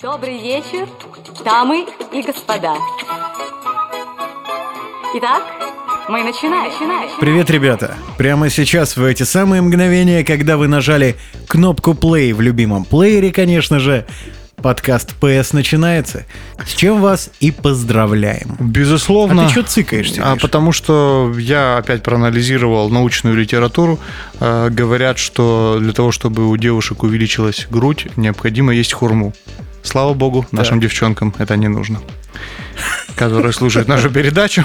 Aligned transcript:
Добрый 0.00 0.40
вечер, 0.40 0.86
дамы 1.44 1.84
и 2.12 2.22
господа. 2.22 2.76
Итак, 5.16 5.42
мы 6.08 6.22
начинаем. 6.22 6.70
начинаем. 6.72 7.10
Привет, 7.18 7.50
ребята! 7.50 7.96
Прямо 8.16 8.48
сейчас, 8.48 8.96
в 8.96 9.02
эти 9.02 9.24
самые 9.24 9.60
мгновения, 9.60 10.22
когда 10.22 10.56
вы 10.56 10.68
нажали 10.68 11.16
кнопку 11.48 11.94
play 11.94 12.32
в 12.32 12.40
любимом 12.40 12.84
плеере, 12.84 13.32
конечно 13.32 13.80
же, 13.80 14.06
подкаст 14.62 15.16
PS 15.20 15.48
начинается. 15.52 16.26
С 16.64 16.74
чем 16.74 17.00
вас 17.00 17.30
и 17.40 17.50
поздравляем. 17.50 18.56
Безусловно. 18.60 19.42
А 19.42 19.46
ты 19.46 19.50
что 19.50 19.62
цикаешься? 19.64 20.22
А 20.24 20.36
потому 20.36 20.70
что 20.70 21.34
я 21.36 21.76
опять 21.76 22.04
проанализировал 22.04 22.88
научную 22.88 23.34
литературу. 23.34 23.98
Э, 24.38 24.68
говорят, 24.70 25.18
что 25.18 25.78
для 25.80 25.92
того, 25.92 26.12
чтобы 26.12 26.48
у 26.48 26.56
девушек 26.56 27.02
увеличилась 27.02 27.66
грудь, 27.68 28.06
необходимо 28.16 28.72
есть 28.72 28.92
хурму. 28.92 29.32
Слава 29.88 30.12
богу, 30.12 30.46
нашим 30.52 30.80
девчонкам 30.80 31.34
это 31.38 31.56
не 31.56 31.68
нужно. 31.68 31.98
Которые 33.16 33.52
слушают 33.52 33.88
нашу 33.88 34.10
передачу. 34.10 34.64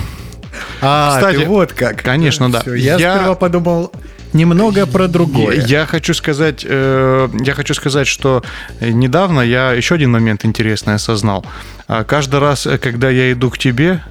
А, 0.82 1.16
Кстати, 1.16 1.38
ты 1.38 1.46
вот 1.46 1.72
как. 1.72 2.02
конечно, 2.02 2.52
да. 2.52 2.60
Всё, 2.62 2.74
Я, 2.74 2.98
Я- 2.98 3.16
сперва 3.16 3.36
подумал 3.36 3.92
немного 4.34 4.86
про 4.86 5.08
другое. 5.08 5.56
Я, 5.62 5.80
я 5.80 5.86
хочу 5.86 6.14
сказать, 6.14 6.66
э, 6.68 7.30
я 7.42 7.54
хочу 7.54 7.74
сказать, 7.74 8.06
что 8.08 8.44
недавно 8.82 9.40
я 9.42 9.72
еще 9.72 9.96
один 9.96 10.12
момент 10.12 10.44
интересный 10.44 10.96
осознал. 10.96 11.46
А, 11.88 12.04
Каждый 12.04 12.40
раз, 12.42 12.68
э, 12.68 12.78
когда 12.78 13.10
я 13.10 13.32
иду 13.32 13.50
к 13.50 13.58
тебе, 13.58 14.04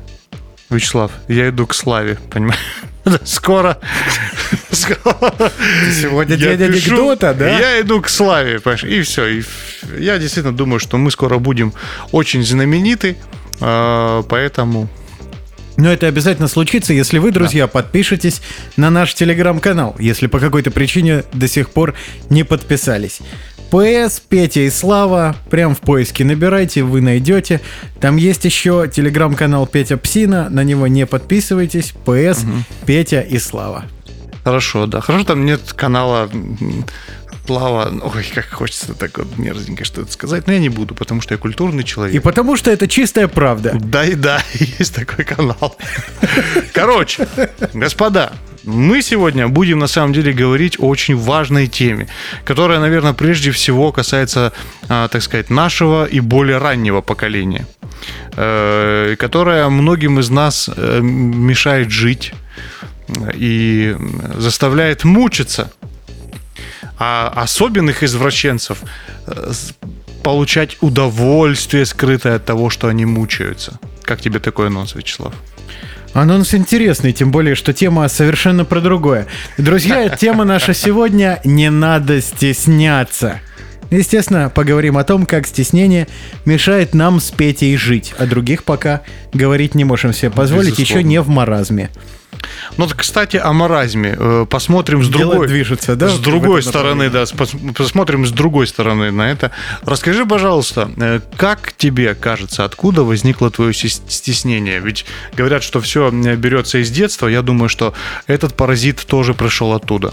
Вячеслав, 0.72 1.12
я 1.28 1.48
иду 1.48 1.66
к 1.66 1.74
Славе, 1.74 2.18
понимаешь? 2.30 2.60
Скоро. 3.24 3.78
Сегодня 6.00 6.36
день 6.36 6.62
анекдота, 6.62 7.34
да? 7.34 7.58
Я 7.58 7.80
иду 7.80 8.00
к 8.00 8.08
Славе, 8.08 8.60
понимаешь? 8.60 8.84
И 8.84 9.02
все. 9.02 9.42
Я 9.98 10.18
действительно 10.18 10.56
думаю, 10.56 10.78
что 10.78 10.98
мы 10.98 11.10
скоро 11.10 11.38
будем 11.38 11.72
очень 12.12 12.44
знамениты, 12.44 13.16
а, 13.60 14.22
поэтому 14.22 14.88
Но 15.76 15.92
это 15.92 16.06
обязательно 16.06 16.48
случится, 16.48 16.92
если 16.92 17.18
вы, 17.18 17.32
друзья, 17.32 17.66
подпишетесь 17.66 18.40
на 18.76 18.90
наш 18.90 19.14
телеграм-канал, 19.14 19.96
если 19.98 20.26
по 20.26 20.38
какой-то 20.38 20.70
причине 20.70 21.24
до 21.32 21.48
сих 21.48 21.70
пор 21.70 21.94
не 22.30 22.44
подписались. 22.44 23.20
ПС, 23.72 24.20
Петя 24.20 24.60
и 24.60 24.68
Слава, 24.68 25.34
прям 25.48 25.74
в 25.74 25.80
поиске 25.80 26.26
набирайте, 26.26 26.82
вы 26.82 27.00
найдете. 27.00 27.62
Там 28.02 28.16
есть 28.16 28.44
еще 28.44 28.86
телеграм-канал 28.86 29.66
Петя 29.66 29.96
Псина, 29.96 30.50
на 30.50 30.62
него 30.62 30.86
не 30.88 31.06
подписывайтесь. 31.06 31.94
ПС, 32.04 32.44
Петя 32.84 33.22
и 33.22 33.38
Слава. 33.38 33.86
Хорошо, 34.44 34.84
да. 34.84 35.00
Хорошо, 35.00 35.24
там 35.24 35.46
нет 35.46 35.72
канала 35.72 36.28
Слава. 37.46 37.90
Ой, 38.14 38.26
как 38.34 38.50
хочется 38.50 38.92
так 38.92 39.16
вот 39.16 39.38
мерзенько 39.38 39.86
что-то 39.86 40.12
сказать. 40.12 40.46
Но 40.46 40.52
я 40.52 40.58
не 40.58 40.68
буду, 40.68 40.94
потому 40.94 41.22
что 41.22 41.32
я 41.32 41.38
культурный 41.38 41.82
человек. 41.82 42.14
И 42.14 42.18
потому 42.18 42.56
что 42.56 42.70
это 42.70 42.86
чистая 42.86 43.26
правда. 43.26 43.74
Да 43.80 44.04
и 44.04 44.14
да, 44.14 44.42
есть 44.78 44.94
такой 44.94 45.24
канал. 45.24 45.78
Короче, 46.74 47.26
господа, 47.72 48.34
мы 48.64 49.02
сегодня 49.02 49.48
будем 49.48 49.78
на 49.78 49.86
самом 49.86 50.12
деле 50.12 50.32
говорить 50.32 50.78
о 50.78 50.88
очень 50.88 51.16
важной 51.16 51.66
теме, 51.66 52.08
которая, 52.44 52.80
наверное, 52.80 53.12
прежде 53.12 53.50
всего 53.50 53.92
касается, 53.92 54.52
а, 54.88 55.08
так 55.08 55.22
сказать, 55.22 55.50
нашего 55.50 56.04
и 56.04 56.20
более 56.20 56.58
раннего 56.58 57.00
поколения, 57.00 57.66
э, 58.36 59.16
которая 59.18 59.68
многим 59.68 60.18
из 60.18 60.30
нас 60.30 60.70
э, 60.74 61.00
мешает 61.00 61.90
жить 61.90 62.32
и 63.34 63.96
заставляет 64.36 65.04
мучиться 65.04 65.70
а 66.98 67.32
особенных 67.34 68.04
извращенцев 68.04 68.78
э, 69.26 69.52
получать 70.22 70.76
удовольствие, 70.80 71.84
скрытое 71.84 72.36
от 72.36 72.44
того, 72.44 72.70
что 72.70 72.86
они 72.86 73.06
мучаются. 73.06 73.80
Как 74.02 74.20
тебе 74.20 74.38
такой 74.38 74.68
анонс, 74.68 74.94
Вячеслав? 74.94 75.34
Анонс 76.12 76.54
интересный, 76.54 77.12
тем 77.12 77.30
более, 77.30 77.54
что 77.54 77.72
тема 77.72 78.06
совершенно 78.08 78.64
про 78.64 78.80
другое. 78.80 79.26
Друзья, 79.56 80.08
тема 80.16 80.44
наша 80.44 80.74
сегодня 80.74 81.40
«Не 81.44 81.70
надо 81.70 82.20
стесняться». 82.20 83.40
Естественно, 83.90 84.50
поговорим 84.54 84.96
о 84.96 85.04
том, 85.04 85.26
как 85.26 85.46
стеснение 85.46 86.08
мешает 86.46 86.94
нам 86.94 87.20
с 87.20 87.30
Петей 87.30 87.76
жить, 87.76 88.14
а 88.18 88.26
других 88.26 88.64
пока 88.64 89.02
говорить 89.34 89.74
не 89.74 89.84
можем 89.84 90.14
себе 90.14 90.30
позволить, 90.30 90.78
еще 90.78 91.02
не 91.02 91.20
в 91.20 91.28
маразме. 91.28 91.90
Ну, 92.76 92.88
кстати, 92.96 93.36
о 93.36 93.52
маразме. 93.52 94.16
Э, 94.18 94.46
Посмотрим 94.48 95.02
с 95.02 95.08
Дело 95.08 95.32
другой... 95.32 95.48
движется, 95.48 95.96
да, 95.96 96.08
С 96.08 96.18
другой 96.18 96.62
стороны, 96.62 97.10
да. 97.10 97.24
Посмотрим 97.76 98.26
с 98.26 98.32
другой 98.32 98.66
стороны 98.66 99.10
на 99.10 99.30
это. 99.30 99.50
Расскажи, 99.84 100.26
пожалуйста, 100.26 100.90
э, 100.96 101.20
как 101.36 101.72
тебе 101.76 102.14
кажется, 102.14 102.64
откуда 102.64 103.02
возникло 103.02 103.50
твое 103.50 103.72
стеснение? 103.74 104.80
Ведь 104.80 105.04
говорят, 105.34 105.62
что 105.62 105.80
все 105.80 106.10
берется 106.10 106.78
из 106.78 106.90
детства. 106.90 107.28
Я 107.28 107.42
думаю, 107.42 107.68
что 107.68 107.94
этот 108.26 108.54
паразит 108.54 109.04
тоже 109.06 109.34
пришел 109.34 109.72
оттуда. 109.72 110.12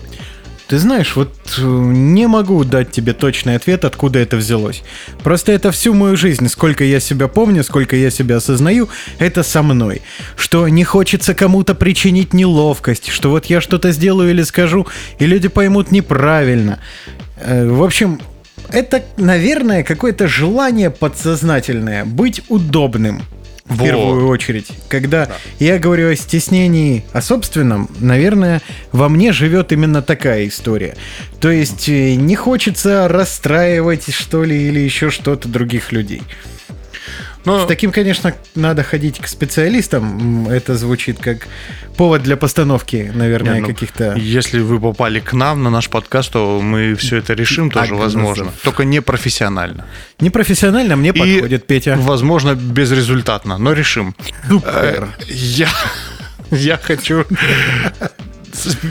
Ты 0.69 0.77
знаешь, 0.77 1.15
вот 1.15 1.33
э, 1.57 1.61
не 1.61 2.27
могу 2.27 2.63
дать 2.63 2.91
тебе 2.91 3.13
точный 3.13 3.55
ответ, 3.55 3.83
откуда 3.85 4.19
это 4.19 4.37
взялось. 4.37 4.83
Просто 5.23 5.51
это 5.51 5.71
всю 5.71 5.95
мою 5.95 6.15
жизнь, 6.15 6.47
сколько 6.47 6.83
я 6.83 6.99
себя 6.99 7.27
помню, 7.27 7.63
сколько 7.63 7.95
я 7.95 8.11
себя 8.11 8.35
осознаю, 8.35 8.87
это 9.17 9.41
со 9.41 9.63
мной. 9.63 10.03
Что 10.35 10.67
не 10.67 10.83
хочется 10.83 11.33
кому-то 11.33 11.73
причинить 11.73 12.33
неловкость, 12.33 13.09
что 13.09 13.31
вот 13.31 13.47
я 13.47 13.61
что-то 13.61 13.91
сделаю 13.91 14.29
или 14.29 14.43
скажу, 14.43 14.85
и 15.17 15.25
люди 15.25 15.47
поймут 15.47 15.91
неправильно. 15.91 16.77
Э, 17.37 17.67
В 17.67 17.81
общем, 17.83 18.21
это, 18.71 19.03
наверное, 19.17 19.81
какое-то 19.81 20.27
желание 20.27 20.91
подсознательное 20.91 22.05
быть 22.05 22.43
удобным. 22.47 23.23
В 23.69 23.77
Вот. 23.77 23.85
первую 23.85 24.27
очередь. 24.27 24.67
Когда 24.87 25.29
я 25.59 25.77
говорю 25.77 26.09
о 26.09 26.15
стеснении 26.15 27.05
о 27.13 27.21
собственном, 27.21 27.87
наверное, 27.99 28.61
во 28.91 29.09
мне 29.09 29.31
живет 29.31 29.71
именно 29.71 30.01
такая 30.01 30.47
история. 30.47 30.95
То 31.39 31.51
есть 31.51 31.87
э, 31.87 32.15
не 32.15 32.35
хочется 32.35 33.07
расстраивать, 33.07 34.11
что 34.11 34.43
ли, 34.43 34.59
или 34.67 34.79
еще 34.79 35.11
что-то 35.11 35.47
других 35.47 35.91
людей. 35.91 36.23
Но 37.45 37.63
С 37.63 37.67
таким, 37.67 37.91
конечно, 37.91 38.33
надо 38.55 38.83
ходить 38.83 39.19
к 39.19 39.27
специалистам. 39.27 40.47
Это 40.49 40.75
звучит 40.75 41.19
как 41.19 41.47
повод 41.95 42.21
для 42.23 42.35
постановки, 42.37 43.11
наверное, 43.13 43.55
Не, 43.55 43.61
ну, 43.61 43.67
каких-то... 43.67 44.13
Если 44.15 44.59
вы 44.59 44.79
попали 44.79 45.19
к 45.19 45.33
нам 45.33 45.63
на 45.63 45.69
наш 45.69 45.89
подкаст, 45.89 46.31
то 46.33 46.59
мы 46.61 46.95
все 46.95 47.17
это 47.17 47.33
решим 47.33 47.71
тоже, 47.71 47.93
Агнозов. 47.93 48.13
возможно. 48.13 48.51
Только 48.63 48.83
не 48.83 49.01
профессионально. 49.01 49.85
Непрофессионально 50.19 50.95
мне 50.95 51.13
подходит, 51.13 51.65
Петя. 51.65 51.95
Возможно, 51.97 52.55
безрезультатно, 52.55 53.57
но 53.57 53.73
решим. 53.73 54.15
Э, 54.65 55.05
Я, 55.27 55.69
я 56.51 56.77
хочу... 56.77 57.25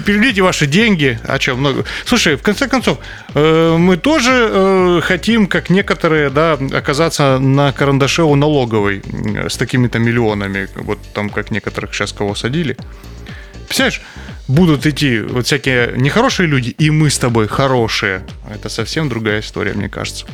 Переведите 0.07 0.43
ваши 0.43 0.67
деньги. 0.67 1.19
А 1.25 1.39
что, 1.39 1.57
много? 1.57 1.85
Слушай, 2.05 2.37
в 2.37 2.43
конце 2.43 2.69
концов, 2.69 2.99
э, 3.35 3.77
мы 3.77 3.97
тоже 3.97 4.49
э, 4.51 5.01
хотим, 5.03 5.47
как 5.47 5.71
некоторые, 5.71 6.31
да, 6.31 6.59
оказаться 6.73 7.39
на 7.39 7.73
карандаше 7.73 8.23
у 8.23 8.35
налоговой 8.35 9.03
э, 9.05 9.49
с 9.49 9.57
такими-то 9.57 9.99
миллионами. 9.99 10.69
Вот 10.77 10.99
там, 11.15 11.31
как 11.31 11.51
некоторых 11.51 11.95
сейчас 11.95 12.13
кого 12.13 12.35
садили. 12.35 12.77
Представляешь, 13.69 14.01
будут 14.49 14.87
идти 14.87 15.21
вот 15.21 15.47
всякие 15.47 15.93
нехорошие 15.97 16.47
люди, 16.49 16.71
и 16.71 16.91
мы 16.91 17.11
с 17.11 17.19
тобой 17.19 17.47
хорошие. 17.49 18.23
Это 18.51 18.69
совсем 18.71 19.09
другая 19.09 19.41
история, 19.41 19.75
мне 19.75 19.89
кажется. 19.89 20.27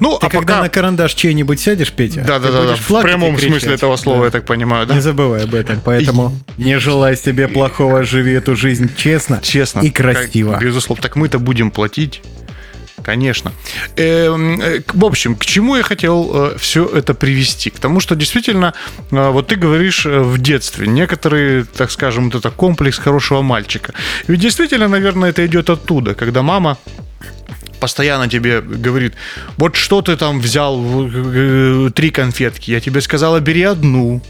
Ну, 0.00 0.18
Ты 0.18 0.26
а 0.26 0.30
когда 0.30 0.54
пока... 0.54 0.62
на 0.62 0.68
карандаш 0.70 1.12
чей-нибудь 1.14 1.60
сядешь, 1.60 1.92
Петя, 1.92 2.22
Да, 2.26 2.38
да, 2.38 2.50
да, 2.50 2.62
да. 2.64 2.76
В 2.76 2.90
и 2.90 3.02
прямом 3.02 3.36
кричать. 3.36 3.50
смысле 3.50 3.74
этого 3.74 3.96
слова, 3.96 4.20
Да. 4.20 4.24
я 4.26 4.30
так 4.30 4.46
понимаю, 4.46 4.86
да? 4.86 4.94
Не 4.94 5.00
забывай 5.00 5.44
об 5.44 5.54
этом. 5.54 5.80
Поэтому 5.84 6.34
не 6.56 6.78
желай 6.78 7.16
себе 7.16 7.46
плохого, 7.48 8.04
живи 8.04 8.32
эту 8.32 8.56
жизнь 8.56 8.90
честно, 8.96 9.40
Честно. 9.42 9.80
и 9.80 9.90
красиво. 9.90 10.52
Как- 10.54 10.62
безусловно. 10.62 11.02
Так 11.02 11.16
мы-то 11.16 11.38
будем 11.38 11.70
платить. 11.70 12.22
Конечно. 13.02 13.52
Эм, 13.96 14.60
э, 14.60 14.82
в 14.92 15.04
общем, 15.04 15.36
к 15.36 15.44
чему 15.44 15.76
я 15.76 15.82
хотел 15.82 16.54
все 16.58 16.86
это 16.86 17.14
привести? 17.14 17.70
К 17.70 17.78
тому, 17.78 18.00
что 18.00 18.14
действительно, 18.14 18.74
э, 19.10 19.30
вот 19.30 19.48
ты 19.48 19.56
говоришь 19.56 20.06
э, 20.06 20.20
в 20.20 20.38
детстве, 20.38 20.86
некоторые, 20.86 21.64
так 21.64 21.90
скажем, 21.90 22.30
вот 22.30 22.34
это 22.34 22.50
комплекс 22.50 22.98
хорошего 22.98 23.42
мальчика. 23.42 23.94
Ведь 24.26 24.40
действительно, 24.40 24.88
наверное, 24.88 25.30
это 25.30 25.46
идет 25.46 25.70
оттуда, 25.70 26.14
когда 26.14 26.42
мама 26.42 26.76
постоянно 27.80 28.28
тебе 28.28 28.60
говорит, 28.60 29.14
вот 29.56 29.76
что 29.76 30.02
ты 30.02 30.16
там 30.16 30.40
взял, 30.40 30.78
э, 30.80 31.90
три 31.94 32.10
конфетки, 32.10 32.70
я 32.70 32.80
тебе 32.80 33.00
сказала, 33.00 33.40
бери 33.40 33.62
одну, 33.62 34.22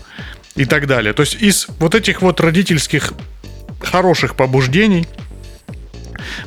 и 0.59 0.65
так 0.65 0.87
далее. 0.87 1.13
То 1.13 1.23
есть 1.23 1.37
из 1.41 1.69
вот 1.79 1.95
этих 1.95 2.21
вот 2.21 2.41
родительских 2.41 3.13
хороших 3.81 4.35
побуждений 4.35 5.07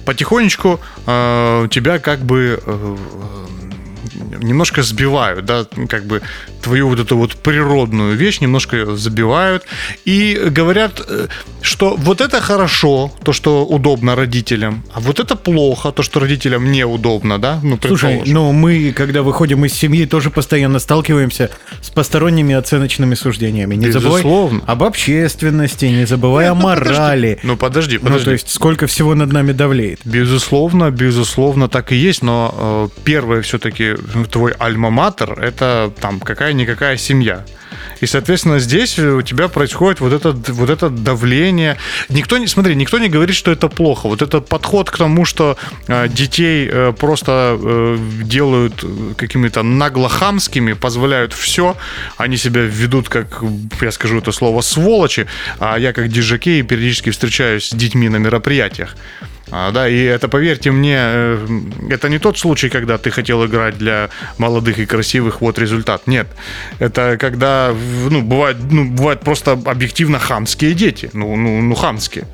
потихонечку 0.06 0.80
э, 1.06 1.68
тебя 1.70 2.00
как 2.00 2.20
бы 2.20 2.62
э, 2.64 2.98
немножко 4.14 4.84
сбивают, 4.84 5.46
да, 5.46 5.66
как 5.88 6.06
бы 6.06 6.22
твою 6.62 6.88
вот 6.90 7.00
эту 7.00 7.18
вот 7.18 7.36
природную 7.36 8.16
вещь 8.16 8.40
немножко 8.42 8.96
забивают 8.96 9.64
и 10.06 10.40
говорят, 10.52 11.02
э, 11.08 11.28
что 11.62 11.96
вот 11.98 12.22
это 12.22 12.42
хорошо, 12.42 13.12
то, 13.24 13.34
что 13.34 13.66
удобно 13.66 14.16
родителям, 14.16 14.84
а 14.94 15.00
вот 15.00 15.20
это 15.20 15.36
плохо, 15.36 15.92
то, 15.92 16.04
что 16.04 16.20
родителям 16.20 16.72
неудобно, 16.72 17.40
да, 17.40 17.60
ну, 17.64 17.78
Слушай, 17.86 18.22
ну 18.26 18.52
мы, 18.52 18.94
когда 18.96 19.22
выходим 19.24 19.66
из 19.66 19.74
семьи, 19.74 20.06
тоже 20.06 20.30
постоянно 20.30 20.80
сталкиваемся 20.80 21.50
с 21.82 21.90
посторонними 21.90 22.56
оценочными 22.56 23.16
суждениями. 23.16 23.76
Не 23.76 23.92
забывай 23.92 24.22
Безусловно. 24.22 24.62
об 24.68 24.84
общественности, 24.84 25.86
не 25.86 26.06
забывай 26.06 26.48
о 26.50 26.56
Ну, 26.56 26.62
подожди. 26.62 26.90
морали. 26.90 27.40
Ну, 27.44 27.58
подожди, 27.58 27.98
Ну, 27.98 28.04
подожди. 28.06 28.26
то 28.26 28.32
есть, 28.32 28.50
сколько 28.50 28.88
всего 28.88 29.16
над 29.16 29.32
нами 29.32 29.52
давлеет. 29.52 30.00
Безусловно, 30.06 30.92
безусловно, 30.92 31.68
так 31.68 31.92
и 31.92 31.96
есть, 31.96 32.22
но 32.24 32.90
э, 32.96 33.02
первое 33.04 33.42
все-таки 33.42 33.96
твой 34.32 34.54
альма-матер– 34.54 35.40
это 35.42 35.92
там 36.00 36.20
какая-никакая 36.20 36.98
семья. 36.98 37.46
И, 38.02 38.08
соответственно, 38.08 38.60
здесь 38.60 38.98
у 39.00 39.22
тебя 39.22 39.48
происходит 39.48 40.00
вот 40.02 40.12
это, 40.12 40.32
вот 40.32 40.70
это 40.70 40.90
давление. 40.90 41.78
Никто 42.10 42.38
не, 42.38 42.48
смотри, 42.48 42.76
никто 42.76 43.00
не 43.00 43.10
говорит, 43.10 43.36
что 43.36 43.52
это 43.52 43.70
плохо. 43.70 44.08
Вот 44.08 44.22
этот 44.22 44.48
подход 44.48 44.90
к 44.90 44.98
тому, 44.98 45.24
что 45.24 45.58
э, 45.88 46.08
детей 46.08 46.68
э, 46.72 46.94
просто 46.98 47.58
э, 47.62 47.98
делают 48.24 48.84
э, 48.84 49.14
какими-то 49.16 49.62
наглохамскими, 49.64 50.74
позволяют 50.74 51.34
все, 51.34 51.78
они 52.18 52.38
себя 52.38 52.62
ведут 52.62 53.08
как, 53.08 53.44
я 53.82 53.92
скажу 53.92 54.18
это 54.18 54.32
слово, 54.32 54.62
сволочи, 54.62 55.28
а 55.60 55.78
я 55.78 55.94
как 55.94 56.08
диджакей 56.08 56.64
периодически 56.64 57.12
встречаюсь 57.12 57.70
с 57.70 57.76
детьми 57.76 58.10
на 58.10 58.18
мероприятиях. 58.18 58.96
А, 59.50 59.72
да, 59.72 59.88
и 59.88 60.04
это, 60.04 60.28
поверьте 60.28 60.72
мне, 60.72 60.98
э, 60.98 61.48
это 61.90 62.10
не 62.10 62.20
тот 62.20 62.38
случай, 62.38 62.70
когда 62.70 62.98
ты 62.98 63.12
хотел 63.12 63.46
играть 63.46 63.78
для 63.78 64.10
молодых 64.38 64.80
и 64.80 64.86
красивых, 64.86 65.42
вот 65.42 65.60
результат. 65.60 66.08
Нет. 66.08 66.28
Это 66.80 67.18
когда, 67.18 67.74
ну, 68.10 68.22
бывают, 68.22 68.58
ну, 68.72 68.86
бывают 68.86 69.22
просто 69.22 69.52
объективно 69.52 70.20
хамские 70.20 70.74
дети. 70.74 71.10
Ну, 71.14 71.36
ну, 71.36 71.62
ну 71.62 71.76
хамские. 71.76 72.28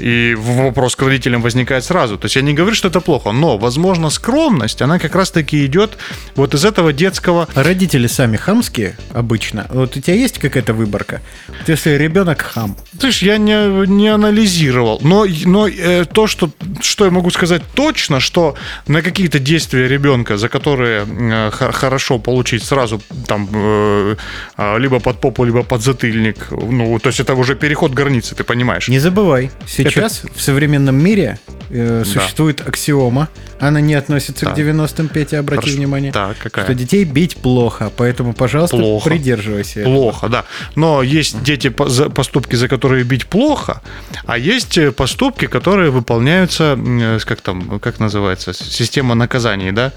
И 0.00 0.34
вопрос 0.38 0.96
к 0.96 1.02
родителям 1.02 1.42
возникает 1.42 1.84
сразу. 1.84 2.16
То 2.18 2.26
есть 2.26 2.36
я 2.36 2.42
не 2.42 2.54
говорю, 2.54 2.74
что 2.74 2.88
это 2.88 3.00
плохо, 3.00 3.32
но, 3.32 3.58
возможно, 3.58 4.10
скромность, 4.10 4.82
она 4.82 4.98
как 4.98 5.14
раз-таки 5.14 5.66
идет 5.66 5.98
вот 6.34 6.54
из 6.54 6.64
этого 6.64 6.92
детского 6.92 7.48
А 7.54 7.62
Родители 7.62 8.06
сами 8.06 8.36
хамские 8.36 8.96
обычно. 9.12 9.66
Вот 9.70 9.96
у 9.96 10.00
тебя 10.00 10.14
есть 10.14 10.38
какая-то 10.38 10.74
выборка? 10.74 11.20
Вот 11.48 11.68
если 11.68 11.90
ребенок 11.90 12.42
хам, 12.42 12.76
Слышь, 12.98 13.22
я 13.22 13.38
не, 13.38 13.86
не 13.86 14.08
анализировал, 14.08 14.98
но, 15.02 15.26
но 15.44 15.68
э, 15.68 16.04
то, 16.04 16.26
что, 16.26 16.50
что 16.80 17.04
я 17.04 17.10
могу 17.10 17.30
сказать 17.30 17.62
точно, 17.74 18.20
что 18.20 18.56
на 18.86 19.02
какие-то 19.02 19.38
действия 19.38 19.88
ребенка, 19.88 20.36
за 20.36 20.48
которые 20.48 21.06
э, 21.06 21.50
хорошо 21.50 22.18
получить 22.18 22.64
сразу 22.64 23.00
там 23.26 23.48
э, 23.52 24.16
а, 24.56 24.78
либо 24.78 24.98
под 25.00 25.20
попу, 25.20 25.44
либо 25.44 25.62
под 25.62 25.82
затыльник, 25.82 26.50
ну, 26.50 26.98
то 26.98 27.08
есть 27.08 27.20
это 27.20 27.34
уже 27.34 27.54
переход 27.54 27.92
границы, 27.92 28.34
ты 28.34 28.44
понимаешь? 28.44 28.88
Не 28.88 28.98
забывай, 28.98 29.50
сейчас 29.66 29.89
в 30.34 30.40
современном 30.40 30.96
мире 30.96 31.38
э, 31.70 32.04
существует 32.04 32.66
аксиома, 32.66 33.28
она 33.58 33.80
не 33.80 33.94
относится 33.94 34.46
Так. 34.46 34.54
к 34.54 34.58
90-м, 34.58 35.08
Петя, 35.08 35.38
обрати 35.38 35.60
Хорошо. 35.62 35.76
внимание, 35.76 36.12
Так, 36.12 36.38
какая? 36.38 36.64
что 36.64 36.74
детей 36.74 37.04
бить 37.04 37.36
плохо, 37.36 37.90
поэтому, 37.96 38.32
пожалуйста, 38.32 38.76
Плохо. 38.76 39.10
придерживайся. 39.10 39.80
этого. 39.80 39.94
Плохо, 39.94 40.28
да. 40.28 40.44
Но 40.76 41.02
есть 41.02 41.42
дети, 41.42 41.68
поступки, 41.68 42.56
за 42.56 42.68
которые 42.68 43.04
бить 43.04 43.26
плохо, 43.26 43.82
а 44.26 44.38
есть 44.38 44.78
э, 44.78 44.92
поступки, 44.92 45.46
которые 45.46 45.90
выполняются, 45.90 46.78
э, 46.78 47.18
как 47.24 47.40
там, 47.40 47.78
как 47.80 48.00
называется, 48.00 48.52
система 48.54 49.14
наказаний, 49.14 49.72
да, 49.72 49.92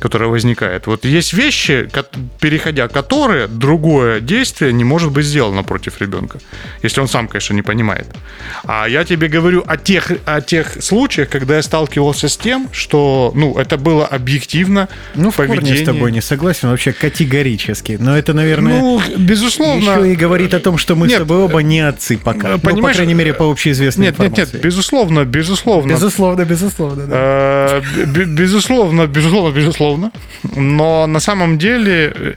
которая 0.00 0.28
возникает. 0.28 0.86
Вот 0.86 1.04
есть 1.04 1.32
вещи, 1.32 1.88
переходя 2.40 2.88
которые, 2.88 3.46
другое 3.46 4.20
действие 4.20 4.72
не 4.72 4.84
может 4.84 5.12
быть 5.12 5.24
сделано 5.24 5.62
против 5.62 6.00
ребенка, 6.00 6.38
если 6.82 7.00
он 7.00 7.08
сам, 7.08 7.28
конечно, 7.28 7.54
не 7.54 7.62
понимает. 7.62 8.06
А 8.64 8.86
я 8.88 9.04
тебе 9.04 9.28
говорю 9.34 9.64
о 9.66 9.76
тех, 9.76 10.12
о 10.26 10.40
тех 10.40 10.82
случаях, 10.82 11.28
когда 11.28 11.56
я 11.56 11.62
сталкивался 11.62 12.28
с 12.28 12.36
тем, 12.36 12.68
что, 12.72 13.32
ну, 13.34 13.58
это 13.58 13.76
было 13.76 14.06
объективно 14.06 14.88
Ну, 15.14 15.30
в 15.30 15.36
корне 15.36 15.56
поведение. 15.56 15.82
с 15.82 15.86
тобой 15.86 16.12
не 16.12 16.20
согласен, 16.22 16.68
вообще 16.70 16.92
категорически. 16.92 17.96
Но 18.00 18.16
это, 18.16 18.32
наверное, 18.34 18.80
Ну, 18.80 19.00
безусловно. 19.16 19.90
еще 19.90 20.12
и 20.12 20.16
говорит 20.16 20.54
о 20.54 20.60
том, 20.60 20.78
что 20.78 20.94
мы 20.96 21.08
Нет, 21.08 21.16
с 21.16 21.18
тобой 21.20 21.38
оба 21.38 21.62
не 21.62 21.80
отцы 21.80 22.16
пока. 22.16 22.48
э, 22.48 22.52
Ну, 22.52 22.58
по 22.60 22.70
понимаешь, 22.70 22.96
крайней 22.96 23.14
мере, 23.14 23.34
по 23.34 23.44
общеизвестной 23.50 24.06
Нет, 24.06 24.18
нет, 24.18 24.28
информации. 24.30 24.56
нет, 24.56 24.64
безусловно, 24.64 25.24
безусловно. 25.24 25.90
Безусловно, 25.92 26.44
безусловно, 26.44 27.06
да. 27.06 27.16
Э, 27.16 27.80
бе- 28.06 28.24
Безусловно, 28.44 29.06
безусловно, 29.06 29.54
безусловно. 29.56 30.10
Но 30.56 31.06
на 31.06 31.20
самом 31.20 31.58
деле 31.58 32.12
э, 32.14 32.34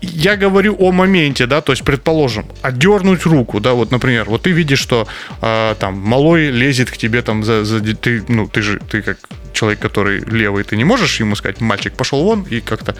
я 0.00 0.36
говорю 0.36 0.74
о 0.78 0.90
моменте, 0.92 1.46
да, 1.46 1.60
то 1.60 1.72
есть, 1.72 1.84
предположим, 1.84 2.44
отдернуть 2.62 3.24
руку, 3.26 3.60
да, 3.60 3.72
вот, 3.74 3.90
например, 3.92 4.24
вот 4.28 4.42
ты 4.42 4.50
видишь, 4.50 4.80
что 4.80 5.06
э, 5.42 5.74
там 5.78 5.94
малой 5.98 6.39
лезет 6.48 6.90
к 6.90 6.96
тебе 6.96 7.22
там 7.22 7.44
за, 7.44 7.64
за 7.64 7.80
ты, 7.94 8.24
ну, 8.28 8.46
ты 8.46 8.62
же, 8.62 8.80
ты 8.90 9.02
как 9.02 9.18
человек, 9.52 9.80
который 9.80 10.20
левый, 10.20 10.64
ты 10.64 10.76
не 10.76 10.84
можешь 10.84 11.20
ему 11.20 11.36
сказать, 11.36 11.60
мальчик, 11.60 11.92
пошел 11.92 12.22
вон 12.22 12.46
и 12.50 12.60
как-то 12.60 12.94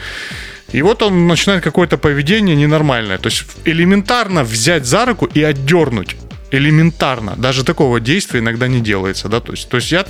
и 0.72 0.82
вот 0.82 1.02
он 1.02 1.26
начинает 1.26 1.64
какое-то 1.64 1.98
поведение 1.98 2.54
ненормальное. 2.54 3.18
То 3.18 3.28
есть 3.28 3.44
элементарно 3.64 4.44
взять 4.44 4.86
за 4.86 5.04
руку 5.04 5.26
и 5.26 5.42
отдернуть. 5.42 6.16
Элементарно. 6.50 7.34
Даже 7.36 7.64
такого 7.64 8.00
действия 8.00 8.40
иногда 8.40 8.68
не 8.68 8.80
делается. 8.80 9.28
Да? 9.28 9.40
То, 9.40 9.52
есть, 9.52 9.68
то 9.68 9.76
есть 9.76 9.92
я, 9.92 10.04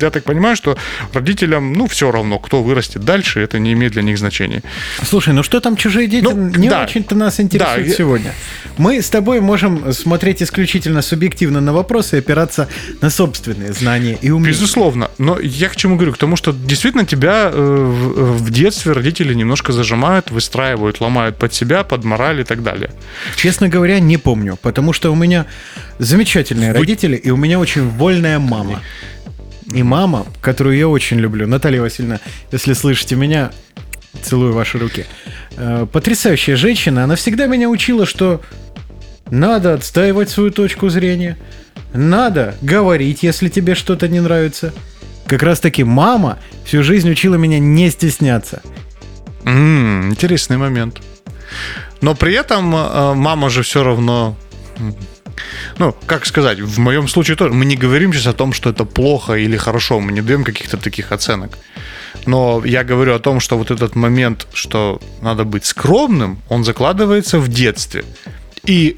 я 0.00 0.10
так 0.10 0.24
понимаю, 0.24 0.56
что 0.56 0.76
родителям, 1.12 1.72
ну, 1.72 1.86
все 1.86 2.10
равно, 2.10 2.38
кто 2.38 2.62
вырастет 2.62 3.04
дальше, 3.04 3.40
это 3.40 3.58
не 3.58 3.72
имеет 3.72 3.92
для 3.92 4.02
них 4.02 4.18
значения. 4.18 4.62
Слушай, 5.02 5.34
ну 5.34 5.42
что 5.42 5.60
там 5.60 5.76
чужие 5.76 6.06
дети, 6.08 6.24
Ну, 6.24 6.32
не 6.56 6.68
да. 6.68 6.82
очень-то 6.84 7.14
нас 7.14 7.40
интересует 7.40 7.88
Да, 7.88 7.94
сегодня. 7.94 8.32
Мы 8.78 9.00
с 9.00 9.08
тобой 9.10 9.40
можем 9.40 9.92
смотреть 9.92 10.42
исключительно 10.42 11.02
субъективно 11.02 11.60
на 11.60 11.72
вопросы 11.72 12.16
и 12.16 12.18
опираться 12.18 12.68
на 13.00 13.10
собственные 13.10 13.72
знания 13.72 14.18
и 14.20 14.30
умения. 14.30 14.52
Безусловно. 14.52 15.10
Но 15.18 15.38
я 15.40 15.68
к 15.68 15.76
чему 15.76 15.96
говорю? 15.96 16.12
К 16.12 16.18
тому, 16.18 16.36
что 16.36 16.52
действительно 16.52 17.04
тебя 17.06 17.50
э, 17.52 17.56
в 17.56 18.50
детстве 18.50 18.92
родители 18.92 19.34
немножко 19.34 19.72
зажимают, 19.72 20.30
выстраивают, 20.30 21.00
ломают 21.00 21.36
под 21.38 21.54
себя, 21.54 21.84
под 21.84 22.04
мораль 22.04 22.40
и 22.40 22.44
так 22.44 22.62
далее. 22.62 22.90
Честно 23.36 23.68
говоря, 23.68 24.00
не 24.00 24.16
помню, 24.18 24.56
потому 24.60 24.92
что 24.92 25.10
у 25.12 25.14
меня 25.14 25.46
замечательные 25.98 26.72
родители, 26.72 27.16
и 27.16 27.30
у 27.30 27.36
меня 27.36 27.58
очень 27.58 27.88
вольная 27.88 28.38
мама. 28.38 28.82
И 29.72 29.82
мама, 29.82 30.26
которую 30.40 30.76
я 30.76 30.88
очень 30.88 31.18
люблю, 31.18 31.46
Наталья 31.46 31.80
Васильевна, 31.80 32.20
если 32.52 32.72
слышите 32.72 33.16
меня, 33.16 33.50
целую 34.22 34.52
ваши 34.52 34.78
руки. 34.78 35.06
Э, 35.56 35.86
Потрясающая 35.90 36.56
женщина, 36.56 37.04
она 37.04 37.16
всегда 37.16 37.46
меня 37.46 37.68
учила, 37.68 38.06
что 38.06 38.40
надо 39.30 39.74
отстаивать 39.74 40.30
свою 40.30 40.50
точку 40.50 40.88
зрения, 40.88 41.36
надо 41.92 42.54
говорить, 42.62 43.22
если 43.22 43.48
тебе 43.48 43.74
что-то 43.74 44.08
не 44.08 44.20
нравится. 44.20 44.72
Как 45.26 45.42
раз 45.42 45.58
таки 45.58 45.82
мама 45.82 46.38
всю 46.64 46.82
жизнь 46.82 47.10
учила 47.10 47.34
меня 47.34 47.58
не 47.58 47.90
стесняться. 47.90 48.62
М, 49.44 50.10
интересный 50.10 50.56
момент. 50.56 51.00
Но 52.00 52.14
при 52.14 52.34
этом 52.34 52.74
э, 52.74 53.14
мама 53.14 53.50
же 53.50 53.62
все 53.62 53.82
равно... 53.82 54.36
Ну, 55.78 55.94
как 56.06 56.26
сказать, 56.26 56.60
в 56.60 56.78
моем 56.78 57.08
случае 57.08 57.36
тоже. 57.36 57.52
Мы 57.52 57.64
не 57.64 57.76
говорим 57.76 58.12
сейчас 58.12 58.26
о 58.26 58.32
том, 58.32 58.52
что 58.52 58.70
это 58.70 58.84
плохо 58.84 59.34
или 59.34 59.56
хорошо. 59.56 60.00
Мы 60.00 60.12
не 60.12 60.22
даем 60.22 60.44
каких-то 60.44 60.76
таких 60.76 61.12
оценок. 61.12 61.58
Но 62.26 62.62
я 62.64 62.84
говорю 62.84 63.14
о 63.14 63.18
том, 63.18 63.40
что 63.40 63.58
вот 63.58 63.70
этот 63.70 63.94
момент, 63.94 64.46
что 64.54 65.00
надо 65.22 65.44
быть 65.44 65.64
скромным, 65.64 66.38
он 66.48 66.64
закладывается 66.64 67.38
в 67.38 67.48
детстве. 67.48 68.04
И 68.64 68.96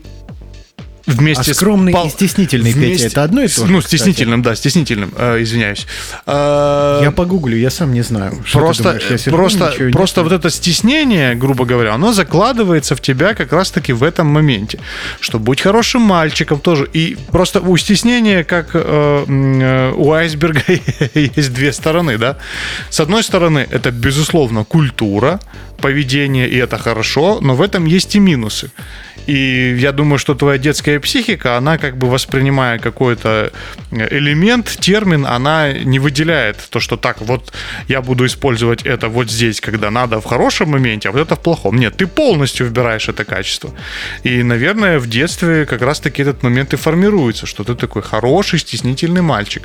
вместе 1.09 1.51
А 1.51 1.55
скромный 1.55 1.93
с 1.93 1.97
пол- 1.97 2.07
и 2.07 2.11
стеснительный, 2.11 2.73
Петя, 2.73 3.07
это 3.07 3.25
одно 3.25 3.43
и 3.43 3.49
то 3.49 3.67
же, 3.67 3.73
Ну, 3.73 3.79
кстати. 3.79 3.97
стеснительным, 3.97 4.43
да, 4.43 4.55
стеснительным, 4.55 5.13
э, 5.17 5.43
извиняюсь. 5.43 5.87
Э, 6.27 7.01
Я 7.03 7.11
погуглю, 7.11 7.57
я 7.57 7.71
сам 7.71 7.93
не 7.93 8.03
знаю. 8.03 8.33
Просто, 8.53 9.01
просто, 9.27 9.73
просто 9.93 10.23
вот 10.23 10.33
это 10.33 10.51
стеснение, 10.51 11.35
грубо 11.35 11.65
говоря, 11.65 11.95
оно 11.95 12.13
закладывается 12.13 12.95
в 12.95 13.01
тебя 13.01 13.35
как 13.35 13.53
раз-таки 13.53 13.93
в 13.93 14.03
этом 14.03 14.27
моменте. 14.27 14.79
Что 15.21 15.39
будь 15.39 15.61
хорошим 15.61 16.03
мальчиком 16.03 16.61
тоже. 16.61 16.89
И 16.93 17.17
просто 17.33 17.61
у 17.61 17.77
стеснения, 17.77 18.45
как 18.45 18.71
э, 18.75 19.25
э, 19.29 19.93
у 19.97 20.13
айсберга, 20.13 20.63
есть 21.15 21.53
две 21.53 21.73
стороны, 21.73 22.19
да. 22.19 22.37
С 22.91 23.01
одной 23.01 23.23
стороны, 23.23 23.67
это, 23.71 23.91
безусловно, 23.91 24.65
культура, 24.65 25.41
поведение, 25.81 26.49
и 26.49 26.57
это 26.57 26.79
хорошо, 26.79 27.39
но 27.41 27.55
в 27.55 27.63
этом 27.63 27.87
есть 27.87 28.15
и 28.17 28.19
минусы. 28.19 28.71
И 29.27 29.77
я 29.79 29.93
думаю, 29.93 30.19
что 30.19 30.35
твоя 30.35 30.57
детская 30.57 30.99
психика, 31.01 31.59
она 31.59 31.77
как 31.77 31.99
бы 31.99 32.09
воспринимая 32.09 32.79
какой-то 32.79 33.53
элемент, 33.91 34.79
термин, 34.81 35.27
она 35.27 35.73
не 35.73 35.99
выделяет 35.99 36.57
то, 36.71 36.81
что 36.81 36.97
так, 36.97 37.21
вот 37.21 37.53
я 37.89 38.01
буду 38.01 38.25
использовать 38.25 38.87
это 38.87 39.11
вот 39.11 39.31
здесь, 39.31 39.61
когда 39.61 39.91
надо 39.91 40.23
в 40.23 40.25
хорошем 40.25 40.71
моменте, 40.71 41.11
а 41.11 41.13
вот 41.13 41.21
это 41.21 41.37
в 41.37 41.41
плохом. 41.41 41.77
Нет, 41.77 41.99
ты 41.99 42.07
полностью 42.07 42.67
выбираешь 42.67 43.09
это 43.11 43.27
качество. 43.27 43.71
И, 44.23 44.43
наверное, 44.43 44.99
в 44.99 45.07
детстве 45.07 45.67
как 45.67 45.83
раз-таки 45.83 46.23
этот 46.23 46.43
момент 46.43 46.73
и 46.73 46.77
формируется, 46.77 47.45
что 47.45 47.65
ты 47.65 47.75
такой 47.75 48.01
хороший, 48.01 48.59
стеснительный 48.59 49.21
мальчик. 49.21 49.63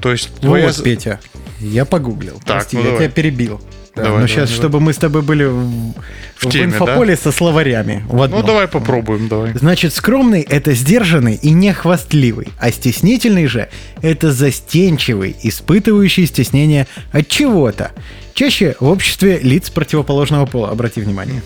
То 0.00 0.10
есть 0.10 0.34
твоя... 0.40 0.68
Вот, 0.68 0.82
Петя, 0.82 1.20
я 1.60 1.84
погуглил. 1.84 2.40
Так, 2.46 2.56
Прости, 2.56 2.76
ну 2.76 2.82
я 2.82 2.90
давай. 2.92 3.04
тебя 3.04 3.14
перебил. 3.14 3.60
Давай, 3.96 4.10
Но 4.10 4.16
давай, 4.16 4.28
сейчас, 4.28 4.50
давай. 4.50 4.56
чтобы 4.56 4.80
мы 4.80 4.92
с 4.92 4.96
тобой 4.98 5.22
были 5.22 5.44
в, 5.44 5.94
в 6.36 6.48
теме, 6.50 6.66
инфополе 6.66 7.16
со 7.16 7.32
словарями. 7.32 8.04
в 8.08 8.14
Ну, 8.16 8.22
одном. 8.22 8.44
давай 8.46 8.68
попробуем, 8.68 9.28
давай. 9.28 9.52
Значит, 9.54 9.94
скромный– 9.94 10.42
это 10.48 10.74
сдержанный 10.74 11.34
и 11.36 11.50
не 11.50 11.72
хвастливый, 11.72 12.48
а 12.60 12.70
стеснительный 12.70 13.46
же– 13.46 13.68
это 14.02 14.32
застенчивый, 14.32 15.34
испытывающий 15.42 16.26
стеснение 16.26 16.86
от 17.10 17.28
чего-то. 17.28 17.92
Чаще 18.34 18.76
в 18.80 18.86
обществе 18.88 19.38
лиц 19.42 19.70
противоположного 19.70 20.44
пола, 20.44 20.68
обрати 20.68 21.00
внимание. 21.00 21.42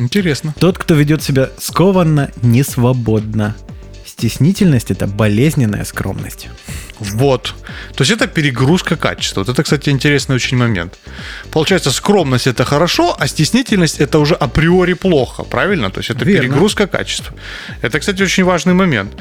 Интересно. 0.00 0.54
Тот, 0.58 0.78
кто 0.78 0.94
ведет 0.94 1.22
себя 1.22 1.50
скованно, 1.58 2.30
не 2.40 2.62
свободно. 2.62 3.54
Стеснительность– 4.18 4.90
это 4.92 5.06
болезненная 5.06 5.84
скромность. 5.84 6.48
Вот. 6.98 7.54
То 7.94 8.02
есть 8.02 8.10
это 8.10 8.26
перегрузка 8.26 8.96
качества. 8.96 9.42
Вот 9.42 9.48
это, 9.48 9.62
кстати, 9.62 9.90
интересный 9.90 10.34
очень 10.34 10.56
момент. 10.56 10.98
Получается, 11.52 11.92
скромность 11.92 12.48
это 12.48 12.64
хорошо, 12.64 13.14
а 13.16 13.28
стеснительность 13.28 14.00
это 14.00 14.18
уже 14.18 14.34
априори 14.34 14.94
плохо, 14.94 15.44
правильно? 15.44 15.90
То 15.90 16.00
есть 16.00 16.10
это 16.10 16.24
Верно. 16.24 16.48
перегрузка 16.48 16.88
качества. 16.88 17.32
Это, 17.80 18.00
кстати, 18.00 18.20
очень 18.20 18.42
важный 18.42 18.74
момент. 18.74 19.12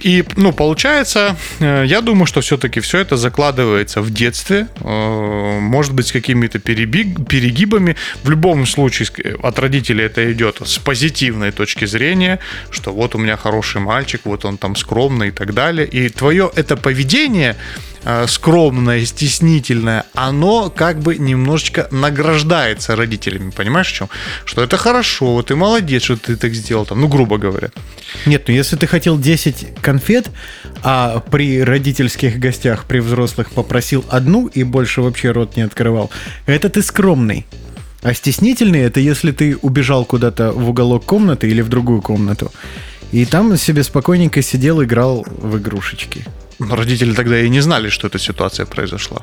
И, 0.00 0.24
ну, 0.36 0.52
получается, 0.52 1.36
э, 1.60 1.84
я 1.86 2.00
думаю, 2.00 2.26
что 2.26 2.40
все-таки 2.40 2.80
все 2.80 2.98
это 2.98 3.16
закладывается 3.16 4.00
в 4.00 4.10
детстве, 4.10 4.68
э, 4.80 5.58
может 5.60 5.92
быть, 5.92 6.08
с 6.08 6.12
какими-то 6.12 6.58
перегибами. 6.58 7.96
В 8.22 8.30
любом 8.30 8.66
случае, 8.66 9.08
от 9.42 9.58
родителей 9.58 10.04
это 10.04 10.32
идет 10.32 10.60
с 10.64 10.78
позитивной 10.78 11.52
точки 11.52 11.84
зрения, 11.86 12.38
что 12.70 12.92
вот 12.92 13.14
у 13.14 13.18
меня 13.18 13.36
хороший 13.36 13.80
мальчик, 13.80 14.22
вот 14.24 14.44
он 14.44 14.58
там 14.58 14.76
скромный 14.76 15.28
и 15.28 15.32
так 15.32 15.54
далее. 15.54 15.86
И 15.86 16.08
твое 16.08 16.50
это 16.54 16.76
поведение 16.76 17.56
скромное, 18.28 19.04
стеснительное, 19.04 20.04
оно 20.14 20.70
как 20.70 21.00
бы 21.00 21.16
немножечко 21.16 21.88
награждается 21.90 22.94
родителями, 22.94 23.50
понимаешь, 23.50 23.88
в 23.88 23.92
чем? 23.92 24.08
Что 24.44 24.62
это 24.62 24.76
хорошо, 24.76 25.34
вот 25.34 25.46
ты 25.46 25.56
молодец, 25.56 26.04
что 26.04 26.16
ты 26.16 26.36
так 26.36 26.54
сделал, 26.54 26.86
там, 26.86 27.00
ну, 27.00 27.08
грубо 27.08 27.38
говоря. 27.38 27.70
Нет, 28.26 28.44
ну 28.46 28.54
если 28.54 28.76
ты 28.76 28.86
хотел 28.86 29.18
10 29.18 29.80
конфет, 29.82 30.30
а 30.82 31.20
при 31.20 31.62
родительских 31.62 32.38
гостях, 32.38 32.84
при 32.84 33.00
взрослых 33.00 33.50
попросил 33.50 34.04
одну 34.08 34.46
и 34.46 34.62
больше 34.62 35.02
вообще 35.02 35.32
рот 35.32 35.56
не 35.56 35.62
открывал, 35.62 36.10
это 36.46 36.68
ты 36.68 36.82
скромный. 36.82 37.46
А 38.02 38.14
стеснительный 38.14 38.80
это 38.82 39.00
если 39.00 39.32
ты 39.32 39.56
убежал 39.62 40.04
куда-то 40.04 40.52
в 40.52 40.68
уголок 40.68 41.04
комнаты 41.04 41.48
или 41.48 41.60
в 41.60 41.68
другую 41.68 42.02
комнату, 42.02 42.52
и 43.10 43.24
там 43.24 43.56
себе 43.56 43.82
спокойненько 43.82 44.42
сидел, 44.42 44.82
играл 44.82 45.26
в 45.26 45.58
игрушечки. 45.58 46.24
Родители 46.58 47.14
тогда 47.14 47.40
и 47.40 47.48
не 47.48 47.60
знали, 47.60 47.90
что 47.90 48.06
эта 48.06 48.18
ситуация 48.18 48.66
произошла. 48.66 49.22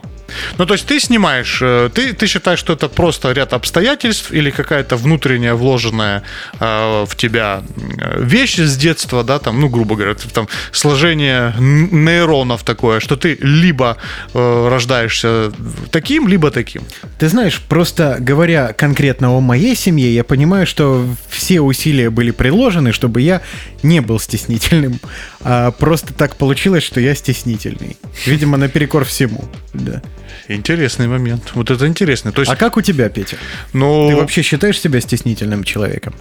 Ну, 0.57 0.65
то 0.65 0.73
есть 0.73 0.85
ты 0.85 0.99
снимаешь, 0.99 1.59
э, 1.61 1.89
ты, 1.93 2.13
ты 2.13 2.27
считаешь, 2.27 2.59
что 2.59 2.73
это 2.73 2.89
просто 2.89 3.31
ряд 3.31 3.53
обстоятельств 3.53 4.31
или 4.31 4.51
какая-то 4.51 4.97
внутренняя 4.97 5.55
вложенная 5.55 6.23
э, 6.59 7.05
в 7.05 7.15
тебя 7.15 7.63
э, 7.75 8.23
вещь 8.23 8.59
с 8.59 8.77
детства, 8.77 9.23
да, 9.23 9.39
там, 9.39 9.59
ну, 9.59 9.69
грубо 9.69 9.95
говоря, 9.95 10.15
там 10.33 10.47
сложение 10.71 11.55
нейронов 11.57 12.63
такое, 12.63 12.99
что 12.99 13.15
ты 13.15 13.37
либо 13.41 13.97
э, 14.33 14.67
рождаешься 14.69 15.51
таким, 15.91 16.27
либо 16.27 16.51
таким. 16.51 16.83
Ты 17.17 17.29
знаешь, 17.29 17.59
просто 17.59 18.17
говоря 18.19 18.73
конкретно 18.73 19.31
о 19.31 19.39
моей 19.39 19.75
семье, 19.75 20.13
я 20.13 20.23
понимаю, 20.23 20.67
что 20.67 21.07
все 21.29 21.61
усилия 21.61 22.09
были 22.09 22.31
приложены, 22.31 22.91
чтобы 22.91 23.21
я 23.21 23.41
не 23.81 24.01
был 24.01 24.19
стеснительным. 24.19 24.99
А 25.41 25.71
просто 25.71 26.13
так 26.13 26.35
получилось, 26.35 26.83
что 26.83 26.99
я 26.99 27.15
стеснительный. 27.23 27.95
Видимо, 28.25 28.57
наперекор 28.57 29.05
всему. 29.05 29.45
Да. 29.73 30.01
Интересный 30.49 31.07
момент. 31.07 31.51
Вот 31.55 31.71
это 31.71 31.87
интересно. 31.87 32.31
То 32.33 32.41
есть, 32.41 32.51
А 32.51 32.55
как 32.57 32.75
у 32.77 32.81
тебя, 32.81 33.07
Петя? 33.07 33.37
ну, 33.71 34.09
Ты 34.09 34.15
вообще 34.17 34.41
считаешь 34.41 34.79
себя 34.79 34.99
стеснительным 34.99 35.63
человеком? 35.63 36.13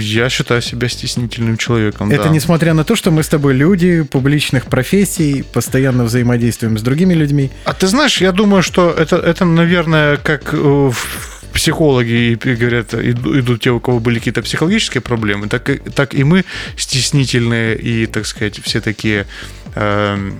я 0.00 0.28
считаю 0.28 0.62
себя 0.62 0.88
стеснительным 0.88 1.56
человеком. 1.56 2.10
Это 2.10 2.24
да. 2.24 2.28
несмотря 2.30 2.74
на 2.74 2.84
то, 2.84 2.94
что 2.96 3.10
мы 3.10 3.22
с 3.22 3.28
тобой 3.28 3.54
люди 3.54 4.02
публичных 4.02 4.66
профессий, 4.66 5.42
постоянно 5.52 6.04
взаимодействуем 6.04 6.78
с 6.78 6.82
другими 6.82 7.14
людьми. 7.14 7.50
А 7.64 7.72
ты 7.72 7.86
знаешь, 7.86 8.20
я 8.20 8.32
думаю, 8.32 8.62
что 8.62 8.90
это, 8.90 9.16
это 9.16 9.44
наверное, 9.44 10.16
как 10.16 10.52
э, 10.54 10.56
в- 10.56 11.35
психологи 11.56 12.32
и 12.32 12.36
говорят, 12.36 12.94
иду- 12.94 13.38
идут 13.40 13.62
те, 13.62 13.70
у 13.70 13.80
кого 13.80 13.98
были 13.98 14.18
какие-то 14.18 14.42
психологические 14.42 15.00
проблемы, 15.00 15.48
так 15.48 15.70
и, 15.70 15.76
так 15.78 16.14
и 16.14 16.24
мы 16.24 16.44
стеснительные 16.76 17.76
и, 17.76 18.06
так 18.06 18.26
сказать, 18.26 18.60
все 18.62 18.80
такие... 18.80 19.26
э, 19.74 20.32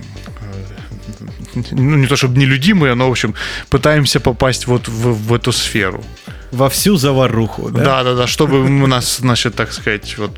ну, 1.71 1.95
не 1.95 2.07
то 2.07 2.15
чтобы 2.15 2.37
нелюдимые, 2.39 2.93
но, 2.95 3.07
в 3.07 3.11
общем, 3.11 3.33
пытаемся 3.69 4.19
попасть 4.19 4.67
вот 4.67 4.87
в, 4.87 5.27
в 5.27 5.33
эту 5.33 5.51
сферу. 5.51 6.03
Во 6.51 6.69
всю 6.69 6.97
заваруху, 6.97 7.69
да? 7.71 7.83
Да, 7.83 8.03
да, 8.03 8.15
да, 8.15 8.27
чтобы 8.27 8.59
у 8.61 8.87
нас, 8.87 9.17
значит, 9.17 9.55
так 9.55 9.73
сказать, 9.73 10.17
вот 10.17 10.31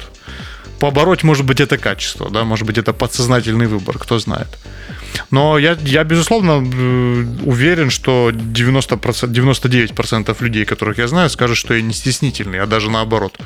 побороть, 0.80 1.24
может 1.24 1.46
быть, 1.46 1.60
это 1.60 1.78
качество, 1.78 2.30
да, 2.30 2.44
может 2.44 2.66
быть, 2.66 2.78
это 2.78 2.94
подсознательный 2.94 3.68
выбор, 3.68 3.98
кто 3.98 4.20
знает. 4.20 4.48
Но 5.32 5.58
я, 5.58 5.78
я 5.82 6.04
безусловно, 6.04 6.64
э, 6.64 7.26
уверен, 7.46 7.90
что 7.90 8.32
90%, 8.32 9.28
99% 9.28 10.44
людей, 10.44 10.66
которых 10.66 10.98
я 10.98 11.08
знаю, 11.08 11.30
скажут, 11.30 11.58
что 11.58 11.74
я 11.74 11.82
не 11.82 11.94
стеснительный, 11.94 12.60
а 12.60 12.66
даже 12.66 12.90
наоборот. 12.90 13.38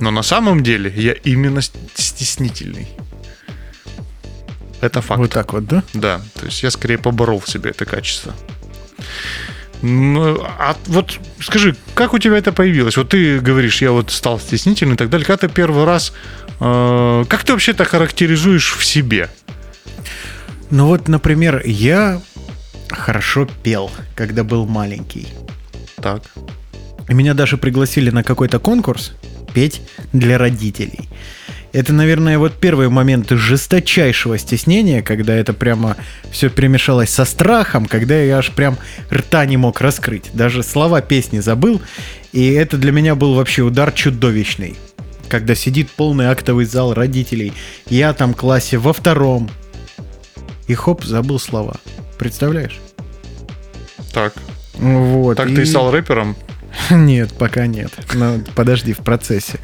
Но 0.00 0.10
на 0.10 0.22
самом 0.22 0.62
деле 0.62 0.92
я 0.96 1.12
именно 1.12 1.60
ст- 1.60 1.76
стеснительный. 1.94 2.88
Это 4.80 5.00
факт. 5.00 5.20
Вот 5.20 5.30
так 5.30 5.52
вот, 5.52 5.66
да? 5.66 5.82
Да, 5.94 6.20
то 6.34 6.46
есть 6.46 6.62
я 6.62 6.70
скорее 6.70 6.98
поборол 6.98 7.40
в 7.40 7.48
себе 7.48 7.70
это 7.70 7.84
качество. 7.84 8.32
Ну, 9.82 10.40
а 10.58 10.76
вот 10.86 11.18
скажи, 11.40 11.76
как 11.94 12.12
у 12.14 12.18
тебя 12.18 12.36
это 12.36 12.52
появилось? 12.52 12.96
Вот 12.96 13.10
ты 13.10 13.38
говоришь, 13.38 13.82
я 13.82 13.92
вот 13.92 14.10
стал 14.10 14.40
стеснительным 14.40 14.94
и 14.94 14.98
так 14.98 15.08
далее. 15.08 15.26
Когда 15.26 15.46
ты 15.46 15.52
первый 15.52 15.84
раз... 15.84 16.12
э, 16.60 17.24
как 17.28 17.44
ты 17.44 17.52
вообще 17.52 17.72
это 17.72 17.84
характеризуешь 17.84 18.72
в 18.76 18.84
себе? 18.84 19.28
Ну 20.70 20.86
вот, 20.86 21.08
например, 21.08 21.62
я 21.64 22.20
хорошо 22.90 23.48
пел, 23.62 23.90
когда 24.14 24.44
был 24.44 24.66
маленький. 24.66 25.28
Так. 25.96 26.22
Меня 27.08 27.34
даже 27.34 27.56
пригласили 27.56 28.10
на 28.10 28.22
какой-то 28.22 28.58
конкурс 28.58 29.12
петь 29.54 29.80
для 30.12 30.36
родителей. 30.38 31.08
Это, 31.72 31.92
наверное, 31.92 32.38
вот 32.38 32.54
первый 32.54 32.88
момент 32.88 33.30
жесточайшего 33.30 34.38
стеснения, 34.38 35.02
когда 35.02 35.34
это 35.34 35.52
прямо 35.52 35.96
все 36.30 36.48
перемешалось 36.48 37.10
со 37.10 37.24
страхом, 37.24 37.86
когда 37.86 38.18
я 38.18 38.38
аж 38.38 38.50
прям 38.52 38.78
рта 39.12 39.44
не 39.44 39.56
мог 39.56 39.80
раскрыть. 39.80 40.30
Даже 40.32 40.62
слова 40.62 41.02
песни 41.02 41.40
забыл. 41.40 41.82
И 42.32 42.52
это 42.52 42.78
для 42.78 42.92
меня 42.92 43.14
был 43.14 43.34
вообще 43.34 43.62
удар 43.62 43.92
чудовищный. 43.92 44.76
Когда 45.28 45.54
сидит 45.54 45.90
полный 45.90 46.26
актовый 46.26 46.64
зал 46.64 46.94
родителей, 46.94 47.52
я 47.88 48.12
там 48.12 48.34
классе 48.34 48.78
во 48.78 48.92
втором. 48.92 49.50
И 50.66 50.74
хоп, 50.74 51.04
забыл 51.04 51.38
слова. 51.38 51.76
Представляешь? 52.18 52.78
Так. 54.12 54.34
Вот. 54.74 55.36
Так 55.36 55.50
и- 55.50 55.54
ты 55.56 55.66
стал 55.66 55.90
рэпером? 55.90 56.36
Нет, 56.90 57.32
пока 57.32 57.66
нет. 57.66 57.90
Но 58.14 58.38
подожди, 58.54 58.92
в 58.92 58.98
процессе. 58.98 59.58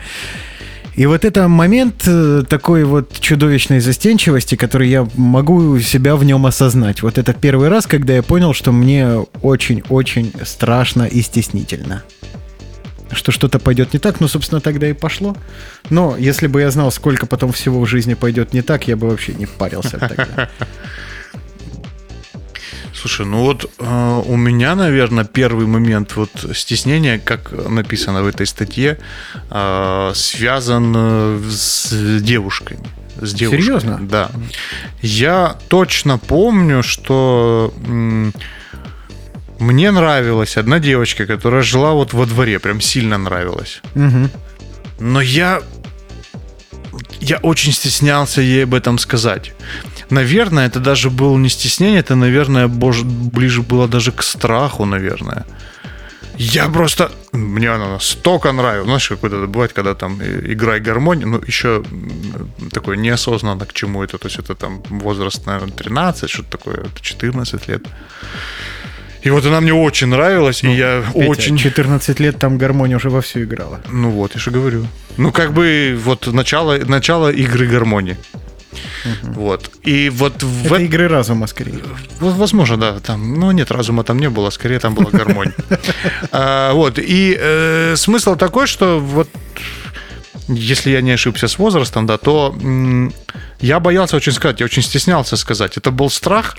И 0.97 1.07
вот 1.07 1.25
это 1.25 1.49
момент 1.49 2.05
э, 2.07 2.45
такой 2.49 2.85
вот 2.85 3.19
чудовищной 3.19 3.81
застенчивости, 3.81 4.55
который 4.55 4.89
я 4.89 5.07
могу 5.17 5.79
себя 5.81 6.15
в 6.15 6.25
нем 6.25 6.47
осознать. 6.47 7.03
Вот 7.03 7.19
это 7.19 7.33
первый 7.33 7.69
раз, 7.69 7.87
когда 7.87 8.15
я 8.15 8.23
понял, 8.23 8.55
что 8.55 8.71
мне 8.73 9.19
очень-очень 9.43 10.33
страшно 10.45 11.03
и 11.03 11.21
стеснительно. 11.21 12.05
Что 13.15 13.33
что-то 13.33 13.59
пойдет 13.59 13.93
не 13.93 13.99
так, 13.99 14.21
ну, 14.21 14.29
собственно, 14.29 14.61
тогда 14.61 14.89
и 14.89 14.93
пошло. 14.93 15.37
Но 15.91 16.17
если 16.17 16.47
бы 16.47 16.61
я 16.61 16.71
знал, 16.71 16.91
сколько 16.93 17.27
потом 17.27 17.53
всего 17.53 17.81
в 17.81 17.87
жизни 17.87 18.15
пойдет 18.15 18.53
не 18.53 18.63
так, 18.63 18.89
я 18.89 18.97
бы 18.97 19.09
вообще 19.09 19.35
не 19.35 19.47
парился 19.47 19.99
тогда. 19.99 20.51
Слушай, 22.95 23.27
ну 23.27 23.43
вот 23.43 23.71
э, 23.79 24.23
у 24.27 24.37
меня, 24.37 24.75
наверное, 24.75 25.25
первый 25.25 25.67
момент 25.67 26.17
вот 26.17 26.31
стеснения, 26.55 27.19
как 27.19 27.53
написано 27.69 28.23
в 28.23 28.27
этой 28.27 28.47
статье, 28.47 28.99
э, 29.51 30.13
связан 30.15 30.95
э, 30.97 31.43
с 31.51 32.21
девушками. 32.23 32.81
С 33.21 33.35
девушками. 33.35 33.61
Серьезно? 33.61 33.99
Да. 34.01 34.31
Я 35.03 35.59
точно 35.69 36.19
помню, 36.19 36.83
что 36.83 37.75
мне 39.59 39.91
нравилась 39.91 40.57
одна 40.57 40.79
девочка, 40.79 41.27
которая 41.27 41.63
жила 41.63 41.93
вот 41.93 42.13
во 42.13 42.27
дворе, 42.27 42.59
прям 42.59 42.81
сильно 42.81 43.19
нравилась. 43.19 43.81
Мгм. 43.95 44.31
Но 45.01 45.21
я... 45.21 45.61
Я 47.21 47.39
очень 47.39 47.73
стеснялся 47.73 48.41
ей 48.41 48.65
об 48.65 48.75
этом 48.75 48.99
сказать. 48.99 49.55
Наверное, 50.11 50.67
это 50.67 50.81
даже 50.81 51.11
было 51.11 51.37
не 51.39 51.49
стеснение, 51.49 52.01
это, 52.01 52.15
наверное, 52.15 52.69
боже, 52.69 53.05
ближе 53.05 53.63
было 53.63 53.89
даже 53.89 54.13
к 54.13 54.23
страху, 54.23 54.85
наверное. 54.85 55.45
Я 56.37 56.69
просто... 56.69 57.11
Мне 57.33 57.71
она 57.71 57.89
настолько 57.89 58.53
нравилась. 58.53 58.87
Знаешь, 58.87 59.09
какой-то 59.09 59.47
бывает, 59.47 59.73
когда 59.73 59.95
там 59.95 60.21
играй 60.23 60.81
гармонию, 60.81 61.29
ну, 61.29 61.43
еще 61.47 61.83
такое 62.73 62.97
неосознанно 62.97 63.67
к 63.67 63.73
чему 63.73 64.03
это. 64.03 64.19
То 64.19 64.29
есть 64.29 64.39
это 64.39 64.55
там 64.55 64.83
возраст, 64.91 65.47
наверное, 65.47 65.73
13, 65.73 66.31
что-то 66.31 66.51
такое, 66.51 66.75
это 66.75 67.01
14 67.01 67.69
лет. 67.69 67.87
И 69.25 69.31
вот 69.31 69.47
она 69.47 69.61
мне 69.61 69.73
очень 69.73 70.09
нравилась, 70.09 70.63
и 70.63 70.69
я 70.71 71.03
Петя, 71.15 71.29
очень... 71.29 71.57
14 71.57 72.21
лет 72.21 72.39
там 72.39 72.59
гармония 72.59 72.97
уже 72.97 73.09
вовсю 73.09 73.43
играла. 73.43 73.81
Ну 73.91 74.11
вот, 74.11 74.35
я 74.35 74.41
же 74.41 74.51
говорю. 74.51 74.87
Ну, 75.17 75.33
как 75.33 75.53
бы, 75.53 75.99
вот 76.05 76.27
начало, 76.27 76.77
начало 76.77 77.33
игры 77.33 77.67
гармонии. 77.67 78.17
Вот. 79.23 79.71
И 79.83 80.11
вот 80.11 80.43
в 80.43 80.67
Это 80.67 80.77
эт- 80.77 80.85
игры 80.85 81.09
разума, 81.09 81.47
скорее. 81.47 81.81
Возможно, 82.21 82.77
да, 82.77 83.01
там, 83.01 83.41
ну 83.41 83.51
нет, 83.53 83.71
разума 83.71 84.05
там 84.05 84.19
не 84.19 84.29
было, 84.29 84.51
скорее 84.51 84.79
там 84.79 84.95
была 84.95 85.11
гармония. 85.11 85.55
А, 86.33 86.73
Вот, 86.75 86.99
и 86.99 87.37
э, 87.41 87.95
смысл 87.97 88.37
такой, 88.37 88.67
что 88.67 89.01
вот, 89.01 89.29
если 90.49 90.91
я 90.91 91.01
не 91.01 91.13
ошибся 91.13 91.49
с 91.49 91.59
возрастом, 91.59 92.07
да, 92.07 92.19
то 92.19 92.55
я 93.61 93.81
боялся 93.81 94.17
очень 94.17 94.33
сказать, 94.33 94.61
я 94.61 94.67
очень 94.67 94.83
стеснялся 94.83 95.37
сказать. 95.37 95.77
Это 95.79 95.91
был 95.91 96.11
страх, 96.11 96.57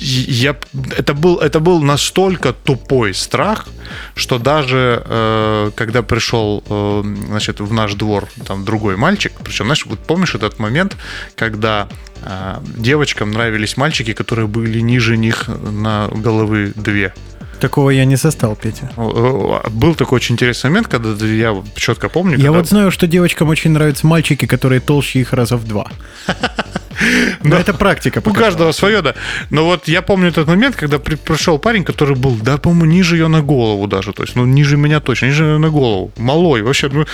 я, 0.00 0.56
это, 0.96 1.14
был, 1.14 1.38
это 1.38 1.60
был 1.60 1.82
настолько 1.82 2.52
тупой 2.52 3.14
страх, 3.14 3.68
что 4.14 4.38
даже 4.38 5.02
э, 5.04 5.70
когда 5.74 6.02
пришел 6.02 6.64
э, 6.66 7.02
значит, 7.28 7.60
в 7.60 7.72
наш 7.72 7.94
двор 7.94 8.28
там 8.46 8.64
другой 8.64 8.96
мальчик, 8.96 9.32
причем, 9.44 9.66
знаешь, 9.66 9.86
вот 9.86 9.98
помнишь 10.00 10.34
этот 10.34 10.58
момент, 10.58 10.96
когда 11.36 11.88
э, 12.22 12.60
девочкам 12.76 13.30
нравились 13.32 13.76
мальчики, 13.76 14.12
которые 14.12 14.46
были 14.46 14.80
ниже 14.80 15.16
них 15.16 15.48
на 15.48 16.08
головы 16.08 16.72
две. 16.74 17.12
Такого 17.60 17.90
я 17.90 18.04
не 18.04 18.16
застал, 18.16 18.56
Петя. 18.56 18.90
Был 18.96 19.94
такой 19.94 20.16
очень 20.16 20.34
интересный 20.34 20.70
момент, 20.70 20.88
когда 20.88 21.26
я 21.26 21.62
четко 21.76 22.08
помню. 22.08 22.32
Я 22.36 22.44
когда- 22.44 22.52
вот 22.58 22.68
знаю, 22.68 22.90
что 22.90 23.06
девочкам 23.06 23.48
очень 23.48 23.70
нравятся 23.70 24.06
мальчики, 24.06 24.46
которые 24.46 24.80
толще 24.80 25.20
их 25.20 25.32
раза 25.32 25.56
в 25.56 25.64
два. 25.66 25.86
Но 27.42 27.56
это 27.56 27.72
практика. 27.72 28.18
У 28.18 28.22
показала. 28.22 28.44
каждого 28.44 28.72
свое, 28.72 29.00
да. 29.02 29.14
Но 29.50 29.64
вот 29.64 29.88
я 29.88 30.02
помню 30.02 30.28
этот 30.28 30.46
момент, 30.46 30.76
когда 30.76 30.98
при- 30.98 31.14
пришел 31.16 31.58
парень, 31.58 31.82
который 31.84 32.14
был, 32.14 32.36
да, 32.42 32.58
по-моему, 32.58 32.84
ниже 32.84 33.16
ее 33.16 33.28
на 33.28 33.40
голову 33.40 33.86
даже. 33.86 34.12
То 34.12 34.22
есть, 34.22 34.36
ну, 34.36 34.44
ниже 34.44 34.76
меня 34.76 35.00
точно, 35.00 35.26
ниже 35.26 35.44
её 35.44 35.58
на 35.58 35.70
голову. 35.70 36.12
Малой. 36.18 36.62
Вообще, 36.62 36.88
ну, 36.92 37.06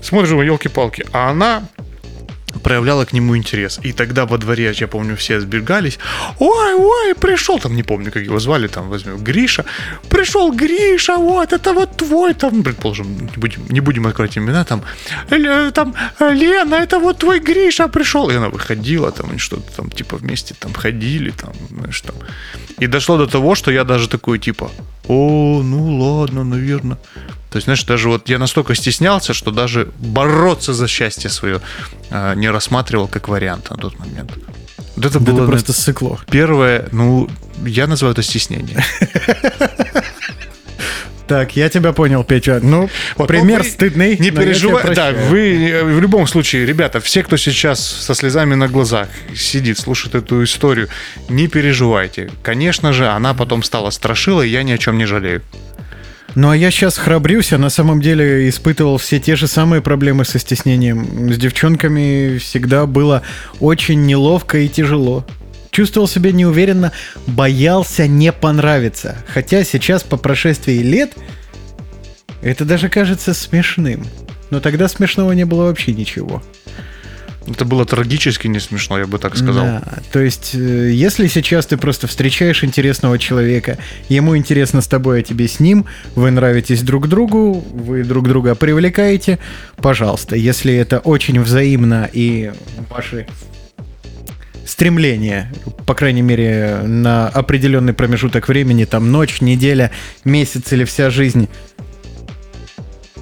смотришь, 0.00 0.30
елки-палки. 0.30 1.04
А 1.12 1.30
она 1.30 1.62
проявляла 2.62 3.04
к 3.04 3.12
нему 3.12 3.36
интерес. 3.36 3.80
И 3.84 3.92
тогда 3.92 4.24
во 4.24 4.38
дворе, 4.38 4.72
я 4.80 4.86
помню, 4.88 5.14
все 5.16 5.40
сбегались. 5.40 5.98
Ой, 6.38 6.74
ой, 6.74 7.14
пришел, 7.14 7.58
там 7.58 7.74
не 7.76 7.82
помню, 7.82 8.10
как 8.12 8.22
его 8.22 8.38
звали, 8.38 8.68
там 8.68 8.88
возьмем 8.88 9.16
Гриша. 9.18 9.64
Пришел 10.08 10.52
Гриша, 10.52 11.16
вот, 11.16 11.52
это 11.52 11.72
вот 11.72 11.96
твой, 11.96 12.34
там, 12.34 12.62
предположим, 12.62 13.06
не 13.18 13.36
будем, 13.36 13.62
не 13.70 13.80
будем 13.80 14.06
открывать 14.06 14.38
имена, 14.38 14.64
там, 14.64 14.82
«Ле- 15.30 15.70
там, 15.70 15.94
Лена, 16.20 16.76
это 16.76 16.98
вот 16.98 17.18
твой 17.18 17.40
Гриша 17.40 17.88
пришел. 17.88 18.30
И 18.30 18.34
она 18.36 18.48
выходила, 18.48 19.10
там, 19.12 19.32
и 19.34 19.38
что-то 19.38 19.72
там, 19.76 19.90
типа, 19.90 20.16
вместе 20.16 20.54
там 20.58 20.72
ходили, 20.74 21.30
там, 21.30 21.52
знаешь, 21.70 22.00
там. 22.00 22.14
И 22.80 22.86
дошло 22.86 23.16
до 23.18 23.26
того, 23.26 23.54
что 23.54 23.70
я 23.70 23.84
даже 23.84 24.08
такой, 24.08 24.38
типа, 24.38 24.70
о, 25.08 25.62
ну 25.64 25.98
ладно, 25.98 26.44
наверное. 26.44 26.96
То 27.58 27.60
есть, 27.60 27.64
знаешь, 27.64 27.82
даже 27.82 28.08
вот 28.08 28.28
я 28.28 28.38
настолько 28.38 28.76
стеснялся, 28.76 29.34
что 29.34 29.50
даже 29.50 29.88
бороться 29.98 30.72
за 30.72 30.86
счастье 30.86 31.28
свое 31.28 31.60
а, 32.08 32.34
не 32.36 32.48
рассматривал 32.48 33.08
как 33.08 33.26
вариант 33.26 33.70
на 33.70 33.76
тот 33.76 33.98
момент. 33.98 34.30
Вот 34.94 35.04
это 35.04 35.18
Да 35.18 35.32
было 35.32 35.42
это 35.42 35.50
просто 35.50 35.72
сыкло. 35.72 36.20
первое, 36.30 36.88
ну, 36.92 37.28
я 37.66 37.88
называю 37.88 38.12
это 38.12 38.22
стеснение. 38.22 38.78
Так, 41.26 41.56
я 41.56 41.68
тебя 41.68 41.92
понял, 41.92 42.22
Петя. 42.22 42.60
Ну, 42.62 42.88
Вот, 43.16 43.26
пример 43.26 43.62
ну, 43.62 43.68
стыдный. 43.68 44.16
Не 44.18 44.30
переживай. 44.30 44.94
Да, 44.94 45.10
вы 45.10 45.68
э, 45.68 45.84
в 45.84 46.00
любом 46.00 46.26
случае, 46.26 46.64
ребята, 46.64 47.00
все, 47.00 47.22
кто 47.22 47.36
сейчас 47.36 47.80
со 47.80 48.14
слезами 48.14 48.54
на 48.54 48.68
глазах 48.68 49.08
сидит, 49.36 49.78
слушает 49.78 50.14
эту 50.14 50.42
историю, 50.44 50.88
не 51.28 51.48
переживайте. 51.48 52.30
Конечно 52.42 52.92
же, 52.92 53.08
она 53.08 53.34
потом 53.34 53.62
стала 53.62 53.90
страшилой, 53.90 54.48
я 54.48 54.62
ни 54.62 54.70
о 54.70 54.78
чем 54.78 54.96
не 54.96 55.04
жалею. 55.06 55.42
Ну, 56.34 56.50
а 56.50 56.56
я 56.56 56.70
сейчас 56.70 56.98
храбрюсь, 56.98 57.52
а 57.52 57.58
на 57.58 57.70
самом 57.70 58.00
деле 58.00 58.48
испытывал 58.48 58.98
все 58.98 59.18
те 59.18 59.34
же 59.34 59.46
самые 59.46 59.82
проблемы 59.82 60.24
со 60.24 60.38
стеснением. 60.38 61.32
С 61.32 61.38
девчонками 61.38 62.38
всегда 62.38 62.86
было 62.86 63.22
очень 63.60 64.04
неловко 64.06 64.58
и 64.58 64.68
тяжело. 64.68 65.26
Чувствовал 65.70 66.08
себя 66.08 66.32
неуверенно, 66.32 66.92
боялся 67.26 68.06
не 68.06 68.32
понравиться. 68.32 69.16
Хотя 69.28 69.64
сейчас, 69.64 70.02
по 70.02 70.16
прошествии 70.16 70.78
лет, 70.78 71.12
это 72.42 72.64
даже 72.64 72.88
кажется 72.88 73.34
смешным. 73.34 74.06
Но 74.50 74.60
тогда 74.60 74.88
смешного 74.88 75.32
не 75.32 75.44
было 75.44 75.64
вообще 75.64 75.92
ничего. 75.92 76.42
Это 77.50 77.64
было 77.64 77.84
трагически 77.84 78.46
не 78.46 78.60
смешно, 78.60 78.98
я 78.98 79.06
бы 79.06 79.18
так 79.18 79.36
сказал. 79.36 79.64
Да, 79.64 79.82
то 80.12 80.20
есть, 80.20 80.54
э, 80.54 80.90
если 80.92 81.26
сейчас 81.28 81.66
ты 81.66 81.76
просто 81.76 82.06
встречаешь 82.06 82.64
интересного 82.64 83.18
человека, 83.18 83.78
ему 84.08 84.36
интересно 84.36 84.80
с 84.80 84.86
тобой, 84.86 85.20
а 85.20 85.22
тебе 85.22 85.48
с 85.48 85.60
ним, 85.60 85.86
вы 86.14 86.30
нравитесь 86.30 86.82
друг 86.82 87.08
другу, 87.08 87.64
вы 87.72 88.04
друг 88.04 88.28
друга 88.28 88.54
привлекаете, 88.54 89.38
пожалуйста. 89.76 90.36
Если 90.36 90.74
это 90.74 90.98
очень 90.98 91.40
взаимно 91.40 92.08
и 92.12 92.52
ваши 92.90 93.26
стремления, 94.66 95.50
по 95.86 95.94
крайней 95.94 96.22
мере, 96.22 96.80
на 96.84 97.28
определенный 97.28 97.94
промежуток 97.94 98.48
времени, 98.48 98.84
там 98.84 99.10
ночь, 99.10 99.40
неделя, 99.40 99.90
месяц 100.24 100.72
или 100.72 100.84
вся 100.84 101.10
жизнь 101.10 101.48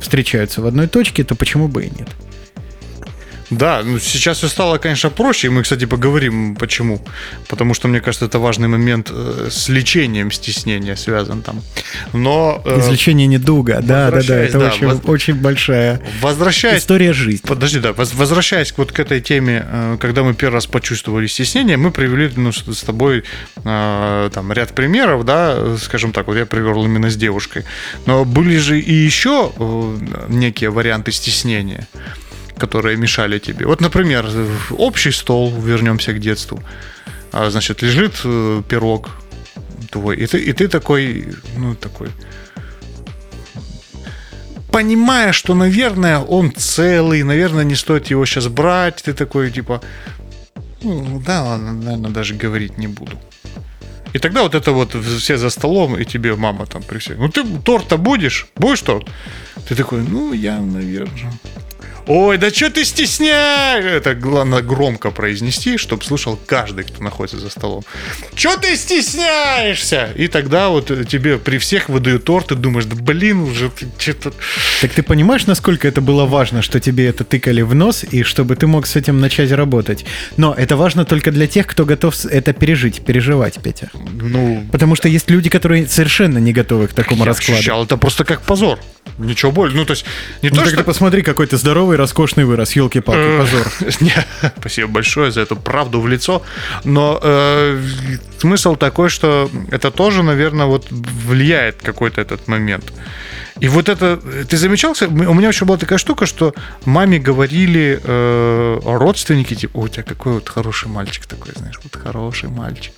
встречаются 0.00 0.60
в 0.60 0.66
одной 0.66 0.88
точке, 0.88 1.24
то 1.24 1.34
почему 1.34 1.68
бы 1.68 1.84
и 1.84 1.90
нет? 1.90 2.08
Да, 3.50 3.82
ну 3.84 3.98
сейчас 3.98 4.38
все 4.38 4.48
стало, 4.48 4.78
конечно, 4.78 5.10
проще. 5.10 5.46
И 5.46 5.50
мы, 5.50 5.62
кстати, 5.62 5.84
поговорим, 5.84 6.56
почему. 6.56 7.00
Потому 7.48 7.74
что, 7.74 7.88
мне 7.88 8.00
кажется, 8.00 8.26
это 8.26 8.38
важный 8.38 8.68
момент 8.68 9.10
э, 9.12 9.48
с 9.50 9.68
лечением 9.68 10.32
стеснения 10.32 10.96
связан 10.96 11.42
там. 11.42 11.62
Но 12.12 12.60
э, 12.64 12.80
Излечение 12.80 13.26
недуга, 13.26 13.80
да, 13.82 14.10
да, 14.10 14.22
да, 14.22 14.36
это 14.36 14.58
да, 14.58 14.66
очень, 14.66 14.86
воз- 14.86 15.00
очень 15.04 15.34
большая 15.34 16.00
возвращаясь 16.20 16.82
история 16.82 17.12
жизни. 17.12 17.46
Подожди, 17.46 17.78
да, 17.78 17.92
воз- 17.92 18.14
возвращаясь 18.14 18.72
к 18.72 18.78
вот 18.78 18.90
к 18.92 18.98
этой 18.98 19.20
теме, 19.20 19.64
э, 19.64 19.96
когда 20.00 20.22
мы 20.24 20.34
первый 20.34 20.54
раз 20.54 20.66
почувствовали 20.66 21.26
стеснение, 21.28 21.76
мы 21.76 21.90
привели 21.92 22.30
ну, 22.36 22.52
с 22.52 22.82
тобой 22.82 23.22
э, 23.64 24.30
там 24.32 24.52
ряд 24.52 24.74
примеров, 24.74 25.24
да, 25.24 25.76
скажем 25.78 26.12
так, 26.12 26.26
вот 26.26 26.36
я 26.36 26.46
привел 26.46 26.84
именно 26.84 27.10
с 27.10 27.16
девушкой. 27.16 27.64
Но 28.06 28.24
были 28.24 28.56
же 28.58 28.80
и 28.80 28.92
еще 28.92 29.52
некие 30.28 30.70
варианты 30.70 31.12
стеснения, 31.12 31.86
которые 32.58 32.96
мешали 32.96 33.38
тебе. 33.38 33.66
Вот, 33.66 33.80
например, 33.80 34.26
общий 34.70 35.12
стол, 35.12 35.52
вернемся 35.52 36.12
к 36.12 36.20
детству. 36.20 36.62
А, 37.32 37.50
Значит, 37.50 37.82
лежит 37.82 38.20
э, 38.24 38.62
пирог 38.68 39.10
твой, 39.90 40.16
и 40.16 40.26
ты, 40.26 40.38
и 40.38 40.52
ты 40.52 40.68
такой, 40.68 41.26
ну, 41.58 41.74
такой, 41.74 42.08
понимая, 44.70 45.32
что, 45.32 45.54
наверное, 45.54 46.18
он 46.18 46.52
целый, 46.56 47.22
наверное, 47.22 47.64
не 47.64 47.76
стоит 47.76 48.10
его 48.10 48.26
сейчас 48.26 48.48
брать, 48.48 49.02
ты 49.02 49.12
такой, 49.12 49.50
типа, 49.50 49.80
ну, 50.82 51.22
да, 51.26 51.42
ладно, 51.42 51.72
наверное, 51.72 52.10
даже 52.10 52.34
говорить 52.34 52.78
не 52.78 52.88
буду. 52.88 53.18
И 54.16 54.18
тогда 54.18 54.42
вот 54.42 54.54
это 54.54 54.72
вот 54.72 54.94
все 54.94 55.36
за 55.36 55.50
столом, 55.50 55.96
и 55.96 56.04
тебе 56.04 56.36
мама 56.36 56.66
там 56.66 56.82
при. 56.82 57.00
Ну 57.18 57.28
ты 57.28 57.44
торт-то 57.64 57.98
будешь? 57.98 58.46
Будешь 58.56 58.80
торт? 58.80 59.08
Ты 59.68 59.74
такой, 59.74 60.02
ну 60.02 60.32
я, 60.32 60.58
наверное. 60.58 61.32
Ой, 62.06 62.38
да 62.38 62.50
что 62.50 62.70
ты 62.70 62.84
стесняешь? 62.84 63.84
Это 63.84 64.14
главное 64.14 64.62
громко 64.62 65.10
произнести, 65.10 65.76
чтобы 65.76 66.04
слышал 66.04 66.38
каждый, 66.46 66.84
кто 66.84 67.02
находится 67.02 67.38
за 67.38 67.50
столом. 67.50 67.82
Че 68.34 68.56
ты 68.58 68.76
стесняешься? 68.76 70.10
И 70.14 70.28
тогда 70.28 70.68
вот 70.68 70.86
тебе 71.08 71.38
при 71.38 71.58
всех 71.58 71.88
выдают 71.88 72.24
торт, 72.24 72.52
и 72.52 72.54
думаешь, 72.54 72.84
да 72.84 72.94
блин, 72.94 73.40
уже 73.40 73.72
что-то... 73.98 74.32
Так 74.80 74.92
ты 74.92 75.02
понимаешь, 75.02 75.46
насколько 75.46 75.88
это 75.88 76.00
было 76.00 76.26
важно, 76.26 76.62
что 76.62 76.78
тебе 76.78 77.06
это 77.06 77.24
тыкали 77.24 77.62
в 77.62 77.74
нос, 77.74 78.04
и 78.08 78.22
чтобы 78.22 78.54
ты 78.54 78.68
мог 78.68 78.86
с 78.86 78.94
этим 78.94 79.20
начать 79.20 79.50
работать? 79.50 80.04
Но 80.36 80.54
это 80.54 80.76
важно 80.76 81.04
только 81.04 81.32
для 81.32 81.48
тех, 81.48 81.66
кто 81.66 81.84
готов 81.84 82.24
это 82.26 82.52
пережить, 82.52 83.04
переживать, 83.04 83.60
Петя. 83.60 83.90
Ну, 83.94 84.64
Потому 84.70 84.94
что 84.94 85.08
есть 85.08 85.28
люди, 85.28 85.50
которые 85.50 85.88
совершенно 85.88 86.38
не 86.38 86.52
готовы 86.52 86.86
к 86.86 86.92
такому 86.92 87.24
я 87.24 87.30
раскладу. 87.30 87.58
ощущал 87.58 87.84
это 87.84 87.96
просто 87.96 88.24
как 88.24 88.42
позор. 88.42 88.78
Ничего 89.18 89.50
более. 89.50 89.76
Ну, 89.76 89.84
то 89.84 89.92
есть, 89.92 90.04
не 90.42 90.50
Ну 90.50 90.56
то, 90.56 90.68
что... 90.68 90.84
посмотри, 90.84 91.22
какой 91.22 91.46
ты 91.46 91.56
здоровый, 91.56 91.95
роскошный 91.96 92.44
вырос, 92.44 92.76
елки-палки, 92.76 93.26
Э, 93.26 93.38
позор. 93.38 93.66
Спасибо 94.60 94.88
большое 94.88 95.30
за 95.30 95.40
эту 95.40 95.56
правду 95.56 96.00
в 96.00 96.08
лицо. 96.08 96.42
Но 96.84 97.18
э, 97.22 97.80
смысл 98.38 98.76
такой, 98.76 99.08
что 99.08 99.50
это 99.70 99.90
тоже, 99.90 100.22
наверное, 100.22 100.66
вот 100.66 100.86
влияет 100.90 101.82
какой-то 101.82 102.20
этот 102.20 102.48
момент. 102.48 102.92
И 103.60 103.68
вот 103.68 103.88
это, 103.88 104.18
ты 104.48 104.56
замечал, 104.56 104.92
кстати, 104.92 105.10
у 105.10 105.34
меня 105.34 105.48
еще 105.48 105.64
была 105.64 105.78
такая 105.78 105.98
штука, 105.98 106.26
что 106.26 106.54
маме 106.84 107.18
говорили 107.18 108.00
э, 108.02 108.80
родственники, 108.84 109.54
типа, 109.54 109.78
«О, 109.78 109.82
у 109.82 109.88
тебя 109.88 110.02
какой 110.02 110.34
вот 110.34 110.48
хороший 110.48 110.88
мальчик 110.88 111.26
такой, 111.26 111.52
знаешь, 111.56 111.78
вот 111.82 111.96
хороший 112.02 112.50
мальчик. 112.50 112.92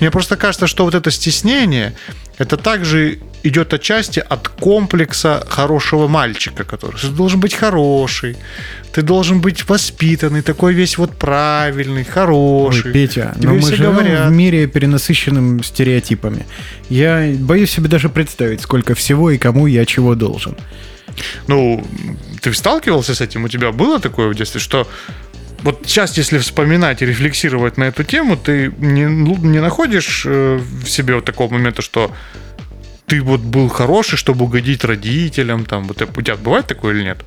Мне 0.00 0.10
просто 0.10 0.36
кажется, 0.36 0.66
что 0.66 0.84
вот 0.84 0.94
это 0.94 1.10
стеснение, 1.10 1.94
это 2.38 2.56
также 2.56 3.18
идет 3.42 3.74
отчасти 3.74 4.20
от 4.20 4.48
комплекса 4.48 5.44
хорошего 5.48 6.08
мальчика, 6.08 6.64
который 6.64 6.98
должен 7.10 7.40
быть 7.40 7.54
хороший, 7.54 8.36
ты 8.92 9.02
должен 9.02 9.40
быть 9.40 9.68
воспитанный, 9.68 10.42
такой 10.42 10.74
весь 10.74 10.98
вот 10.98 11.16
правильный, 11.16 12.04
хороший. 12.04 12.86
Ой, 12.86 12.92
Петя, 12.92 13.34
Тебе 13.36 13.48
но 13.48 13.54
мы 13.54 13.62
живем 13.62 13.92
говорят. 13.92 14.28
в 14.28 14.32
мире 14.32 14.66
перенасыщенным 14.66 15.62
стереотипами. 15.62 16.46
Я 16.88 17.32
боюсь 17.38 17.70
себе 17.70 17.88
даже 17.88 18.08
представить, 18.08 18.60
сколько 18.60 18.94
всего 18.94 19.30
и 19.30 19.38
кому 19.38 19.66
я 19.66 19.84
чего 19.84 20.14
должен. 20.14 20.56
Ну, 21.46 21.84
ты 22.40 22.52
сталкивался 22.54 23.14
с 23.14 23.20
этим? 23.20 23.44
У 23.44 23.48
тебя 23.48 23.72
было 23.72 23.98
такое 24.00 24.28
в 24.28 24.34
детстве, 24.34 24.60
что 24.60 24.86
вот 25.62 25.82
сейчас, 25.86 26.16
если 26.16 26.38
вспоминать 26.38 27.02
и 27.02 27.06
рефлексировать 27.06 27.76
на 27.78 27.84
эту 27.84 28.04
тему, 28.04 28.36
ты 28.36 28.72
не, 28.78 29.02
не 29.04 29.60
находишь 29.60 30.22
э, 30.26 30.60
в 30.84 30.88
себе 30.88 31.14
вот 31.16 31.24
такого 31.24 31.52
момента, 31.52 31.82
что 31.82 32.12
ты 33.06 33.20
вот 33.20 33.40
был 33.40 33.68
хороший, 33.68 34.16
чтобы 34.16 34.44
угодить 34.44 34.84
родителям, 34.84 35.64
там, 35.64 35.84
вот 35.88 36.00
это- 36.00 36.12
у 36.16 36.22
тебя 36.22 36.36
бывает 36.36 36.66
такое 36.66 36.94
или 36.94 37.02
нет? 37.02 37.18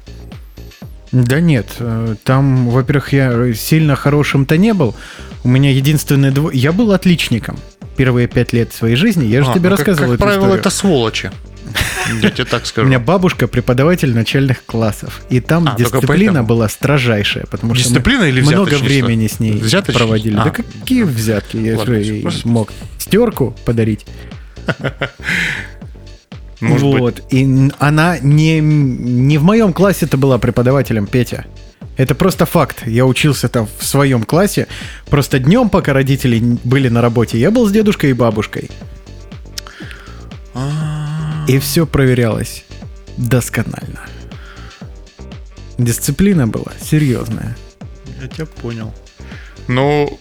Да 1.11 1.39
нет, 1.41 1.67
э, 1.79 2.15
там, 2.23 2.69
во-первых, 2.69 3.11
я 3.13 3.53
сильно 3.53 3.95
хорошим-то 3.95 4.57
не 4.57 4.73
был. 4.73 4.95
У 5.43 5.49
меня 5.49 5.71
единственное... 5.71 6.31
дво- 6.31 6.51
Я 6.53 6.71
был 6.71 6.91
отличником 6.93 7.59
первые 7.97 8.27
пять 8.27 8.53
лет 8.53 8.73
своей 8.73 8.95
жизни. 8.95 9.25
Я 9.25 9.43
же 9.43 9.51
А, 9.51 9.53
тебе 9.53 9.69
ну, 9.69 9.75
как- 9.75 9.79
рассказывал 9.87 10.11
Как, 10.11 10.15
эту 10.15 10.23
правило, 10.23 10.41
историю. 10.43 10.59
это 10.59 10.69
сволочи. 10.69 11.31
Я 12.21 12.29
тебе 12.31 12.45
так 12.45 12.63
У 12.63 12.65
скажу. 12.65 12.87
меня 12.87 12.99
бабушка 12.99 13.47
преподаватель 13.47 14.13
начальных 14.13 14.65
классов, 14.65 15.21
и 15.29 15.39
там 15.39 15.67
А, 15.67 15.75
дисциплина 15.77 16.43
была 16.43 16.67
строжайшая, 16.69 17.45
потому 17.45 17.75
что 17.75 17.87
Дисциплина 17.89 18.21
мы 18.21 18.29
или 18.29 18.41
много 18.41 18.75
времени 18.75 19.27
с 19.27 19.39
ней 19.39 19.53
Взяточничество? 19.53 19.93
проводили. 20.05 20.35
А. 20.37 20.43
Да 20.45 20.49
какие 20.49 21.03
взятки? 21.03 21.57
Я 21.57 21.77
Ладно, 21.77 22.03
же 22.03 22.23
мог 22.45 22.71
стерку 22.97 23.55
подарить. 23.65 24.05
Может 26.61 26.89
быть. 26.91 26.99
вот. 27.01 27.23
И 27.31 27.43
н- 27.43 27.73
она 27.79 28.17
не, 28.19 28.59
не 28.59 29.37
в 29.37 29.43
моем 29.43 29.73
классе 29.73 30.05
это 30.05 30.17
была 30.17 30.37
преподавателем, 30.37 31.07
Петя. 31.07 31.45
Это 31.97 32.15
просто 32.15 32.45
факт. 32.45 32.87
Я 32.87 33.05
учился 33.05 33.49
там 33.49 33.67
в 33.79 33.83
своем 33.85 34.23
классе. 34.23 34.67
Просто 35.09 35.39
днем, 35.39 35.69
пока 35.69 35.93
родители 35.93 36.39
были 36.63 36.87
на 36.89 37.01
работе, 37.01 37.37
я 37.39 37.51
был 37.51 37.67
с 37.67 37.71
дедушкой 37.71 38.11
и 38.11 38.13
бабушкой. 38.13 38.69
И 41.47 41.59
все 41.59 41.85
проверялось 41.85 42.63
досконально. 43.17 44.01
Дисциплина 45.77 46.47
была 46.47 46.73
серьезная. 46.81 47.57
Я 48.21 48.27
тебя 48.27 48.45
понял. 48.45 48.93
Ну, 49.67 50.19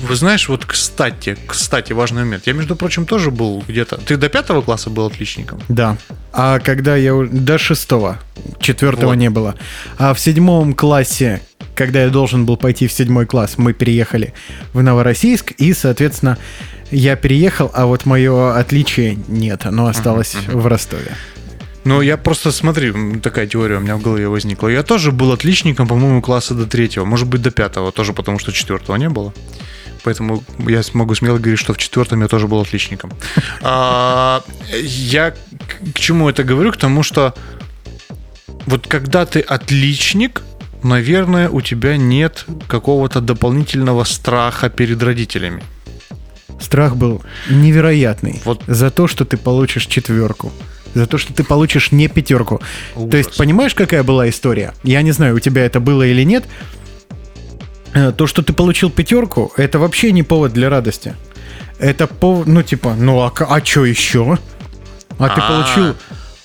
вы 0.00 0.14
знаешь, 0.16 0.48
вот 0.48 0.64
кстати, 0.64 1.36
кстати, 1.46 1.92
важный 1.92 2.24
момент. 2.24 2.46
Я, 2.46 2.52
между 2.52 2.76
прочим, 2.76 3.06
тоже 3.06 3.30
был 3.30 3.62
где-то... 3.66 3.98
Ты 3.98 4.16
до 4.16 4.28
пятого 4.28 4.62
класса 4.62 4.90
был 4.90 5.06
отличником? 5.06 5.60
Да. 5.68 5.96
А 6.32 6.58
когда 6.58 6.96
я 6.96 7.14
до 7.30 7.58
шестого, 7.58 8.18
четвертого 8.60 9.10
Вот. 9.10 9.14
не 9.16 9.30
было. 9.30 9.54
А 9.98 10.14
в 10.14 10.20
седьмом 10.20 10.74
классе, 10.74 11.40
когда 11.74 12.02
я 12.02 12.08
должен 12.10 12.46
был 12.46 12.56
пойти 12.56 12.86
в 12.86 12.92
седьмой 12.92 13.26
класс, 13.26 13.58
мы 13.58 13.72
переехали 13.72 14.34
в 14.72 14.82
Новороссийск, 14.82 15.52
и, 15.52 15.72
соответственно, 15.74 16.38
я 16.90 17.16
переехал, 17.16 17.70
а 17.72 17.86
вот 17.86 18.06
мое 18.06 18.56
отличие 18.56 19.18
нет, 19.28 19.66
оно 19.66 19.86
осталось 19.86 20.34
в 20.48 20.66
Ростове. 20.66 21.12
Ну, 21.84 22.02
я 22.02 22.16
просто, 22.16 22.52
смотри, 22.52 22.92
такая 23.20 23.46
теория 23.46 23.76
у 23.76 23.80
меня 23.80 23.96
в 23.96 24.02
голове 24.02 24.28
возникла. 24.28 24.68
Я 24.68 24.82
тоже 24.82 25.12
был 25.12 25.32
отличником, 25.32 25.88
по-моему, 25.88 26.20
класса 26.20 26.54
до 26.54 26.66
третьего, 26.66 27.04
может 27.04 27.26
быть, 27.26 27.40
до 27.40 27.50
пятого, 27.50 27.90
тоже 27.90 28.12
потому 28.12 28.38
что 28.38 28.52
четвертого 28.52 28.96
не 28.96 29.08
было. 29.08 29.32
Поэтому 30.02 30.42
я 30.68 30.82
могу 30.94 31.14
смело 31.14 31.38
говорить, 31.38 31.58
что 31.60 31.72
в 31.74 31.78
четвертом 31.78 32.22
я 32.22 32.28
тоже 32.28 32.46
был 32.46 32.60
отличником. 32.60 33.12
А, 33.62 34.42
Я 34.82 35.30
к- 35.32 35.36
чему 35.94 36.28
это 36.28 36.42
говорю? 36.44 36.72
К 36.72 36.76
тому, 36.76 37.02
что 37.02 37.34
вот 38.66 38.86
когда 38.86 39.24
ты 39.26 39.40
отличник, 39.40 40.42
наверное, 40.82 41.48
у 41.48 41.60
тебя 41.60 41.96
нет 41.96 42.46
какого-то 42.68 43.20
дополнительного 43.20 44.04
страха 44.04 44.68
перед 44.70 45.02
родителями. 45.02 45.62
Страх 46.60 46.96
был 46.96 47.22
невероятный. 47.48 48.40
Вот. 48.44 48.62
За 48.66 48.90
то, 48.90 49.06
что 49.08 49.24
ты 49.24 49.36
получишь 49.36 49.86
четверку. 49.86 50.52
За 50.94 51.06
то, 51.06 51.18
что 51.18 51.32
ты 51.32 51.44
получишь 51.44 51.92
не 51.92 52.08
пятерку. 52.08 52.60
То 52.94 53.16
есть, 53.16 53.28
Ужас. 53.30 53.38
понимаешь, 53.38 53.74
какая 53.74 54.02
была 54.02 54.28
история? 54.28 54.74
Я 54.82 55.02
не 55.02 55.12
знаю, 55.12 55.36
у 55.36 55.38
тебя 55.38 55.64
это 55.64 55.80
было 55.80 56.02
или 56.02 56.22
нет. 56.24 56.44
Э, 57.94 58.12
То, 58.12 58.26
что 58.26 58.42
ты 58.42 58.52
получил 58.52 58.90
пятерку, 58.90 59.52
это 59.56 59.78
вообще 59.78 60.12
не 60.12 60.22
повод 60.22 60.52
для 60.52 60.68
радости. 60.70 61.14
Это 61.78 62.06
повод, 62.06 62.46
ну, 62.46 62.62
типа, 62.62 62.94
ну 62.94 63.20
а, 63.20 63.32
а 63.38 63.64
что 63.64 63.84
еще? 63.84 64.38
А 65.18 65.28
ты 65.28 65.40
А. 65.40 65.48
получил, 65.48 65.96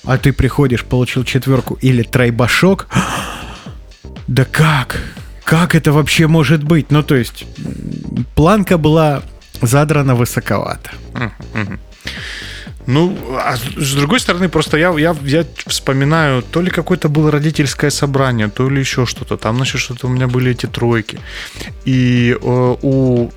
а 0.04 0.18
ты 0.18 0.32
приходишь, 0.32 0.84
получил 0.84 1.24
четверку 1.24 1.78
или 1.82 2.02
тройбашок. 2.02 2.88
Да 4.28 4.44
как? 4.44 5.00
Как 5.44 5.76
это 5.76 5.92
вообще 5.92 6.26
может 6.26 6.64
быть? 6.64 6.90
Ну, 6.90 7.04
то 7.04 7.14
есть, 7.14 7.44
планка 8.34 8.76
была 8.76 9.22
задрана 9.62 10.16
высоковато. 10.16 10.90
Ну, 12.86 13.16
а 13.36 13.56
с 13.56 13.94
другой 13.94 14.20
стороны, 14.20 14.48
просто 14.48 14.76
я, 14.76 14.92
я, 14.98 15.16
я 15.22 15.44
вспоминаю, 15.66 16.42
то 16.42 16.62
ли 16.62 16.70
какое-то 16.70 17.08
было 17.08 17.30
родительское 17.30 17.90
собрание, 17.90 18.48
то 18.48 18.70
ли 18.70 18.78
еще 18.78 19.06
что-то. 19.06 19.36
Там, 19.36 19.56
значит, 19.56 19.80
что-то 19.80 20.06
у 20.06 20.10
меня 20.10 20.28
были 20.28 20.52
эти 20.52 20.66
тройки. 20.66 21.18
И 21.84 22.36
э, 22.40 22.76
у 22.82 23.30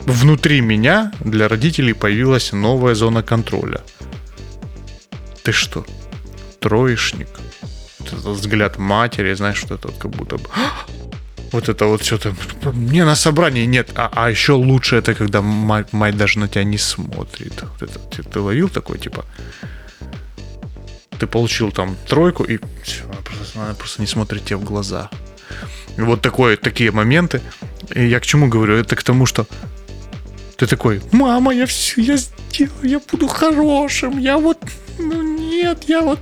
внутри 0.00 0.60
меня 0.60 1.12
для 1.20 1.48
родителей 1.48 1.92
появилась 1.92 2.52
новая 2.52 2.94
зона 2.94 3.22
контроля. 3.22 3.80
Ты 5.44 5.52
что, 5.52 5.84
троечник? 6.60 7.28
Этот 8.00 8.24
взгляд 8.24 8.78
матери, 8.78 9.34
знаешь, 9.34 9.62
вот 9.62 9.78
это 9.78 9.92
как 9.92 10.10
будто 10.10 10.36
бы... 10.36 10.48
Вот 11.52 11.68
это 11.68 11.86
вот 11.86 12.02
что-то... 12.02 12.34
Мне 12.72 13.04
на 13.04 13.14
собрании 13.14 13.66
нет. 13.66 13.90
А, 13.94 14.10
а 14.14 14.30
еще 14.30 14.52
лучше 14.52 14.96
это, 14.96 15.14
когда 15.14 15.42
мать, 15.42 15.92
мать 15.92 16.16
даже 16.16 16.38
на 16.38 16.48
тебя 16.48 16.64
не 16.64 16.78
смотрит. 16.78 17.62
Вот 17.62 17.82
это, 17.82 17.98
ты, 17.98 18.22
ты 18.22 18.40
ловил 18.40 18.68
такой, 18.68 18.98
типа... 18.98 19.24
Ты 21.18 21.26
получил 21.26 21.70
там 21.70 21.96
тройку, 22.08 22.42
и 22.42 22.58
всё, 22.82 23.04
она 23.04 23.20
просто, 23.22 23.60
она 23.60 23.74
просто 23.74 24.00
не 24.00 24.08
смотрит 24.08 24.44
тебе 24.44 24.56
в 24.56 24.64
глаза. 24.64 25.10
Вот 25.96 26.22
такое, 26.22 26.56
такие 26.56 26.90
моменты. 26.90 27.40
И 27.94 28.06
я 28.06 28.18
к 28.18 28.26
чему 28.26 28.48
говорю? 28.48 28.74
Это 28.74 28.96
к 28.96 29.02
тому, 29.02 29.26
что 29.26 29.46
ты 30.56 30.66
такой, 30.66 31.02
мама, 31.12 31.52
я 31.54 31.66
все, 31.66 32.00
я 32.00 32.16
сделаю, 32.16 32.72
я 32.82 33.00
буду 33.10 33.28
хорошим, 33.28 34.18
я 34.18 34.38
вот, 34.38 34.58
ну 34.98 35.22
нет, 35.22 35.84
я 35.88 36.00
вот... 36.00 36.20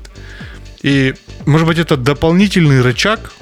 И, 0.83 1.15
может 1.47 1.67
быть, 1.67 1.79
это 1.79 1.97
дополнительный 1.97 2.81
рычаг 2.81 3.33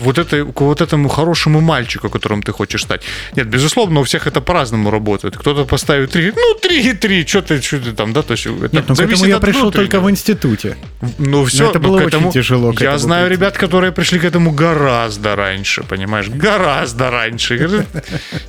вот, 0.00 0.18
этой, 0.18 0.44
к 0.44 0.60
вот 0.60 0.80
этому 0.80 1.08
хорошему 1.08 1.60
мальчику, 1.60 2.08
которым 2.08 2.42
ты 2.42 2.52
хочешь 2.52 2.82
стать. 2.82 3.02
Нет, 3.36 3.48
безусловно, 3.48 4.00
у 4.00 4.02
всех 4.02 4.26
это 4.26 4.40
по-разному 4.40 4.90
работает. 4.90 5.36
Кто-то 5.36 5.64
поставит 5.64 6.10
три, 6.10 6.32
ну, 6.34 6.54
три 6.60 6.90
и 6.90 6.92
три, 6.92 7.26
что 7.26 7.42
ты, 7.42 7.60
что 7.60 7.78
ты 7.78 7.92
там, 7.92 8.12
да, 8.12 8.22
то 8.22 8.32
есть 8.32 8.46
это 8.46 8.76
Нет, 8.76 8.84
ну 8.88 8.94
к 8.94 9.00
этому 9.00 9.24
я 9.26 9.38
пришел 9.38 9.70
только 9.70 10.00
в 10.00 10.10
институте. 10.10 10.76
Ну, 11.18 11.44
все, 11.44 11.70
это 11.70 11.78
было 11.78 12.02
очень 12.02 12.30
тяжело 12.32 12.72
к 12.72 12.80
Я 12.80 12.88
этому 12.88 12.98
знаю 12.98 13.26
прийти. 13.26 13.40
ребят, 13.40 13.58
которые 13.58 13.92
пришли 13.92 14.18
к 14.18 14.24
этому 14.24 14.52
гораздо 14.52 15.36
раньше, 15.36 15.82
понимаешь? 15.82 16.28
Гораздо 16.28 17.10
раньше. 17.10 17.86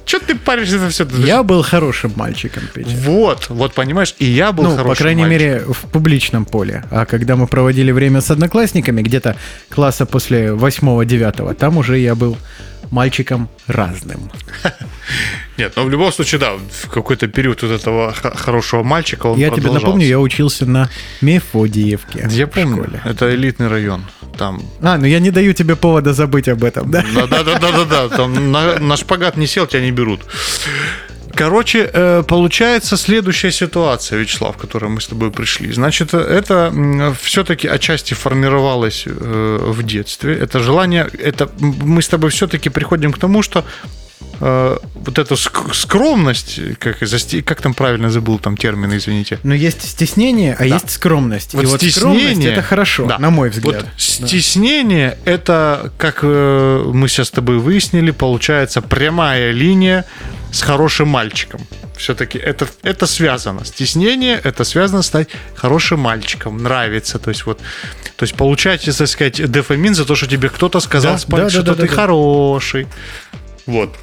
Что 0.05 0.19
ты 0.19 0.35
паришься 0.35 0.79
за 0.79 0.89
все? 0.89 1.07
Я 1.17 1.43
был 1.43 1.63
хорошим 1.63 2.13
мальчиком, 2.15 2.63
Петя. 2.73 2.89
Вот, 2.95 3.49
вот, 3.49 3.73
понимаешь, 3.73 4.15
и 4.19 4.25
я 4.25 4.51
был 4.51 4.63
Ну, 4.63 4.69
хорошим 4.71 4.89
по 4.89 4.95
крайней 4.95 5.23
мере, 5.23 5.63
в 5.67 5.89
публичном 5.91 6.45
поле. 6.45 6.83
А 6.91 7.05
когда 7.05 7.35
мы 7.35 7.47
проводили 7.47 7.91
время 7.91 8.21
с 8.21 8.31
одноклассниками, 8.31 9.01
где-то 9.01 9.35
класса 9.69 10.05
после 10.05 10.47
8-9, 10.47 11.22
там 11.31 11.77
уже 11.77 11.97
я 11.97 12.15
был 12.15 12.37
мальчиком 12.91 13.49
разным. 13.67 14.31
Нет, 15.57 15.73
но 15.75 15.83
в 15.83 15.89
любом 15.89 16.11
случае, 16.11 16.39
да, 16.39 16.53
в 16.53 16.89
какой-то 16.89 17.27
период 17.27 17.61
вот 17.61 17.71
этого 17.71 18.13
хорошего 18.13 18.83
мальчика 18.83 19.27
он 19.27 19.39
я 19.39 19.49
тебе 19.49 19.71
напомню, 19.71 20.05
я 20.05 20.19
учился 20.19 20.65
на 20.65 20.89
Мефодиевке. 21.21 22.27
Я 22.29 22.47
помню, 22.47 22.83
школе. 22.83 23.01
это 23.03 23.33
элитный 23.33 23.67
район. 23.67 24.05
Там 24.37 24.63
А, 24.81 24.97
ну 24.97 25.05
я 25.05 25.19
не 25.19 25.31
даю 25.31 25.53
тебе 25.53 25.75
повода 25.75 26.13
забыть 26.13 26.47
об 26.47 26.63
этом, 26.63 26.89
да? 26.89 27.05
Да, 27.13 27.27
да, 27.27 27.43
да, 27.43 27.59
да, 27.59 27.71
да, 27.71 27.85
да. 27.85 28.09
Там 28.09 28.51
на, 28.51 28.79
на 28.79 28.97
шпагат 28.97 29.37
не 29.37 29.47
сел, 29.47 29.67
тебя 29.67 29.81
не 29.81 29.91
берут. 29.91 30.21
Короче, 31.35 31.89
э, 31.93 32.23
получается 32.27 32.97
следующая 32.97 33.51
ситуация, 33.51 34.19
Вячеслав, 34.19 34.55
к 34.55 34.61
которой 34.61 34.89
мы 34.89 35.01
с 35.01 35.07
тобой 35.07 35.31
пришли. 35.31 35.71
Значит, 35.71 36.13
это 36.13 36.71
все-таки 37.21 37.67
отчасти 37.67 38.13
формировалось 38.13 39.03
э, 39.07 39.71
в 39.71 39.83
детстве. 39.83 40.37
Это 40.37 40.59
желание, 40.59 41.09
это 41.19 41.49
мы 41.59 42.01
с 42.01 42.07
тобой 42.07 42.29
все-таки 42.29 42.69
приходим 42.69 43.11
к 43.11 43.17
тому, 43.17 43.41
что 43.41 43.63
э, 44.39 44.77
вот 44.95 45.19
эту 45.19 45.35
ск- 45.35 45.73
скромность, 45.73 46.59
как, 46.79 46.97
как 47.45 47.61
там 47.61 47.73
правильно 47.73 48.09
забыл 48.09 48.39
там 48.39 48.57
термин, 48.57 48.95
извините. 48.95 49.39
Но 49.43 49.53
есть 49.53 49.81
стеснение, 49.87 50.55
а 50.59 50.65
есть 50.65 50.89
скромность. 50.91 51.53
Вот 51.53 51.63
и 51.63 51.65
вот 51.67 51.81
стеснение- 51.81 52.21
скромность 52.31 52.45
это 52.47 52.61
хорошо, 52.61 53.05
Да. 53.05 53.17
на 53.19 53.29
мой 53.29 53.49
взгляд. 53.49 53.83
Вот 53.83 53.85
стеснение 53.97 55.17
это, 55.25 55.91
как 55.97 56.19
э, 56.23 56.83
мы 56.93 57.07
сейчас 57.07 57.27
с 57.27 57.31
тобой 57.31 57.57
выяснили, 57.59 58.11
получается 58.11 58.81
прямая 58.81 59.51
линия 59.51 60.05
с 60.51 60.61
хорошим 60.61 61.07
мальчиком. 61.07 61.61
Все-таки 61.97 62.37
это, 62.39 62.67
это 62.81 63.05
связано. 63.07 63.63
Стеснение 63.65 64.39
это 64.43 64.63
связано 64.63 65.03
стать 65.03 65.29
хорошим 65.55 65.99
мальчиком, 65.99 66.57
нравится. 66.57 67.19
То 67.19 67.29
есть 67.29 67.45
вот, 67.45 67.59
то 68.15 68.23
есть 68.23 68.35
получать, 68.35 68.83
так 68.97 69.07
сказать, 69.07 69.49
дофамин 69.51 69.93
за 69.95 70.05
то, 70.05 70.15
что 70.15 70.27
тебе 70.27 70.49
кто-то 70.49 70.79
сказал, 70.79 71.13
Да, 71.13 71.17
спать, 71.19 71.37
да, 71.37 71.43
да, 71.45 71.49
что 71.49 71.61
да, 71.63 71.73
ты 71.75 71.81
да, 71.83 71.87
да. 71.87 71.93
хороший. 71.93 72.87
Вот. 73.67 73.95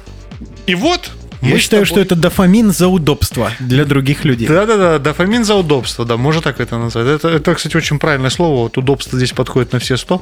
И 0.67 0.75
вот. 0.75 1.11
Я 1.41 1.57
считаю, 1.57 1.85
тобой- 1.85 1.85
что 1.87 1.99
это 2.01 2.15
дофамин 2.15 2.71
за 2.71 2.87
удобство 2.87 3.51
для 3.59 3.83
других 3.83 4.25
людей. 4.25 4.47
да-да-да, 4.47 4.99
дофамин 4.99 5.43
за 5.43 5.55
удобство, 5.55 6.05
да, 6.05 6.15
можно 6.15 6.39
так 6.41 6.59
это 6.59 6.77
назвать. 6.77 7.07
Это, 7.07 7.29
это, 7.29 7.55
кстати, 7.55 7.75
очень 7.75 7.97
правильное 7.97 8.29
слово. 8.29 8.63
Вот 8.63 8.77
удобство 8.77 9.17
здесь 9.17 9.31
подходит 9.31 9.73
на 9.73 9.79
все 9.79 9.97
сто. 9.97 10.21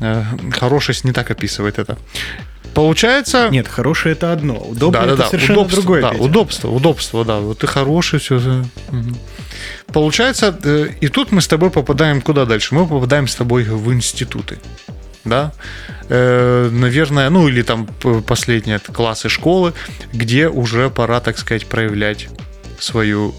Э, 0.00 0.24
Хорошесть 0.52 1.04
не 1.04 1.12
так 1.12 1.30
описывает 1.30 1.78
это. 1.78 1.98
Получается... 2.72 3.48
Нет, 3.50 3.68
хорошее 3.68 4.12
это 4.14 4.32
одно, 4.32 4.54
удобно 4.54 5.00
да, 5.00 5.06
да, 5.06 5.12
это 5.12 5.22
да, 5.24 5.28
совершенно 5.28 5.58
удобство, 5.60 5.82
другое. 5.82 6.00
да, 6.02 6.10
Петя. 6.12 6.22
удобство, 6.22 6.68
удобство, 6.70 7.24
да. 7.24 7.38
Вот 7.40 7.58
ты 7.58 7.66
хороший, 7.66 8.18
все. 8.18 8.64
Получается, 9.92 10.58
э, 10.64 10.88
и 11.00 11.08
тут 11.08 11.32
мы 11.32 11.40
с 11.40 11.48
тобой 11.48 11.70
попадаем 11.70 12.20
куда 12.22 12.44
дальше? 12.46 12.74
Мы 12.74 12.86
попадаем 12.86 13.26
с 13.26 13.34
тобой 13.34 13.64
в 13.64 13.92
институты. 13.92 14.58
Да, 15.28 15.52
Э, 16.10 16.70
наверное, 16.72 17.28
ну 17.28 17.48
или 17.48 17.62
там 17.62 17.86
последние 18.26 18.76
это 18.76 18.92
классы 18.92 19.28
школы, 19.28 19.74
где 20.12 20.48
уже 20.48 20.88
пора, 20.88 21.20
так 21.20 21.38
сказать, 21.38 21.66
проявлять 21.66 22.28
свою 22.78 23.34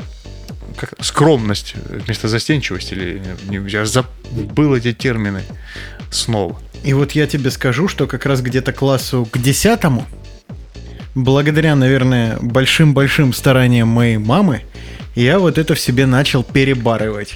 как, 0.77 0.93
скромность 1.03 1.73
вместо 1.89 2.27
застенчивости 2.27 2.93
или 2.93 3.21
я 3.67 3.85
забыл 3.85 4.75
эти 4.75 4.93
термины 4.93 5.41
снова. 6.11 6.59
И 6.83 6.93
вот 6.93 7.13
я 7.13 7.25
тебе 7.25 7.49
скажу, 7.49 7.87
что 7.87 8.05
как 8.05 8.25
раз 8.25 8.41
где-то 8.41 8.71
классу 8.71 9.27
к 9.29 9.39
десятому, 9.39 10.05
благодаря, 11.15 11.75
наверное, 11.75 12.37
большим-большим 12.39 13.33
стараниям 13.33 13.87
моей 13.87 14.17
мамы, 14.17 14.61
я 15.15 15.39
вот 15.39 15.57
это 15.57 15.73
в 15.73 15.79
себе 15.79 16.05
начал 16.05 16.43
перебарывать. 16.43 17.35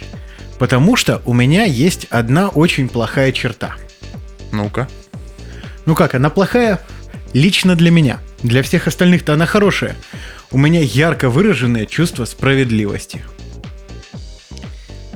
Потому 0.60 0.96
что 0.96 1.22
у 1.26 1.34
меня 1.34 1.66
есть 1.66 2.06
одна 2.12 2.50
очень 2.50 2.88
плохая 2.88 3.32
черта. 3.32 3.76
Ну-ка. 4.54 4.88
Ну 5.86 5.96
как, 5.96 6.16
она 6.16 6.30
плохая 6.30 6.80
лично 7.34 7.76
для 7.76 7.92
меня. 7.92 8.20
Для 8.44 8.62
всех 8.62 8.88
остальных-то 8.88 9.34
она 9.34 9.48
хорошая. 9.48 9.96
У 10.52 10.58
меня 10.58 10.80
ярко 10.80 11.30
выраженное 11.30 11.88
чувство 11.88 12.26
справедливости. 12.26 13.24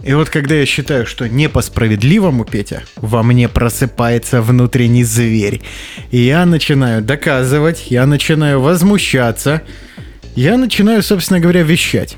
И 0.04 0.14
вот 0.14 0.30
когда 0.30 0.56
я 0.56 0.66
считаю, 0.66 1.06
что 1.06 1.30
не 1.30 1.50
по 1.50 1.62
справедливому, 1.62 2.46
Петя, 2.46 2.84
во 2.96 3.22
мне 3.22 3.48
просыпается 3.48 4.42
внутренний 4.42 5.04
зверь. 5.04 5.62
И 6.10 6.18
я 6.18 6.46
начинаю 6.46 7.04
доказывать, 7.04 7.92
я 7.92 8.08
начинаю 8.08 8.60
возмущаться, 8.60 9.62
я 10.36 10.58
начинаю, 10.58 11.04
собственно 11.04 11.40
говоря, 11.40 11.62
вещать. 11.62 12.18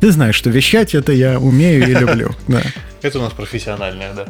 Ты 0.00 0.12
знаешь, 0.12 0.36
что 0.36 0.50
вещать 0.50 0.94
это 0.94 1.10
я 1.10 1.40
умею 1.40 1.88
и 1.88 1.94
люблю. 1.94 2.36
Да. 2.46 2.62
Это 3.02 3.18
у 3.18 3.22
нас 3.22 3.32
профессиональное, 3.32 4.12
да. 4.12 4.26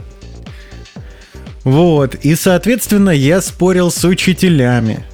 Вот, 1.66 2.14
и, 2.14 2.36
соответственно, 2.36 3.10
я 3.10 3.40
спорил 3.40 3.90
с 3.90 4.04
учителями. 4.04 5.04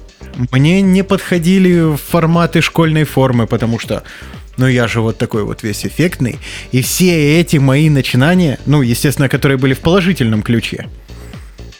Мне 0.51 0.83
не 0.83 1.03
подходили 1.03 1.95
форматы 1.95 2.61
школьной 2.61 3.05
формы, 3.05 3.47
потому 3.47 3.79
что, 3.79 4.03
ну, 4.57 4.67
я 4.67 4.87
же 4.87 5.01
вот 5.01 5.17
такой 5.17 5.45
вот 5.45 5.63
весь 5.63 5.83
эффектный. 5.83 6.37
И 6.71 6.83
все 6.83 7.39
эти 7.39 7.57
мои 7.57 7.89
начинания, 7.89 8.59
ну, 8.67 8.83
естественно, 8.83 9.29
которые 9.29 9.57
были 9.57 9.73
в 9.73 9.79
положительном 9.79 10.43
ключе. 10.43 10.85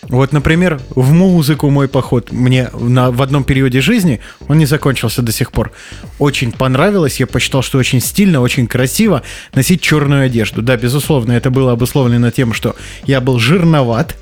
Вот, 0.09 0.31
например, 0.31 0.81
в 0.89 1.11
музыку 1.11 1.69
мой 1.69 1.87
поход 1.87 2.31
мне 2.31 2.71
на, 2.73 3.11
в 3.11 3.21
одном 3.21 3.43
периоде 3.43 3.79
жизни, 3.79 4.21
он 4.47 4.57
не 4.57 4.65
закончился 4.65 5.21
до 5.21 5.31
сих 5.31 5.51
пор, 5.51 5.71
очень 6.17 6.51
понравилось. 6.51 7.19
Я 7.19 7.27
посчитал, 7.27 7.61
что 7.61 7.77
очень 7.77 8.01
стильно, 8.01 8.41
очень 8.41 8.65
красиво 8.65 9.21
носить 9.53 9.81
черную 9.81 10.25
одежду. 10.25 10.63
Да, 10.63 10.77
безусловно, 10.77 11.33
это 11.33 11.51
было 11.51 11.73
обусловлено 11.73 12.31
тем, 12.31 12.53
что 12.53 12.75
я 13.05 13.21
был 13.21 13.37
жирноват. 13.37 14.15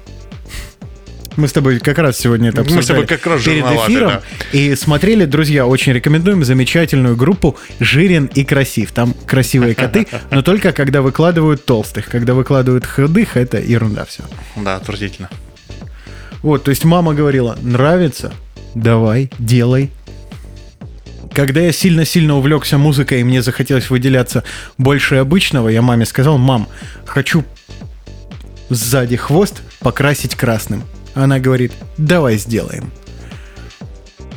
Мы 1.38 1.48
с 1.48 1.54
тобой 1.54 1.80
как 1.80 1.98
раз 1.98 2.18
сегодня 2.18 2.50
это 2.50 2.62
Мы 2.62 2.70
с 2.70 2.74
обсуждали 2.74 3.04
тобой 3.04 3.18
как 3.18 3.26
раз 3.26 3.44
перед 3.44 3.64
эфиром. 3.64 4.10
да. 4.10 4.22
И 4.52 4.76
смотрели, 4.76 5.26
друзья, 5.26 5.66
очень 5.66 5.94
рекомендуем 5.94 6.44
замечательную 6.44 7.16
группу 7.16 7.58
«Жирен 7.80 8.30
и 8.34 8.44
красив». 8.44 8.92
Там 8.92 9.14
красивые 9.26 9.76
коты, 9.76 10.08
но 10.32 10.42
только 10.42 10.74
когда 10.74 11.02
выкладывают 11.02 11.66
толстых. 11.66 12.08
Когда 12.08 12.34
выкладывают 12.34 12.86
худых, 12.86 13.38
это 13.38 13.60
ерунда 13.60 14.06
все. 14.06 14.24
Да, 14.58 14.76
отвратительно. 14.76 15.30
Вот, 16.42 16.64
то 16.64 16.72
есть 16.72 16.84
мама 16.84 17.14
говорила, 17.14 17.58
нравится, 17.62 18.34
давай, 18.76 19.30
делай. 19.38 19.92
Когда 21.34 21.62
я 21.62 21.72
сильно-сильно 21.72 22.36
увлекся 22.36 22.78
музыкой 22.78 23.22
и 23.22 23.24
мне 23.24 23.42
захотелось 23.42 23.90
выделяться 23.90 24.44
больше 24.78 25.16
обычного, 25.16 25.70
я 25.70 25.82
маме 25.82 26.06
сказал, 26.06 26.38
мам, 26.38 26.68
хочу 27.06 27.46
сзади 28.70 29.16
хвост 29.16 29.62
покрасить 29.80 30.36
красным. 30.36 30.84
Она 31.14 31.40
говорит, 31.40 31.74
давай 31.98 32.38
сделаем. 32.38 32.92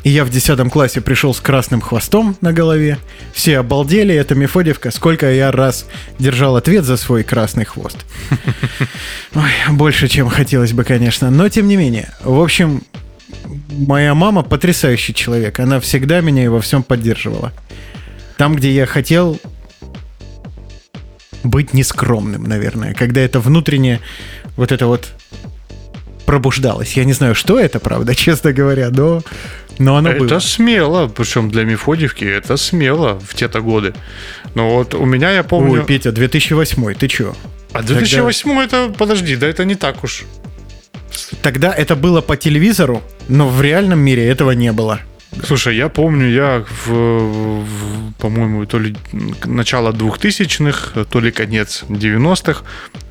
И 0.04 0.10
я 0.10 0.26
в 0.26 0.30
10 0.30 0.70
классе 0.70 1.00
пришел 1.00 1.32
с 1.32 1.40
красным 1.40 1.80
хвостом 1.80 2.36
на 2.42 2.52
голове. 2.52 2.98
Все 3.32 3.58
обалдели, 3.58 4.14
это 4.14 4.34
Мефодьевка. 4.34 4.90
Сколько 4.90 5.32
я 5.32 5.50
раз 5.50 5.86
держал 6.18 6.56
ответ 6.56 6.84
за 6.84 6.98
свой 6.98 7.24
красный 7.24 7.64
хвост. 7.64 7.96
Ой, 9.34 9.50
больше, 9.70 10.08
чем 10.08 10.28
хотелось 10.28 10.74
бы, 10.74 10.84
конечно. 10.84 11.30
Но 11.30 11.48
тем 11.48 11.68
не 11.68 11.76
менее. 11.76 12.10
В 12.22 12.38
общем, 12.38 12.82
моя 13.70 14.14
мама 14.14 14.42
потрясающий 14.42 15.14
человек. 15.14 15.58
Она 15.58 15.80
всегда 15.80 16.20
меня 16.20 16.44
и 16.44 16.48
во 16.48 16.60
всем 16.60 16.82
поддерживала. 16.82 17.54
Там, 18.36 18.56
где 18.56 18.72
я 18.72 18.84
хотел 18.84 19.40
быть 21.44 21.72
нескромным, 21.72 22.44
наверное. 22.44 22.92
Когда 22.92 23.22
это 23.22 23.40
внутреннее 23.40 24.00
вот 24.56 24.70
это 24.70 24.86
вот 24.86 25.08
пробуждалось. 26.26 26.96
Я 26.96 27.04
не 27.04 27.12
знаю, 27.12 27.34
что 27.34 27.58
это, 27.58 27.80
правда, 27.80 28.14
честно 28.16 28.52
говоря, 28.52 28.90
но, 28.90 29.22
но 29.78 29.96
оно 29.96 30.10
это 30.10 30.24
было. 30.24 30.38
смело, 30.38 31.08
причем 31.08 31.50
для 31.50 31.64
Мефодьевки 31.64 32.24
это 32.24 32.56
смело 32.56 33.18
в 33.20 33.34
те-то 33.34 33.60
годы. 33.60 33.94
Но 34.54 34.70
вот 34.70 34.94
у 34.94 35.04
меня, 35.04 35.32
я 35.32 35.42
помню... 35.42 35.80
Ой, 35.80 35.84
Петя, 35.84 36.12
2008, 36.12 36.94
ты 36.94 37.08
чё? 37.08 37.34
а 37.74 37.82
2008 37.82 38.60
это, 38.60 38.94
подожди, 38.96 39.36
да 39.36 39.48
это 39.48 39.64
не 39.64 39.74
так 39.74 40.04
уж. 40.04 40.24
Тогда 41.42 41.72
это 41.72 41.96
было 41.96 42.20
по 42.20 42.36
телевизору, 42.36 43.02
но 43.28 43.48
в 43.48 43.60
реальном 43.60 43.98
мире 43.98 44.26
этого 44.26 44.52
не 44.52 44.72
было. 44.72 45.00
Слушай, 45.42 45.76
я 45.76 45.88
помню, 45.88 46.28
я, 46.30 46.64
в, 46.86 46.88
в- 46.90 48.12
по-моему, 48.18 48.64
то 48.66 48.78
ли 48.78 48.96
начало 49.44 49.92
2000-х, 49.92 51.04
то 51.04 51.20
ли 51.20 51.30
конец 51.32 51.84
90-х, 51.88 52.62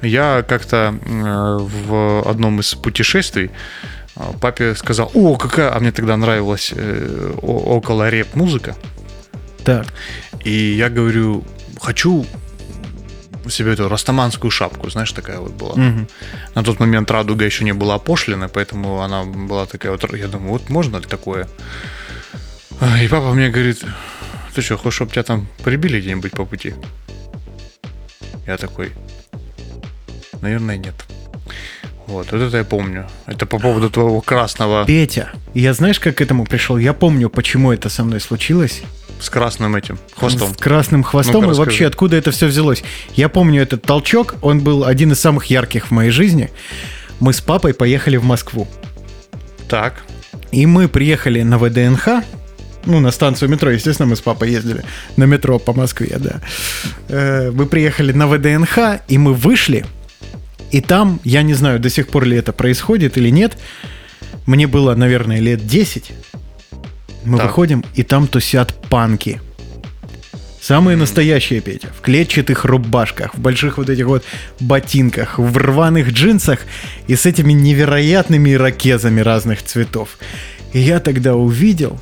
я 0.02 0.44
как-то 0.48 0.96
э, 1.06 1.58
в 1.60 2.24
одном 2.30 2.60
из 2.60 2.74
путешествий 2.76 3.52
э, 4.16 4.22
папе 4.42 4.74
сказал, 4.76 5.12
о, 5.14 5.36
какая, 5.36 5.76
а 5.76 5.80
мне 5.80 5.92
тогда 5.92 6.18
нравилась 6.18 6.74
э, 6.76 7.34
около 7.42 8.10
реп-музыка, 8.10 8.76
Так. 9.64 9.86
и 10.46 10.52
я 10.78 10.90
говорю, 10.90 11.44
хочу 11.82 12.26
себе 13.50 13.74
эту 13.74 13.90
растаманскую 13.90 14.50
шапку, 14.52 14.90
знаешь, 14.90 15.12
такая 15.12 15.38
вот 15.40 15.52
была. 15.52 15.76
Мгм. 15.76 16.08
На 16.56 16.64
тот 16.64 16.80
момент 16.80 17.12
радуга 17.12 17.46
еще 17.46 17.66
не 17.66 17.74
была 17.74 17.96
опошлена, 17.96 18.48
поэтому 18.48 19.02
она 19.02 19.24
была 19.26 19.66
такая 19.66 19.92
вот. 19.92 20.04
Я 20.18 20.28
думаю, 20.28 20.54
вот 20.54 20.70
можно 20.70 20.98
ли 20.98 21.04
такое? 21.04 21.48
А, 22.84 23.02
И 23.02 23.08
папа 23.08 23.32
мне 23.34 23.50
говорит, 23.50 23.82
ты 24.54 24.62
что, 24.62 24.76
хочешь, 24.78 24.96
чтобы 24.96 25.12
тебя 25.12 25.24
там 25.24 25.48
прибили 25.64 26.02
где-нибудь 26.02 26.32
по 26.32 26.44
пути? 26.44 26.74
Я 28.46 28.58
такой, 28.58 28.92
наверное, 30.42 30.76
нет. 30.76 30.94
Вот, 32.08 32.30
вот 32.34 32.42
это 32.42 32.58
я 32.58 32.64
помню. 32.66 33.08
Это 33.26 33.46
по 33.46 33.58
поводу 33.58 33.90
твоего 33.90 34.20
красного 34.20 34.86
Петя, 34.86 35.32
я 35.54 35.74
знаешь, 35.74 36.00
как 36.02 36.18
к 36.18 36.22
этому 36.22 36.46
пришел? 36.46 36.78
Я 36.78 36.92
помню, 36.92 37.30
почему 37.30 37.72
это 37.72 37.88
со 37.88 38.04
мной 38.04 38.20
случилось. 38.20 38.82
с 39.22 39.30
красным 39.30 39.78
этим 39.78 39.98
хвостом. 40.18 40.54
С 40.54 40.58
красным 40.58 41.04
хвостом 41.04 41.44
Ну-ка, 41.44 41.56
и 41.56 41.58
вообще 41.58 41.88
откуда 41.88 42.18
это 42.18 42.32
все 42.32 42.48
взялось. 42.48 42.84
Я 43.16 43.30
помню 43.30 43.62
этот 43.62 43.84
толчок, 43.84 44.36
он 44.42 44.60
был 44.60 44.84
один 44.84 45.14
из 45.14 45.22
самых 45.22 45.46
ярких 45.46 45.88
в 45.88 45.92
моей 45.92 46.12
жизни. 46.12 46.50
Мы 47.22 47.32
с 47.32 47.40
папой 47.40 47.74
поехали 47.74 48.18
в 48.18 48.26
Москву. 48.26 48.68
Так. 49.70 50.04
И 50.52 50.66
мы 50.66 50.90
приехали 50.90 51.42
на 51.42 51.58
ВДНХ, 51.58 52.08
ну, 52.86 53.00
на 53.00 53.12
станцию 53.12 53.50
метро, 53.50 53.72
естественно, 53.72 54.08
мы 54.10 54.16
с 54.16 54.22
папой 54.22 54.52
ездили 54.52 54.84
на 55.18 55.26
метро 55.26 55.60
по 55.60 55.74
Москве, 55.74 56.18
да. 56.20 56.42
Э, 57.10 57.52
Мы 57.52 57.66
приехали 57.66 58.12
на 58.12 58.28
ВДНХ, 58.28 59.02
и 59.08 59.18
мы 59.18 59.34
вышли, 59.34 59.86
и 60.72 60.82
там, 60.82 61.20
я 61.24 61.44
не 61.44 61.54
знаю, 61.54 61.80
до 61.80 61.90
сих 61.90 62.08
пор 62.08 62.26
ли 62.26 62.38
это 62.38 62.52
происходит 62.54 63.18
или 63.18 63.30
нет, 63.30 63.58
мне 64.46 64.68
было, 64.68 64.96
наверное, 64.96 65.40
лет 65.40 65.66
10, 65.66 66.12
Мы 67.26 67.38
Так. 67.38 67.48
выходим, 67.48 67.84
и 67.96 68.04
там 68.04 68.28
тусят 68.28 68.74
панки. 68.90 69.40
Самые 70.62 70.96
настоящие, 70.98 71.60
Петя. 71.62 71.90
В 71.98 72.02
клетчатых 72.02 72.64
рубашках, 72.66 73.36
в 73.36 73.40
больших 73.40 73.78
вот 73.78 73.90
этих 73.90 74.06
вот 74.06 74.24
ботинках, 74.62 75.38
в 75.38 75.58
рваных 75.58 76.12
джинсах 76.12 76.60
и 77.08 77.16
с 77.16 77.26
этими 77.26 77.52
невероятными 77.54 78.52
ирокезами 78.54 79.20
разных 79.22 79.62
цветов. 79.64 80.18
И 80.72 80.80
я 80.80 81.00
тогда 81.00 81.36
увидел 81.36 82.00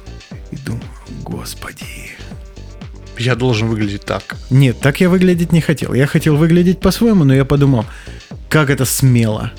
и 0.51 0.55
думаю, 0.57 0.83
господи. 1.23 1.85
Я 3.17 3.35
должен 3.35 3.67
выглядеть 3.67 4.05
так. 4.05 4.35
Нет, 4.49 4.79
так 4.79 4.99
я 4.99 5.09
выглядеть 5.09 5.51
не 5.51 5.61
хотел. 5.61 5.93
Я 5.93 6.07
хотел 6.07 6.37
выглядеть 6.37 6.79
по-своему, 6.79 7.23
но 7.23 7.33
я 7.33 7.45
подумал, 7.45 7.85
как 8.49 8.69
это 8.69 8.85
смело. 8.85 9.51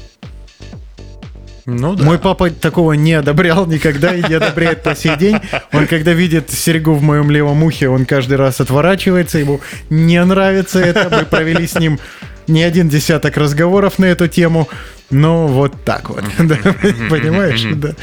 Ну 1.65 1.95
да. 1.95 2.05
Мой 2.05 2.19
папа 2.19 2.51
такого 2.51 2.95
не 2.95 3.13
одобрял 3.13 3.67
никогда 3.67 4.15
и 4.15 4.23
не 4.29 4.35
одобряет 4.35 4.83
по 4.83 4.97
сей 4.97 5.17
день. 5.17 5.39
Он 5.73 5.87
когда 5.87 6.13
видит 6.13 6.51
серьгу 6.51 6.95
в 6.95 7.03
моем 7.03 7.31
левом 7.31 7.63
ухе, 7.63 7.89
он 7.89 8.05
каждый 8.05 8.37
раз 8.37 8.61
отворачивается, 8.61 9.39
ему 9.39 9.61
не 9.89 10.23
нравится 10.25 10.81
это. 10.81 11.09
Мы 11.09 11.25
провели 11.25 11.67
с 11.67 11.79
ним 11.79 12.01
не 12.49 12.65
один 12.65 12.89
десяток 12.89 13.37
разговоров 13.37 13.99
на 13.99 14.07
эту 14.07 14.27
тему. 14.27 14.69
Но 15.11 15.47
вот 15.47 15.85
так 15.85 16.11
вот. 16.11 16.25
Понимаешь? 16.39 17.65
Да. 17.77 17.95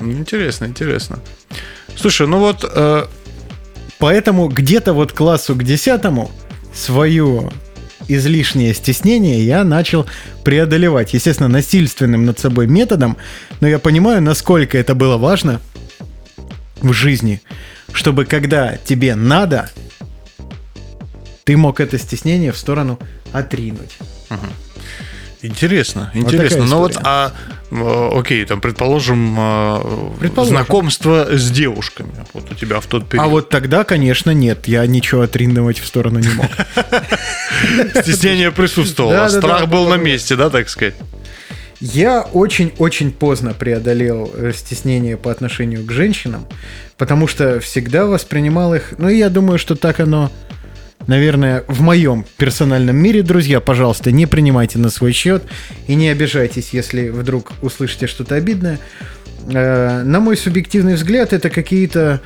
Интересно, 0.00 0.64
интересно. 0.64 1.20
Слушай, 1.96 2.26
ну 2.26 2.38
вот 2.38 2.64
э, 2.64 3.06
Поэтому 4.00 4.48
где-то 4.48 4.94
вот 4.94 5.12
классу 5.12 5.54
к 5.54 5.62
десятому 5.62 6.30
свое 6.74 7.50
излишнее 8.08 8.72
стеснение 8.72 9.44
я 9.44 9.62
начал 9.62 10.06
преодолевать. 10.42 11.12
Естественно, 11.12 11.50
насильственным 11.50 12.24
над 12.24 12.38
собой 12.38 12.66
методом, 12.66 13.18
но 13.60 13.68
я 13.68 13.78
понимаю, 13.78 14.22
насколько 14.22 14.78
это 14.78 14.94
было 14.94 15.18
важно 15.18 15.60
в 16.80 16.94
жизни, 16.94 17.42
чтобы 17.92 18.24
когда 18.24 18.78
тебе 18.78 19.14
надо, 19.14 19.70
ты 21.44 21.58
мог 21.58 21.78
это 21.78 21.98
стеснение 21.98 22.52
в 22.52 22.56
сторону 22.56 22.98
отринуть. 23.32 23.98
Интересно, 25.42 26.10
Вот 26.14 26.24
интересно. 26.34 26.48
такая 26.58 26.68
Но 26.70 26.78
вот, 26.78 26.90
история. 26.90 27.08
а, 27.08 27.32
э, 27.70 28.18
окей, 28.18 28.44
там, 28.44 28.60
предположим, 28.60 29.36
э, 29.38 29.80
Предположим. 30.20 30.54
знакомство 30.56 31.28
с 31.30 31.50
девушками. 31.50 32.12
Вот 32.34 32.50
у 32.50 32.54
тебя 32.54 32.80
в 32.80 32.86
тот 32.86 33.08
период. 33.08 33.24
А 33.26 33.28
вот 33.28 33.48
тогда, 33.48 33.84
конечно, 33.84 34.32
нет, 34.32 34.68
я 34.68 34.86
ничего 34.86 35.22
отринуть 35.22 35.78
в 35.78 35.86
сторону 35.86 36.18
не 36.18 36.28
мог. 36.28 36.46
стеснение 38.02 38.50
присутствовало, 38.50 39.28
страх 39.28 39.68
был 39.68 39.88
на 39.88 39.96
месте, 39.96 40.36
да, 40.36 40.50
так 40.50 40.68
сказать? 40.68 40.94
Я 41.80 42.20
очень-очень 42.20 43.10
поздно 43.10 43.54
преодолел 43.54 44.30
э, 44.34 44.52
стеснение 44.54 45.16
по 45.16 45.30
отношению 45.30 45.82
к 45.86 45.90
женщинам, 45.92 46.46
потому 46.98 47.26
что 47.26 47.58
всегда 47.60 48.04
воспринимал 48.04 48.74
их, 48.74 48.92
ну 48.98 49.08
и 49.08 49.16
я 49.16 49.30
думаю, 49.30 49.58
что 49.58 49.74
так 49.76 49.98
оно, 50.00 50.30
наверное, 51.06 51.64
в 51.68 51.80
моем 51.80 52.24
персональном 52.36 52.96
мире, 52.96 53.22
друзья, 53.22 53.60
пожалуйста, 53.60 54.12
не 54.12 54.26
принимайте 54.26 54.78
на 54.78 54.90
свой 54.90 55.12
счет 55.12 55.42
и 55.86 55.94
не 55.94 56.08
обижайтесь, 56.08 56.70
если 56.72 57.08
вдруг 57.08 57.52
услышите 57.62 58.06
что-то 58.06 58.34
обидное. 58.34 58.78
Э, 59.52 60.02
На 60.02 60.20
мой 60.20 60.36
субъективный 60.36 60.94
взгляд, 60.94 61.32
это 61.32 61.50
какие-то 61.50 62.20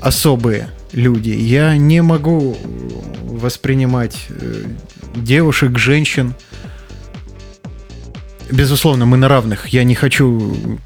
особые 0.00 0.68
люди. 0.92 1.30
Я 1.30 1.76
не 1.76 2.02
могу 2.02 2.56
воспринимать 3.22 4.26
э, 4.28 4.64
девушек, 5.16 5.78
женщин. 5.78 6.34
Безусловно, 8.50 9.06
мы 9.06 9.16
на 9.16 9.28
равных. 9.28 9.68
Я 9.68 9.84
не 9.84 9.94
хочу 9.94 10.78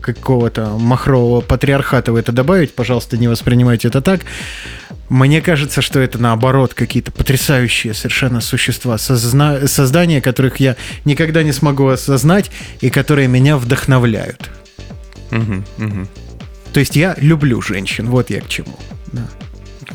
какого-то 0.00 0.76
махрового 0.78 1.40
патриархата 1.40 2.12
в 2.12 2.16
это 2.16 2.32
добавить. 2.32 2.74
Пожалуйста, 2.74 3.16
не 3.16 3.28
воспринимайте 3.28 3.88
это 3.88 4.00
так. 4.00 4.20
Мне 5.08 5.40
кажется, 5.40 5.82
что 5.82 5.98
это 6.00 6.18
наоборот 6.18 6.74
какие-то 6.74 7.10
потрясающие 7.10 7.94
совершенно 7.94 8.40
существа, 8.40 8.96
созна- 8.96 9.66
создания, 9.66 10.20
которых 10.20 10.58
я 10.60 10.76
никогда 11.04 11.42
не 11.42 11.52
смогу 11.52 11.88
осознать 11.88 12.50
и 12.80 12.90
которые 12.90 13.26
меня 13.28 13.56
вдохновляют. 13.56 14.50
Мгм, 15.30 15.64
мгм. 15.78 16.08
То 16.72 16.80
есть 16.80 16.94
я 16.96 17.16
люблю 17.18 17.60
женщин, 17.60 18.08
вот 18.08 18.30
я 18.30 18.40
к 18.40 18.48
чему. 18.48 18.78
Да. 19.12 19.22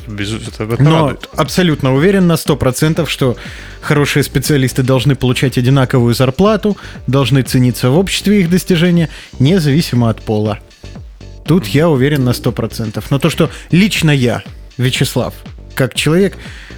Без- 0.08 0.34
это- 0.34 0.64
это 0.66 0.84
Но 0.84 1.08
радует. 1.08 1.30
абсолютно 1.36 1.94
уверен 1.96 2.28
на 2.28 2.36
100%, 2.38 3.10
что 3.10 3.38
хорошие 3.82 4.24
специалисты 4.24 4.84
должны 4.84 5.16
получать 5.16 5.58
одинаковую 5.58 6.14
зарплату, 6.14 6.78
должны 7.08 7.42
цениться 7.42 7.90
в 7.90 7.98
обществе 7.98 8.42
их 8.42 8.50
достижения, 8.50 9.10
независимо 9.40 10.10
от 10.10 10.22
пола. 10.22 10.60
Тут 11.46 11.68
я 11.68 11.90
уверен 11.90 12.24
на 12.24 12.34
100%. 12.34 13.04
Но 13.10 13.20
то, 13.20 13.30
что 13.30 13.50
лично 13.72 14.12
я, 14.12 14.42
Вячеслав, 14.78 15.34
как 15.76 15.94
человек, 15.94 16.38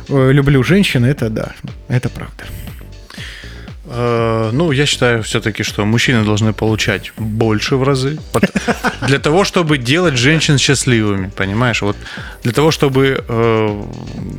э, 0.09 0.31
люблю 0.31 0.63
женщин, 0.63 1.05
это 1.05 1.29
да, 1.29 1.53
это 1.87 2.09
правда. 2.09 2.43
Э, 3.89 4.49
Ну, 4.53 4.71
я 4.71 4.85
считаю 4.85 5.21
все-таки, 5.23 5.63
что 5.63 5.85
мужчины 5.85 6.23
должны 6.23 6.53
получать 6.53 7.11
больше 7.17 7.75
в 7.75 7.83
разы. 7.83 8.17
Для 9.07 9.19
того, 9.19 9.43
чтобы 9.43 9.77
делать 9.77 10.17
женщин 10.17 10.57
счастливыми, 10.57 11.31
понимаешь? 11.35 11.81
Вот 11.81 11.95
для 12.43 12.51
того, 12.53 12.71
чтобы 12.71 13.23
э, 13.27 13.83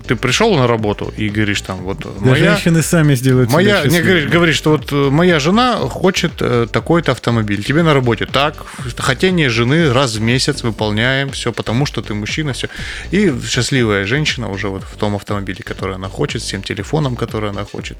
ты 0.06 0.16
пришел 0.16 0.54
на 0.56 0.66
работу 0.66 1.12
и 1.18 1.28
говоришь 1.28 1.60
там, 1.60 1.78
вот 1.78 1.98
Да 1.98 2.10
моя, 2.20 2.50
женщины 2.50 2.82
сами 2.82 3.16
сделают 3.16 3.52
моя 3.52 3.84
не 3.84 4.00
говоришь, 4.00 4.30
говоришь, 4.30 4.56
что 4.56 4.70
вот 4.70 4.92
э, 4.92 5.10
моя 5.10 5.38
жена 5.38 5.76
хочет 5.76 6.32
э, 6.40 6.66
такой-то 6.70 7.12
автомобиль. 7.12 7.62
Тебе 7.64 7.82
на 7.82 7.94
работе 7.94 8.26
так, 8.26 8.54
хотение 8.96 9.48
жены 9.48 9.92
раз 9.92 10.16
в 10.16 10.20
месяц 10.20 10.62
выполняем, 10.62 11.30
все, 11.30 11.52
потому 11.52 11.86
что 11.86 12.02
ты 12.02 12.14
мужчина, 12.14 12.52
все. 12.52 12.68
И 13.10 13.32
счастливая 13.46 14.06
женщина 14.06 14.48
уже 14.48 14.68
вот 14.68 14.82
в 14.82 14.96
том 14.96 15.14
автомобиле, 15.14 15.62
который 15.62 15.94
она 15.94 16.08
хочет, 16.08 16.42
с 16.42 16.46
тем 16.46 16.62
телефоном, 16.62 17.16
который 17.16 17.50
она 17.50 17.64
хочет. 17.64 17.96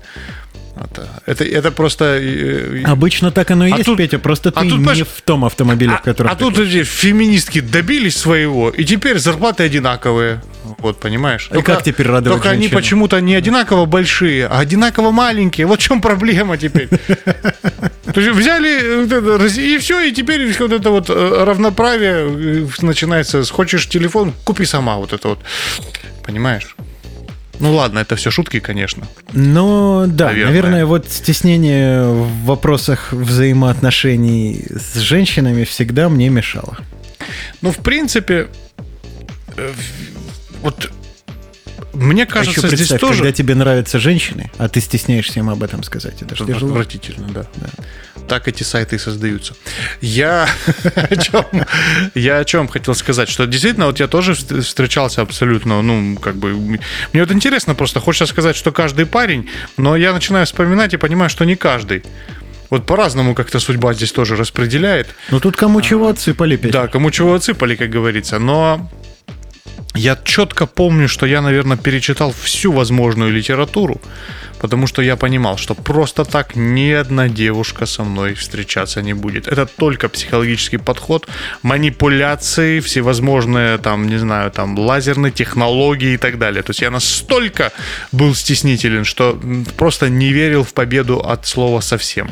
Это, 0.80 1.08
это, 1.26 1.44
это 1.44 1.70
просто... 1.70 2.18
э, 2.20 2.82
Обычно 2.84 3.30
так 3.30 3.50
оно 3.50 3.66
и 3.66 3.72
А 3.72 3.76
есть, 3.76 3.86
тут- 3.86 3.98
Петя, 3.98 4.18
просто 4.18 4.50
а 4.50 4.52
ты 4.52 4.60
тут, 4.60 4.64
не 4.64 4.84
понимаешь, 4.84 5.06
в 5.06 5.22
том 5.22 5.44
автомобиле, 5.44 5.96
в 5.96 6.02
котором 6.02 6.30
а 6.30 6.34
ты 6.34 6.44
тут 6.44 6.58
эти 6.58 6.84
феминистки 6.84 7.60
добились 7.60 8.16
своего, 8.16 8.70
и 8.70 8.84
теперь 8.84 9.18
зарплаты 9.18 9.64
одинаковые. 9.64 10.42
Вот, 10.78 11.00
понимаешь? 11.00 11.50
И 11.52 11.62
как 11.62 11.82
теперь 11.82 12.06
радовать 12.06 12.38
Только 12.38 12.50
они 12.50 12.62
женщину? 12.62 12.80
почему-то 12.80 13.20
не 13.20 13.34
одинаково 13.34 13.86
большие, 13.86 14.46
а 14.46 14.58
одинаково 14.58 15.10
маленькие. 15.12 15.66
Вот 15.66 15.80
в 15.80 15.82
чем 15.82 16.00
проблема 16.00 16.58
теперь. 16.58 16.88
То 18.14 18.20
есть 18.20 18.30
взяли 18.34 19.08
э, 19.08 19.48
и 19.60 19.78
все, 19.78 20.00
и 20.00 20.12
теперь 20.12 20.52
вот 20.58 20.72
это 20.72 20.90
вот 20.90 21.10
э, 21.10 21.44
равноправие 21.44 22.64
э, 22.64 22.66
начинается. 22.82 23.42
Хочешь 23.44 23.88
телефон, 23.88 24.34
купи 24.44 24.64
сама 24.64 24.96
вот 24.96 25.12
это 25.12 25.28
вот. 25.28 25.38
Понимаешь? 26.24 26.74
Ну 27.60 27.74
ладно, 27.74 27.98
это 28.00 28.16
все 28.16 28.30
шутки, 28.30 28.60
конечно. 28.60 29.06
Но 29.32 30.04
да, 30.06 30.26
Наверное. 30.26 30.46
наверное. 30.46 30.86
вот 30.86 31.08
стеснение 31.08 32.04
в 32.04 32.44
вопросах 32.44 33.12
взаимоотношений 33.12 34.64
с 34.70 34.96
женщинами 34.98 35.64
всегда 35.64 36.08
мне 36.08 36.28
мешало. 36.28 36.78
Ну, 37.60 37.72
в 37.72 37.78
принципе, 37.78 38.48
э, 39.56 39.72
вот 40.62 40.90
мне 41.94 42.22
А 42.22 42.24
еще 42.26 42.32
кажется, 42.32 42.66
здесь 42.68 42.78
представь, 42.78 43.00
тоже... 43.00 43.14
когда 43.14 43.32
тебе 43.32 43.54
нравятся 43.56 43.98
женщины, 43.98 44.50
а 44.58 44.68
ты 44.68 44.80
стесняешься 44.80 45.40
им 45.40 45.50
об 45.50 45.62
этом 45.62 45.82
сказать. 45.82 46.22
Это 46.22 46.36
ж 46.36 46.42
Это 46.42 46.52
тяжело. 46.52 46.70
Отвратительно, 46.70 47.28
да. 47.28 47.46
Так 48.28 48.46
эти 48.46 48.62
сайты 48.62 48.96
и 48.96 48.98
создаются. 48.98 49.54
Я 50.00 50.48
о 50.94 51.16
чем, 51.16 51.46
я 52.14 52.38
о 52.38 52.44
чем 52.44 52.68
хотел 52.68 52.94
сказать, 52.94 53.28
что 53.28 53.46
действительно 53.46 53.86
вот 53.86 54.00
я 54.00 54.06
тоже 54.06 54.32
вст- 54.32 54.60
встречался 54.60 55.22
абсолютно, 55.22 55.80
ну, 55.82 56.16
как 56.16 56.36
бы, 56.36 56.52
мне 56.52 56.78
вот 57.14 57.32
интересно 57.32 57.74
просто, 57.74 58.00
хочется 58.00 58.26
сказать, 58.26 58.54
что 58.56 58.70
каждый 58.70 59.06
парень, 59.06 59.48
но 59.76 59.96
я 59.96 60.12
начинаю 60.12 60.44
вспоминать 60.46 60.92
и 60.94 60.98
понимаю, 60.98 61.30
что 61.30 61.44
не 61.44 61.56
каждый. 61.56 62.02
Вот 62.70 62.84
по-разному 62.84 63.34
как-то 63.34 63.60
судьба 63.60 63.94
здесь 63.94 64.12
тоже 64.12 64.36
распределяет. 64.36 65.08
Ну 65.30 65.40
тут 65.40 65.56
кому 65.56 65.80
чего 65.80 66.08
отсыпали, 66.08 66.56
Петя. 66.56 66.72
Да, 66.72 66.88
кому 66.88 67.10
чего 67.10 67.34
отсыпали, 67.34 67.76
как 67.76 67.88
говорится. 67.88 68.38
Но 68.38 68.90
я 69.98 70.16
четко 70.24 70.66
помню, 70.66 71.08
что 71.08 71.26
я, 71.26 71.42
наверное, 71.42 71.76
перечитал 71.76 72.32
всю 72.32 72.72
возможную 72.72 73.32
литературу, 73.32 74.00
потому 74.60 74.86
что 74.86 75.02
я 75.02 75.16
понимал, 75.16 75.58
что 75.58 75.74
просто 75.74 76.24
так 76.24 76.56
ни 76.56 76.90
одна 76.90 77.28
девушка 77.28 77.86
со 77.86 78.04
мной 78.04 78.34
встречаться 78.34 79.02
не 79.02 79.14
будет. 79.14 79.48
Это 79.48 79.66
только 79.66 80.08
психологический 80.08 80.78
подход, 80.78 81.28
манипуляции, 81.62 82.80
всевозможные, 82.80 83.78
там, 83.78 84.08
не 84.08 84.18
знаю, 84.18 84.50
там, 84.50 84.78
лазерные 84.78 85.32
технологии 85.32 86.14
и 86.14 86.18
так 86.18 86.38
далее. 86.38 86.62
То 86.62 86.70
есть 86.70 86.82
я 86.82 86.90
настолько 86.90 87.72
был 88.12 88.34
стеснителен, 88.34 89.04
что 89.04 89.40
просто 89.76 90.08
не 90.08 90.32
верил 90.32 90.62
в 90.62 90.72
победу 90.72 91.18
от 91.18 91.46
слова 91.46 91.80
совсем. 91.80 92.30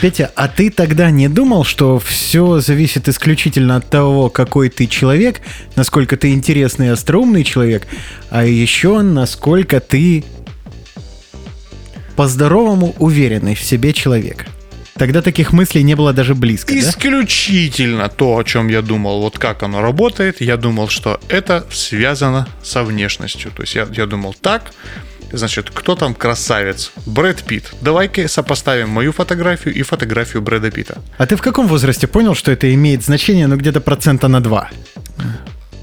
Петя, 0.00 0.30
а 0.34 0.48
ты 0.48 0.70
тогда 0.70 1.10
не 1.10 1.28
думал, 1.28 1.64
что 1.64 1.98
все 1.98 2.60
зависит 2.60 3.08
исключительно 3.08 3.76
от 3.76 3.88
того, 3.88 4.28
какой 4.28 4.68
ты 4.68 4.86
человек, 4.86 5.40
насколько 5.74 6.16
ты 6.16 6.32
интересный 6.32 6.86
и 6.86 6.90
остроумный 6.90 7.44
человек, 7.44 7.86
а 8.30 8.44
еще 8.44 9.00
насколько 9.02 9.80
ты 9.80 10.24
по-здоровому 12.16 12.94
уверенный 12.98 13.54
в 13.54 13.62
себе 13.62 13.92
человек? 13.92 14.46
Тогда 14.94 15.20
таких 15.20 15.52
мыслей 15.52 15.82
не 15.82 15.94
было 15.94 16.12
даже 16.14 16.34
близко, 16.34 16.72
да? 16.72 16.78
Исключительно 16.80 18.08
то, 18.08 18.38
о 18.38 18.44
чем 18.44 18.68
я 18.68 18.80
думал, 18.80 19.20
вот 19.20 19.38
как 19.38 19.62
оно 19.62 19.82
работает, 19.82 20.40
я 20.40 20.56
думал, 20.56 20.88
что 20.88 21.20
это 21.28 21.66
связано 21.70 22.48
со 22.62 22.82
внешностью. 22.82 23.50
То 23.50 23.62
есть 23.62 23.74
я, 23.74 23.86
я 23.92 24.06
думал 24.06 24.34
так, 24.40 24.72
значит, 25.38 25.70
кто 25.72 25.94
там 25.94 26.14
красавец? 26.14 26.92
Брэд 27.06 27.42
Питт. 27.42 27.72
Давай-ка 27.80 28.28
сопоставим 28.28 28.88
мою 28.88 29.12
фотографию 29.12 29.74
и 29.74 29.82
фотографию 29.82 30.42
Брэда 30.42 30.70
Питта. 30.70 30.98
А 31.18 31.26
ты 31.26 31.36
в 31.36 31.42
каком 31.42 31.66
возрасте 31.66 32.06
понял, 32.06 32.34
что 32.34 32.52
это 32.52 32.72
имеет 32.74 33.04
значение, 33.04 33.46
ну, 33.46 33.56
где-то 33.56 33.80
процента 33.80 34.28
на 34.28 34.40
2? 34.40 34.70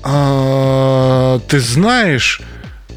А, 0.03 1.39
ты 1.47 1.59
знаешь, 1.59 2.41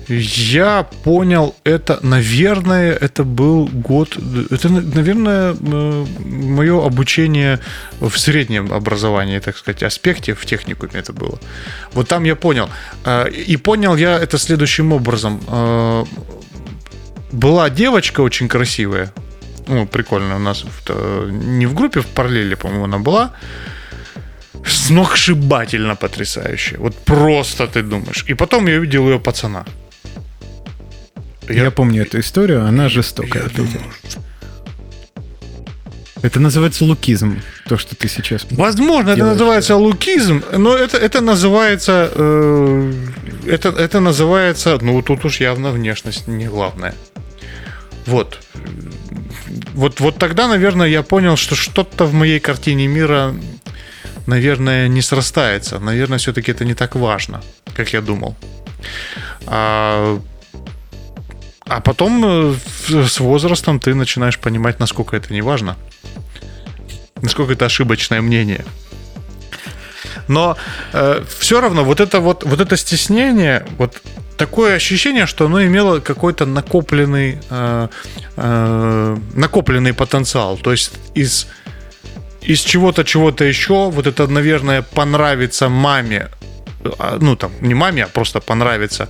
я 0.09 0.84
понял 1.04 1.54
это, 1.64 1.98
наверное, 2.02 2.92
это 2.92 3.24
был 3.24 3.66
год, 3.66 4.16
это, 4.50 4.68
наверное, 4.68 5.54
мое 5.54 6.84
обучение 6.84 7.59
в 8.00 8.16
среднем 8.16 8.72
образовании, 8.72 9.38
так 9.40 9.57
сказать, 9.57 9.82
аспекте 9.82 10.34
в 10.34 10.46
техникуме 10.46 10.92
это 10.94 11.12
было. 11.12 11.38
Вот 11.92 12.09
там 12.09 12.24
я 12.24 12.36
понял. 12.36 12.68
А, 13.04 13.24
и 13.24 13.57
понял 13.57 13.96
я 13.96 14.18
это 14.18 14.38
следующим 14.38 14.92
образом. 14.92 15.40
А, 15.48 16.04
была 17.32 17.70
девочка 17.70 18.20
очень 18.20 18.48
красивая, 18.48 19.12
ну, 19.66 19.86
прикольная 19.86 20.36
у 20.36 20.40
нас, 20.40 20.64
не 21.28 21.66
в 21.66 21.74
группе, 21.74 22.00
в 22.00 22.07
параллели, 22.07 22.54
по-моему, 22.54 22.84
она 22.84 22.98
была, 22.98 23.32
сногсшибательно 24.64 25.96
потрясающая. 25.96 26.78
Вот 26.78 26.94
просто 27.04 27.66
ты 27.66 27.82
думаешь. 27.82 28.24
И 28.28 28.34
потом 28.34 28.68
я 28.68 28.76
увидел 28.76 29.09
ее 29.09 29.18
пацана. 29.18 29.64
Я, 31.49 31.64
я 31.64 31.70
помню 31.70 32.03
эту 32.03 32.20
историю, 32.20 32.64
она 32.64 32.88
жестокая. 32.88 33.44
Я 33.44 33.49
думаю, 33.49 33.82
это 36.22 36.40
называется 36.40 36.84
лукизм, 36.84 37.40
то, 37.68 37.76
что 37.76 37.94
ты 37.94 38.09
сейчас. 38.09 38.47
Возможно, 38.51 39.14
делаешь. 39.14 39.18
это 39.18 39.26
называется 39.26 39.76
лукизм, 39.76 40.42
но 40.57 40.74
это, 40.74 40.97
это 40.97 41.20
называется. 41.20 42.11
Э, 42.12 42.92
это, 43.47 43.68
это 43.68 44.01
называется. 44.01 44.78
Ну, 44.80 45.03
тут 45.03 45.24
уж 45.24 45.40
явно 45.40 45.70
внешность 45.70 46.26
не 46.26 46.47
главное. 46.47 46.94
Вот. 48.07 48.40
Вот, 49.74 50.01
вот 50.01 50.18
тогда, 50.18 50.49
наверное, 50.49 50.88
я 50.88 51.03
понял, 51.03 51.36
что 51.36 51.55
что-то 51.55 52.07
в 52.07 52.14
моей 52.14 52.40
картине 52.40 52.88
мира, 52.88 53.34
наверное, 54.26 54.88
не 54.88 55.03
срастается. 55.03 55.78
Наверное, 55.78 56.18
все-таки 56.18 56.51
это 56.51 56.64
не 56.64 56.74
так 56.74 56.97
важно, 56.97 57.42
как 57.74 57.92
я 57.92 58.01
думал. 58.01 58.36
А 59.47 60.20
а 61.66 61.80
потом 61.80 62.24
э, 62.24 62.54
с 62.88 63.20
возрастом 63.20 63.80
ты 63.80 63.94
начинаешь 63.94 64.38
понимать, 64.38 64.78
насколько 64.78 65.16
это 65.16 65.32
не 65.32 65.42
важно. 65.42 65.76
Насколько 67.22 67.54
это 67.54 67.66
ошибочное 67.66 68.22
мнение. 68.22 68.64
Но 70.28 70.56
э, 70.92 71.24
все 71.38 71.60
равно 71.60 71.84
вот 71.84 72.00
это 72.00 72.20
вот, 72.20 72.44
вот 72.44 72.60
это 72.60 72.76
стеснение, 72.76 73.66
вот 73.78 74.02
такое 74.36 74.76
ощущение, 74.76 75.26
что 75.26 75.46
оно 75.46 75.64
имело 75.64 76.00
какой-то 76.00 76.46
накопленный, 76.46 77.38
э, 77.50 77.88
э, 78.36 79.16
накопленный 79.34 79.92
потенциал. 79.92 80.58
То 80.58 80.72
есть 80.72 80.92
из, 81.14 81.48
из 82.42 82.60
чего-то, 82.60 83.04
чего-то 83.04 83.44
еще, 83.44 83.90
вот 83.90 84.06
это, 84.06 84.26
наверное, 84.26 84.82
понравится 84.82 85.68
маме, 85.68 86.28
а, 86.98 87.18
ну 87.20 87.36
там, 87.36 87.52
не 87.60 87.74
маме, 87.74 88.04
а 88.04 88.08
просто 88.08 88.40
понравится 88.40 89.08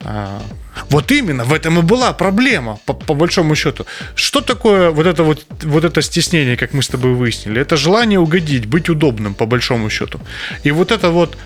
а, 0.00 0.40
вот 0.88 1.12
именно, 1.12 1.44
в 1.44 1.52
этом 1.52 1.78
и 1.78 1.82
была 1.82 2.12
проблема, 2.12 2.78
по, 2.86 2.94
по 2.94 3.14
большому 3.14 3.54
счету. 3.54 3.86
Что 4.14 4.40
такое 4.40 4.90
вот 4.90 5.06
это 5.06 5.22
вот, 5.22 5.46
вот 5.62 5.84
это 5.84 6.02
стеснение, 6.02 6.56
как 6.56 6.74
мы 6.74 6.82
с 6.82 6.88
тобой 6.88 7.14
выяснили? 7.14 7.60
Это 7.60 7.76
желание 7.76 8.18
угодить, 8.18 8.66
быть 8.66 8.88
удобным, 8.88 9.34
по 9.34 9.46
большому 9.46 9.90
счету. 9.90 10.20
И 10.64 10.72
вот 10.72 10.90
это 10.90 11.10
вот 11.10 11.36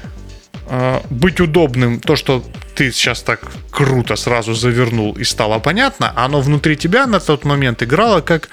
э, 0.69 1.01
быть 1.11 1.41
удобным, 1.41 2.01
то, 2.01 2.17
что 2.17 2.43
ты 2.75 2.93
сейчас 2.93 3.23
так 3.23 3.41
круто 3.71 4.17
сразу 4.17 4.55
завернул 4.55 5.13
и 5.13 5.25
стало 5.25 5.59
понятно, 5.59 6.13
оно 6.17 6.41
внутри 6.41 6.77
тебя 6.77 7.07
на 7.07 7.21
тот 7.21 7.45
момент 7.45 7.83
играло 7.83 8.21
как 8.21 8.49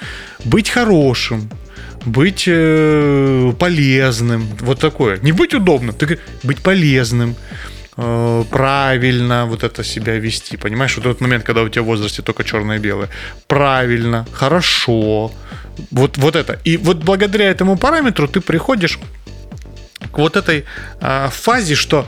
быть 0.46 0.70
хорошим, 0.70 1.50
быть 2.06 2.46
э, 2.48 3.54
полезным, 3.60 4.48
вот 4.60 4.80
такое. 4.80 5.20
Не 5.22 5.32
быть 5.32 5.54
удобным, 5.54 5.96
ты 5.96 6.20
быть 6.44 6.60
полезным, 6.60 7.36
Э, 8.04 8.44
правильно 8.50 9.46
вот 9.46 9.64
это 9.64 9.84
себя 9.84 10.18
вести, 10.18 10.58
понимаешь? 10.58 10.98
Вот 10.98 11.06
этот 11.06 11.22
момент, 11.22 11.44
когда 11.44 11.62
у 11.62 11.70
тебя 11.70 11.84
в 11.84 11.86
возрасте 11.86 12.24
только 12.24 12.44
черное 12.44 12.78
и 12.78 12.80
белое. 12.80 13.10
Правильно, 13.48 14.26
хорошо. 14.32 15.32
Вот, 15.92 16.18
вот 16.18 16.36
это. 16.36 16.60
И 16.64 16.78
вот 16.78 16.98
благодаря 16.98 17.46
этому 17.46 17.78
параметру 17.78 18.28
ты 18.28 18.42
приходишь 18.42 18.98
к 20.12 20.18
вот 20.18 20.36
этой 20.36 20.66
э, 21.00 21.30
фазе, 21.32 21.76
что 21.76 22.08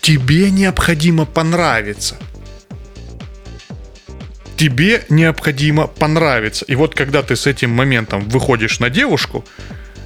тебе 0.00 0.50
необходимо 0.50 1.26
понравиться. 1.26 2.16
Тебе 4.56 5.02
необходимо 5.10 5.86
понравиться. 5.86 6.64
И 6.64 6.76
вот 6.76 6.94
когда 6.94 7.22
ты 7.22 7.36
с 7.36 7.46
этим 7.46 7.70
моментом 7.70 8.26
выходишь 8.30 8.80
на 8.80 8.88
девушку 8.88 9.44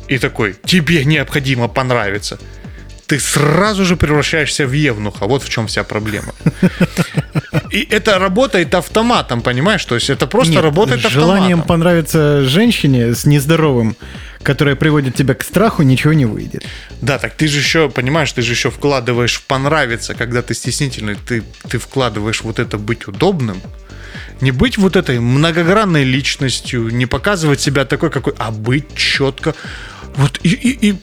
и 0.08 0.18
такой, 0.18 0.56
тебе 0.64 1.04
необходимо 1.04 1.68
понравиться– 1.68 2.38
ты 3.14 3.20
сразу 3.20 3.84
же 3.84 3.96
превращаешься 3.96 4.66
в 4.66 4.72
евнуха. 4.72 5.26
Вот 5.26 5.44
в 5.44 5.48
чем 5.48 5.66
вся 5.66 5.84
проблема. 5.84 6.34
И 7.70 7.86
это 7.90 8.18
работает 8.18 8.74
автоматом, 8.74 9.40
понимаешь? 9.40 9.84
То 9.84 9.94
есть 9.94 10.10
это 10.10 10.26
просто 10.26 10.54
Нет, 10.54 10.62
работает 10.62 11.04
автоматом. 11.04 11.20
желанием 11.22 11.62
понравиться 11.62 12.42
женщине 12.42 13.14
с 13.14 13.24
нездоровым, 13.24 13.96
которая 14.42 14.74
приводит 14.74 15.14
тебя 15.14 15.34
к 15.34 15.44
страху, 15.44 15.84
ничего 15.84 16.12
не 16.12 16.26
выйдет. 16.26 16.64
Да, 17.00 17.18
так 17.18 17.34
ты 17.34 17.46
же 17.46 17.58
еще, 17.58 17.88
понимаешь, 17.88 18.32
ты 18.32 18.42
же 18.42 18.52
еще 18.52 18.70
вкладываешь 18.70 19.34
в 19.34 19.42
понравиться, 19.46 20.14
когда 20.14 20.42
ты 20.42 20.54
стеснительный, 20.54 21.14
ты, 21.14 21.44
ты 21.68 21.78
вкладываешь 21.78 22.42
вот 22.42 22.58
это 22.58 22.78
быть 22.78 23.06
удобным, 23.06 23.60
не 24.40 24.50
быть 24.50 24.76
вот 24.76 24.96
этой 24.96 25.20
многогранной 25.20 26.02
личностью, 26.02 26.88
не 26.88 27.06
показывать 27.06 27.60
себя 27.60 27.84
такой, 27.84 28.10
какой, 28.10 28.34
а 28.38 28.50
быть 28.50 28.96
четко 28.96 29.54
вот 30.16 30.40
и, 30.44 30.48
и, 30.48 30.90
и 30.90 30.96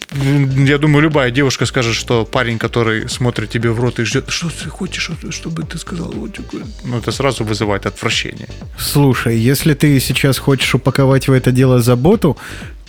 я 0.66 0.78
думаю, 0.78 1.03
любая 1.03 1.32
девушка 1.32 1.66
скажет, 1.66 1.95
что 1.95 2.26
парень, 2.26 2.57
который 2.57 3.09
смотрит 3.09 3.49
тебе 3.49 3.72
в 3.72 3.80
рот 3.80 3.99
и 3.99 4.03
ждет, 4.03 4.30
что 4.30 4.49
ты 4.49 4.70
хочешь, 4.70 5.12
чтобы 5.30 5.64
ты 5.64 5.78
сказал, 5.78 6.12
вот 6.12 6.39
ну 6.84 6.97
это 6.97 7.12
сразу 7.12 7.43
вызывает 7.43 7.86
отвращение. 7.86 8.47
Слушай, 8.78 9.38
если 9.38 9.74
ты 9.74 9.99
сейчас 9.99 10.38
хочешь 10.38 10.76
упаковать 10.76 11.28
в 11.28 11.34
это 11.34 11.51
дело 11.51 11.82
заботу, 11.82 12.38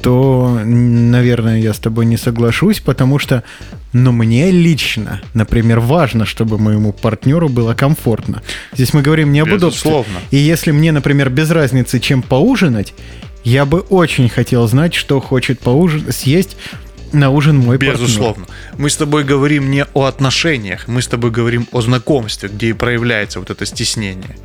то, 0.01 0.61
наверное, 0.65 1.61
я 1.61 1.73
с 1.73 1.79
тобой 1.79 2.07
не 2.07 2.17
соглашусь, 2.17 2.81
потому 2.81 3.21
что, 3.21 3.45
ну, 3.93 4.11
мне 4.11 4.51
лично, 4.51 5.21
например, 5.33 5.79
важно, 5.79 6.27
чтобы 6.27 6.59
моему 6.59 6.93
партнеру 6.93 7.49
было 7.49 7.75
комфортно. 7.75 8.43
Здесь 8.75 8.95
мы 8.95 9.03
говорим 9.03 9.33
не 9.33 9.41
об 9.41 9.53
удобстве. 9.53 10.05
И 10.33 10.37
если 10.37 10.73
мне, 10.73 10.91
например, 10.91 11.31
без 11.31 11.51
разницы, 11.51 12.01
чем 12.01 12.23
поужинать, 12.23 12.95
я 13.45 13.65
бы 13.65 13.81
очень 13.81 14.29
хотел 14.29 14.67
знать, 14.67 14.95
что 14.95 15.21
хочет 15.21 15.61
поужинать, 15.61 16.15
съесть 16.15 16.57
на 17.13 17.31
ужин 17.31 17.59
мой 17.59 17.79
Безусловно. 17.79 18.47
партнер. 18.47 18.81
Мы 18.81 18.91
с 18.91 18.97
тобой 18.97 19.25
говорим 19.25 19.71
не 19.71 19.85
о 19.95 20.05
отношениях, 20.05 20.89
мы 20.89 21.03
с 21.03 21.09
тобой 21.09 21.31
говорим 21.31 21.69
о 21.73 21.81
знакомстве, 21.81 22.49
где 22.49 22.71
и 22.71 22.73
проявляется 22.73 23.39
вот 23.39 23.51
это 23.51 23.67
стеснение. 23.67 24.37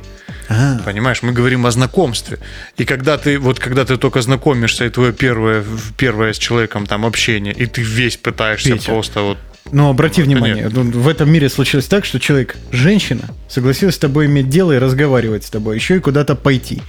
А. 0.50 0.78
Понимаешь, 0.84 1.22
мы 1.22 1.32
говорим 1.32 1.66
о 1.66 1.70
знакомстве. 1.70 2.38
И 2.76 2.84
когда 2.84 3.18
ты, 3.18 3.38
вот 3.38 3.58
когда 3.58 3.84
ты 3.84 3.96
только 3.96 4.22
знакомишься, 4.22 4.86
и 4.86 4.90
твое 4.90 5.12
первое, 5.12 5.64
первое 5.96 6.32
с 6.32 6.38
человеком 6.38 6.86
там 6.86 7.04
общение, 7.04 7.52
и 7.52 7.66
ты 7.66 7.82
весь 7.82 8.16
пытаешься 8.16 8.72
Петя. 8.72 8.86
просто 8.86 9.22
вот 9.22 9.38
но 9.70 9.90
обрати 9.90 10.22
вот 10.22 10.28
внимание, 10.28 10.64
нет. 10.64 10.72
в 10.72 11.08
этом 11.08 11.30
мире 11.30 11.50
случилось 11.50 11.86
так, 11.86 12.06
что 12.06 12.18
человек, 12.18 12.56
женщина, 12.72 13.24
согласилась 13.50 13.96
с 13.96 13.98
тобой 13.98 14.24
иметь 14.24 14.48
дело 14.48 14.72
и 14.72 14.78
разговаривать 14.78 15.44
с 15.44 15.50
тобой, 15.50 15.76
еще 15.76 15.96
и 15.96 15.98
куда-то 15.98 16.34
пойти. 16.34 16.82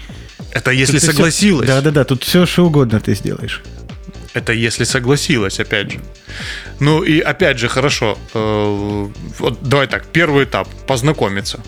Это 0.51 0.71
если 0.71 0.99
тут 0.99 1.09
согласилась. 1.09 1.67
Да-да-да, 1.67 2.03
тут 2.03 2.23
все 2.23 2.45
что 2.45 2.65
угодно 2.65 2.99
ты 2.99 3.15
сделаешь. 3.15 3.61
Это 4.33 4.53
если 4.53 4.83
согласилась, 4.83 5.59
опять 5.59 5.91
же. 5.91 5.99
Ну 6.79 7.03
и 7.03 7.19
опять 7.19 7.57
же, 7.59 7.67
хорошо. 7.67 8.17
Э, 8.33 9.07
вот 9.39 9.59
давай 9.61 9.87
так, 9.87 10.05
первый 10.07 10.45
этап 10.45 10.67
познакомиться. 10.87 11.59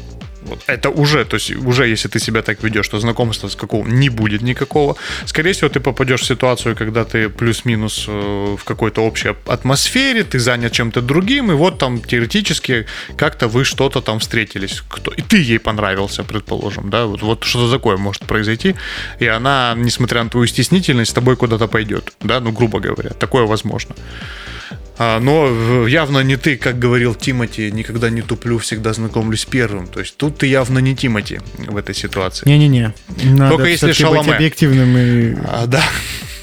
Вот 0.52 0.64
это 0.68 0.89
уже, 0.89 1.24
то 1.24 1.36
есть 1.36 1.52
уже 1.52 1.88
если 1.88 2.10
ты 2.10 2.20
себя 2.20 2.41
так 2.41 2.64
ведешь, 2.64 2.88
то 2.89 2.99
знакомства 2.99 3.47
с 3.47 3.56
какого 3.56 3.88
не 3.88 4.10
будет 4.10 4.41
никакого. 4.41 4.97
Скорее 5.26 5.54
всего, 5.54 5.70
ты 5.70 5.80
попадешь 5.80 6.22
в 6.22 6.26
ситуацию, 6.26 6.76
когда 6.76 7.06
ты 7.06 7.30
плюс-минус 7.30 8.06
э, 8.08 8.56
в 8.60 8.64
какой-то 8.66 9.02
общей 9.02 9.34
атмосфере, 9.45 10.24
ты 10.24 10.39
занят 10.39 10.74
чем-то 10.74 11.02
другим, 11.02 11.52
и 11.52 11.56
вот 11.56 11.80
там 11.80 12.02
теоретически 12.02 12.86
как-то 13.16 13.47
вы 13.47 13.64
что-то 13.64 14.02
там 14.02 14.20
встретились. 14.20 14.84
Кто, 14.89 15.12
и 15.12 15.22
ты 15.22 15.38
ей 15.38 15.60
понравился, 15.60 16.24
предположим, 16.24 16.89
да, 16.89 17.06
вот, 17.06 17.22
вот 17.22 17.43
что-то 17.45 17.72
такое 17.72 17.97
может 17.97 18.26
произойти, 18.26 18.76
и 19.20 19.28
она, 19.28 19.74
несмотря 19.78 20.24
на 20.24 20.30
твою 20.30 20.47
стеснительность, 20.47 21.12
с 21.12 21.14
тобой 21.14 21.38
куда-то 21.38 21.68
пойдет, 21.68 22.12
да, 22.20 22.41
ну, 22.41 22.52
грубо 22.52 22.80
говоря, 22.80 23.12
такое 23.12 23.45
возможно. 23.45 23.95
А, 25.04 25.20
но 25.20 25.88
явно 25.88 26.20
не 26.20 26.38
ты, 26.38 26.58
как 26.58 26.78
говорил 26.78 27.16
Тимати, 27.16 27.72
никогда 27.72 28.12
не 28.12 28.22
туплю, 28.22 28.60
всегда 28.60 28.93
знакомлюсь 28.93 29.45
первым. 29.45 29.88
То 29.88 29.99
есть 29.99 30.16
тут 30.16 30.38
ты 30.38 30.45
явно 30.45 30.78
не 30.78 30.95
Тимати 30.95 31.39
в 31.58 31.76
этой 31.76 31.95
ситуации. 31.95 32.47
Не-не-не. 32.47 32.93
Надо 33.24 33.56
Только 33.56 33.70
если 33.70 33.93
Шаломе. 33.93 34.22
быть 34.22 34.36
объективным 34.36 34.95
и... 34.95 35.34
А, 35.43 35.66
да. 35.66 35.82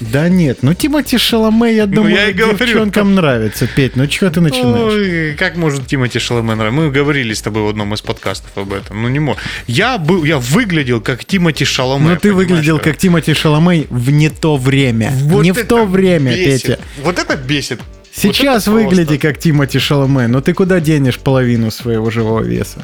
Да 0.01 0.27
нет, 0.27 0.59
ну 0.61 0.73
Тимати 0.73 1.17
Шаломе, 1.17 1.73
я 1.73 1.85
думаю, 1.85 2.11
Ну, 2.11 2.17
я 2.17 2.29
и 2.29 2.33
говорю. 2.33 2.57
девчонкам 2.57 3.15
нравится, 3.15 3.65
Петь. 3.65 3.95
Ну 3.95 4.07
чего 4.07 4.29
ты 4.29 4.41
начинаешь? 4.41 4.93
Ой, 4.93 5.35
как 5.37 5.55
может 5.55 5.87
Тимати 5.87 6.19
Шаломе 6.19 6.55
нравиться? 6.55 6.81
Мы 6.81 6.91
говорили 6.91 7.33
с 7.33 7.41
тобой 7.41 7.63
в 7.63 7.69
одном 7.69 7.93
из 7.93 8.01
подкастов 8.01 8.51
об 8.57 8.73
этом. 8.73 9.01
Ну 9.01 9.07
не 9.07 9.19
мог. 9.19 9.37
Я 9.67 9.97
был, 9.97 10.25
я 10.25 10.37
выглядел 10.37 10.99
как 10.99 11.23
Тимати 11.23 11.63
Шаломе. 11.63 12.09
Ну 12.09 12.15
ты 12.17 12.33
выглядел 12.33 12.79
как 12.79 12.97
Тимати 12.97 13.33
Шаломе 13.33 13.87
в 13.89 14.09
не 14.09 14.29
то 14.29 14.57
время. 14.57 15.13
Вот 15.13 15.43
не 15.43 15.53
в 15.53 15.65
то 15.65 15.85
время, 15.85 16.33
бесит. 16.35 16.63
Петя. 16.63 16.79
Вот 17.03 17.19
это 17.19 17.37
бесит. 17.37 17.79
Сейчас 18.13 18.67
Вот 18.67 18.73
выгляди 18.73 19.17
просто. 19.17 19.27
как 19.27 19.37
Тимати 19.39 19.79
Шаломе, 19.79 20.27
но 20.27 20.41
ты 20.41 20.53
куда 20.53 20.79
денешь 20.79 21.19
половину 21.19 21.71
своего 21.71 22.09
живого 22.09 22.41
веса? 22.41 22.81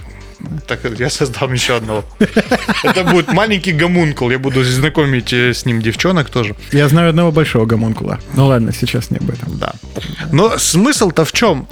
Так, 0.67 0.81
я 0.99 1.09
создам 1.09 1.53
еще 1.53 1.77
одного. 1.77 2.03
Это 2.83 3.03
будет 3.03 3.33
маленький 3.33 3.71
гомункул. 3.71 4.29
Я 4.29 4.37
буду 4.37 4.63
знакомить 4.63 5.33
э, 5.33 5.53
с 5.53 5.65
ним 5.65 5.81
девчонок 5.81 6.29
тоже. 6.29 6.55
Я 6.71 6.87
знаю 6.87 7.09
одного 7.09 7.31
большого 7.31 7.65
гомункула. 7.65 8.19
Ну 8.35 8.47
ладно, 8.47 8.71
сейчас 8.71 9.09
не 9.09 9.17
об 9.17 9.29
этом. 9.29 9.57
Да. 9.57 9.73
Но 10.31 10.57
смысл-то 10.57 11.25
в 11.25 11.31
чем? 11.31 11.67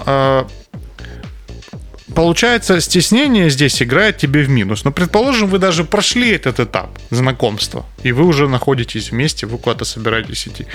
Получается, 2.16 2.80
стеснение 2.82 3.50
здесь 3.50 3.82
играет 3.82 4.18
тебе 4.18 4.44
в 4.44 4.50
минус. 4.50 4.84
Но, 4.86 4.92
предположим, 4.92 5.50
вы 5.50 5.58
даже 5.60 5.84
прошли 5.84 6.32
этот 6.32 6.60
этап 6.60 6.90
знакомства, 7.10 7.86
и 8.04 8.12
вы 8.12 8.24
уже 8.26 8.48
находитесь 8.48 9.12
вместе, 9.12 9.46
вы 9.48 9.58
куда-то 9.58 9.86
собираетесь 9.86 10.48
идти. 10.48 10.66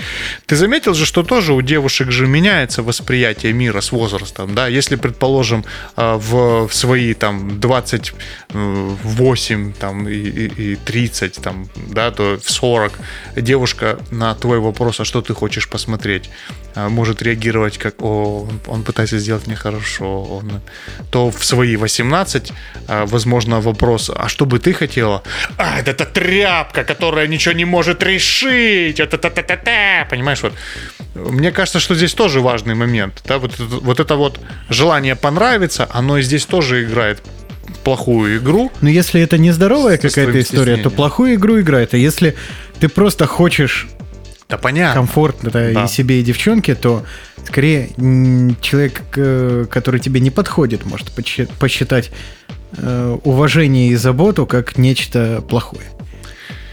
Ты 0.45 0.55
заметил 0.55 0.93
же, 0.93 1.05
что 1.05 1.23
тоже 1.23 1.53
у 1.53 1.61
девушек 1.61 2.11
же 2.11 2.27
меняется 2.27 2.83
восприятие 2.83 3.53
мира 3.53 3.81
с 3.81 3.91
возрастом, 3.91 4.55
да? 4.55 4.67
Если, 4.67 4.95
предположим, 4.97 5.63
а, 5.95 6.17
в, 6.17 6.67
в 6.67 6.73
свои 6.75 7.13
там 7.13 7.59
28 7.59 9.73
там, 9.73 10.07
и, 10.09 10.13
и- 10.13 10.73
и 10.73 10.75
30, 10.75 11.35
там, 11.41 11.69
да, 11.75 12.11
то 12.11 12.37
в 12.43 12.49
40 12.51 12.91
девушка 13.35 13.99
на 14.11 14.33
твой 14.35 14.59
вопрос, 14.59 14.99
а 14.99 15.05
что 15.05 15.21
ты 15.21 15.33
хочешь 15.33 15.69
посмотреть, 15.69 16.29
а, 16.75 16.89
может 16.89 17.21
реагировать 17.21 17.77
как, 17.77 17.95
о, 18.01 18.47
он, 18.49 18.59
он 18.67 18.83
пытается 18.83 19.17
сделать 19.19 19.47
мне 19.47 19.55
хорошо, 19.55 20.23
он... 20.23 20.51
то 21.11 21.28
в 21.31 21.45
свои 21.45 21.75
18, 21.75 22.51
а, 22.87 23.05
возможно, 23.05 23.61
вопрос, 23.61 24.11
а 24.15 24.27
что 24.29 24.45
бы 24.45 24.59
ты 24.59 24.73
хотела? 24.73 25.23
А, 25.57 25.79
это, 25.79 25.91
это 25.91 26.05
тряпка, 26.05 26.83
которая 26.83 27.27
ничего 27.27 27.55
не 27.55 27.65
может 27.65 28.03
решить, 28.03 28.99
это 28.99 29.17
та 29.17 29.29
та 29.29 29.41
та 29.41 29.57
та 29.57 30.07
понимаешь, 30.09 30.43
вот. 30.43 30.53
Мне 31.15 31.51
кажется, 31.51 31.79
что 31.79 31.95
здесь 31.95 32.13
тоже 32.13 32.39
важный 32.39 32.75
момент, 32.75 33.21
да, 33.25 33.37
вот, 33.37 33.59
вот 33.59 33.99
это 33.99 34.15
вот 34.15 34.39
желание 34.69 35.15
понравиться, 35.15 35.87
оно 35.91 36.17
и 36.17 36.21
здесь 36.21 36.45
тоже 36.45 36.83
играет 36.83 37.21
плохую 37.83 38.37
игру, 38.37 38.71
Но 38.81 38.89
если 38.89 39.21
это 39.21 39.37
нездоровая 39.37 39.97
какая-то 39.97 40.39
история, 40.39 40.77
то 40.77 40.89
плохую 40.89 41.35
игру 41.35 41.59
играет. 41.59 41.93
А 41.93 41.97
если 41.97 42.35
ты 42.79 42.87
просто 42.89 43.25
хочешь 43.25 43.87
да 44.49 44.57
понятно. 44.57 44.95
комфортно 44.95 45.51
да, 45.51 45.83
и 45.83 45.87
себе, 45.87 46.19
и 46.19 46.23
девчонке, 46.23 46.73
то 46.73 47.05
скорее 47.45 47.89
человек, 48.61 49.03
э, 49.15 49.67
который 49.69 49.99
тебе 49.99 50.19
не 50.19 50.31
подходит, 50.31 50.85
может 50.85 51.11
посчитать 51.11 52.11
э, 52.77 53.17
уважение 53.23 53.89
и 53.89 53.95
заботу 53.95 54.47
как 54.47 54.77
нечто 54.77 55.43
плохое. 55.47 55.85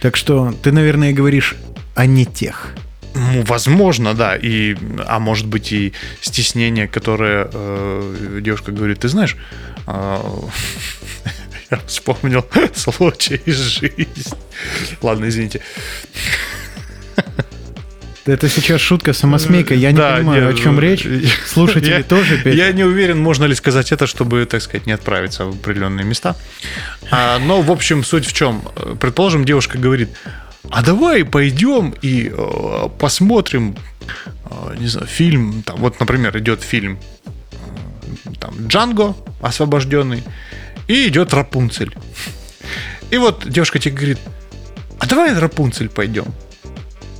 Так 0.01 0.17
что 0.17 0.55
ты, 0.63 0.73
наверное, 0.73 1.13
говоришь 1.13 1.55
о 1.95 2.07
не 2.07 2.25
тех. 2.25 2.73
Ну, 3.15 3.43
возможно, 3.43 4.15
да. 4.15 4.37
И, 4.37 4.77
а 5.07 5.19
может 5.19 5.47
быть 5.47 5.73
и 5.73 5.93
стеснение, 6.21 6.89
которое 6.89 7.49
э, 7.53 8.41
девушка 8.43 8.73
говорит, 8.73 9.01
ты 9.01 9.09
знаешь, 9.09 9.37
э, 9.87 10.19
я 11.71 11.79
вспомнил 11.87 12.47
случай 12.75 13.41
из 13.45 13.59
жизни. 13.59 14.07
Ладно, 15.03 15.29
извините. 15.29 15.61
Это 18.27 18.49
сейчас 18.49 18.81
шутка, 18.81 19.13
самосмейка. 19.13 19.75
Я 19.75 19.93
не 19.93 19.99
Да, 19.99 20.17
понимаю, 20.17 20.47
нет, 20.47 20.55
о 20.55 20.59
чем 20.63 20.81
речь. 20.81 21.07
Слушатели 21.47 21.91
я- 21.91 22.03
тоже, 22.09 22.39
Петя? 22.39 22.57
Я 22.57 22.73
не 22.73 22.83
уверен, 22.85 23.19
можно 23.19 23.45
ли 23.45 23.55
сказать 23.55 23.93
это, 23.93 24.07
чтобы, 24.07 24.45
так 24.47 24.61
сказать, 24.63 24.87
не 24.87 24.93
отправиться 24.93 25.45
в 25.45 25.51
определенные 25.51 26.05
места. 26.05 26.35
А, 27.11 27.39
но, 27.39 27.63
в 27.63 27.71
общем, 27.71 28.03
суть 28.05 28.27
в 28.27 28.33
чем? 28.33 28.63
Предположим, 29.01 29.45
девушка 29.45 29.79
говорит, 29.79 30.09
а 30.71 30.83
давай 30.83 31.25
пойдем 31.25 31.95
и 32.03 32.33
э, 32.37 32.89
посмотрим, 32.99 33.77
э, 34.51 34.77
не 34.79 34.89
знаю, 34.89 35.07
фильм, 35.07 35.63
там, 35.63 35.77
вот, 35.77 36.01
например, 36.01 36.37
идет 36.39 36.63
фильм 36.63 36.99
э, 37.25 38.31
там, 38.41 38.67
Джанго 38.67 39.15
освобожденный, 39.41 40.25
и 40.89 41.07
идет 41.07 41.33
Рапунцель. 41.33 41.95
И 43.13 43.19
вот 43.19 43.49
девушка 43.49 43.79
тебе 43.79 43.95
говорит, 43.95 44.19
а 44.99 45.07
давай 45.07 45.33
Рапунцель 45.39 45.89
пойдем. 45.89 46.27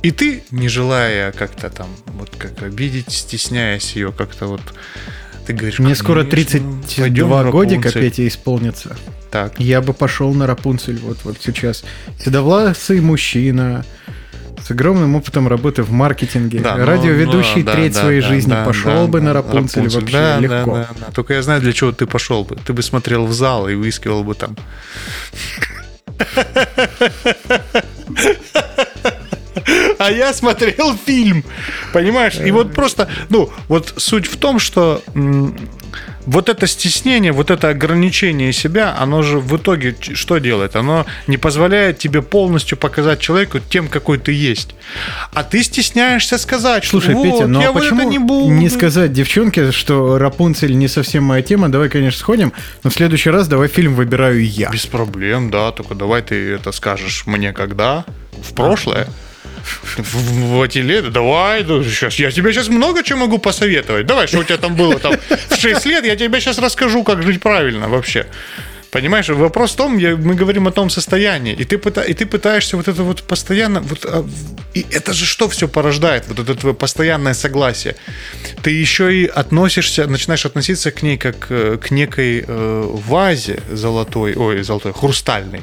И 0.03 0.11
ты, 0.11 0.43
не 0.51 0.67
желая 0.67 1.31
как-то 1.31 1.69
там, 1.69 1.87
вот 2.07 2.31
как 2.37 2.61
обидеть, 2.61 3.11
стесняясь 3.11 3.95
ее 3.95 4.11
как-то 4.11 4.47
вот, 4.47 4.61
ты 5.45 5.53
говоришь, 5.53 5.79
Мне 5.79 5.95
скоро 5.95 6.23
«Конечно, 6.23 6.59
32 6.87 7.03
пойдем 7.03 7.29
на 7.29 7.51
годика, 7.51 7.87
Рапунцель». 7.87 8.01
Петя, 8.01 8.27
исполнится. 8.27 8.95
Так, 9.31 9.59
Я 9.59 9.81
бы 9.81 9.93
пошел 9.93 10.33
на 10.33 10.47
Рапунцель 10.47 10.99
вот, 10.99 11.19
вот 11.23 11.37
сейчас. 11.43 11.83
Седовласый 12.23 13.01
мужчина 13.01 13.85
с 14.65 14.71
огромным 14.71 15.15
опытом 15.15 15.47
работы 15.47 15.83
в 15.83 15.91
маркетинге. 15.91 16.59
да, 16.59 16.75
ну, 16.75 16.85
Радиоведущий 16.85 17.61
ну, 17.61 17.67
да, 17.67 17.73
треть 17.73 17.93
да, 17.93 18.01
своей 18.01 18.21
да, 18.21 18.27
жизни 18.27 18.51
да, 18.51 18.65
пошел 18.65 19.05
да, 19.05 19.07
бы 19.07 19.19
да, 19.19 19.25
на 19.25 19.33
Рапунцель, 19.33 19.87
вообще 19.87 20.11
Да, 20.11 20.39
легко. 20.39 20.75
Да, 20.75 20.87
да, 20.89 21.05
да. 21.07 21.11
Только 21.13 21.33
я 21.35 21.41
знаю, 21.41 21.61
для 21.61 21.73
чего 21.73 21.91
ты 21.91 22.05
пошел 22.05 22.43
бы. 22.43 22.57
Ты 22.57 22.73
бы 22.73 22.81
смотрел 22.81 23.25
в 23.25 23.33
зал 23.33 23.69
и 23.69 23.75
выискивал 23.75 24.23
бы 24.23 24.35
там. 24.35 24.57
А 29.99 30.11
я 30.11 30.33
смотрел 30.33 30.95
фильм, 30.95 31.43
понимаешь? 31.93 32.35
И 32.43 32.51
вот 32.51 32.73
просто, 32.73 33.09
ну, 33.29 33.49
вот 33.67 33.93
суть 33.97 34.27
в 34.27 34.37
том, 34.37 34.59
что 34.59 35.01
вот 36.27 36.49
это 36.49 36.67
стеснение, 36.67 37.31
вот 37.31 37.49
это 37.49 37.69
ограничение 37.69 38.51
себя, 38.51 38.95
оно 38.99 39.23
же 39.23 39.39
в 39.39 39.55
итоге 39.55 39.95
что 40.01 40.39
делает? 40.39 40.75
Оно 40.75 41.05
не 41.25 41.37
позволяет 41.37 41.99
тебе 41.99 42.21
полностью 42.21 42.77
показать 42.77 43.21
человеку 43.21 43.59
тем, 43.59 43.87
какой 43.87 44.17
ты 44.17 44.33
есть. 44.33 44.75
А 45.33 45.43
ты 45.43 45.63
стесняешься 45.63 46.37
сказать, 46.37 46.85
Слушай, 46.85 47.15
вот, 47.15 47.23
Петя, 47.23 47.47
ну 47.47 47.61
я 47.61 47.69
а 47.69 47.71
вот 47.71 47.81
почему 47.81 48.01
это 48.01 48.09
не 48.09 48.19
буду. 48.19 48.69
сказать 48.69 49.13
девчонке, 49.13 49.71
что 49.71 50.17
Рапунцель 50.17 50.77
не 50.77 50.89
совсем 50.89 51.23
моя 51.23 51.41
тема? 51.41 51.69
Давай, 51.69 51.87
конечно, 51.87 52.19
сходим, 52.19 52.51
но 52.83 52.89
в 52.89 52.93
следующий 52.93 53.29
раз 53.29 53.47
давай 53.47 53.69
фильм 53.69 53.95
выбираю 53.95 54.45
я. 54.45 54.69
Без 54.69 54.85
проблем, 54.85 55.49
да. 55.49 55.71
Только 55.71 55.95
давай 55.95 56.21
ты 56.21 56.51
это 56.51 56.73
скажешь 56.73 57.23
мне 57.25 57.53
когда? 57.53 58.03
В 58.43 58.53
прошлое? 58.53 59.05
В, 59.05 59.26
в 59.97 60.61
эти 60.61 60.79
лета? 60.79 61.09
Давай, 61.11 61.63
да, 61.63 61.83
сейчас, 61.83 62.15
я 62.19 62.31
тебе 62.31 62.51
сейчас 62.53 62.67
много 62.69 63.03
чего 63.03 63.19
могу 63.19 63.37
посоветовать. 63.37 64.05
Давай, 64.05 64.27
что 64.27 64.39
у 64.39 64.43
тебя 64.43 64.57
там 64.57 64.75
было 64.75 64.99
там 64.99 65.13
в 65.49 65.55
6 65.55 65.85
лет, 65.85 66.05
я 66.05 66.15
тебе 66.15 66.39
сейчас 66.39 66.57
расскажу, 66.59 67.03
как 67.03 67.23
жить 67.23 67.41
правильно 67.41 67.87
вообще. 67.89 68.25
Понимаешь, 68.89 69.27
вопрос 69.29 69.71
в 69.73 69.75
том, 69.75 69.97
я- 69.97 70.15
мы 70.15 70.33
говорим 70.33 70.65
о 70.67 70.71
том 70.71 70.89
состоянии, 70.89 71.53
и 71.53 71.65
ты, 71.65 71.75
пыта- 71.75 72.05
и 72.09 72.13
ты 72.13 72.25
пытаешься 72.25 72.77
вот 72.77 72.87
это 72.87 73.03
вот 73.03 73.21
постоянно, 73.23 73.81
вот, 73.81 74.05
а, 74.05 74.25
и 74.73 74.85
это 74.91 75.11
же 75.13 75.25
что 75.25 75.49
все 75.49 75.67
порождает, 75.67 76.23
вот 76.29 76.39
это 76.39 76.55
твое 76.55 76.73
постоянное 76.73 77.33
согласие. 77.33 77.95
Ты 78.63 78.71
еще 78.71 79.13
и 79.13 79.25
относишься, 79.25 80.07
начинаешь 80.07 80.45
относиться 80.45 80.91
к 80.91 81.03
ней 81.03 81.17
как 81.17 81.47
э, 81.49 81.77
к 81.83 81.91
некой 81.91 82.45
э, 82.47 82.89
вазе 83.07 83.59
золотой, 83.69 84.33
ой, 84.35 84.63
золотой, 84.63 84.93
хрустальной. 84.93 85.61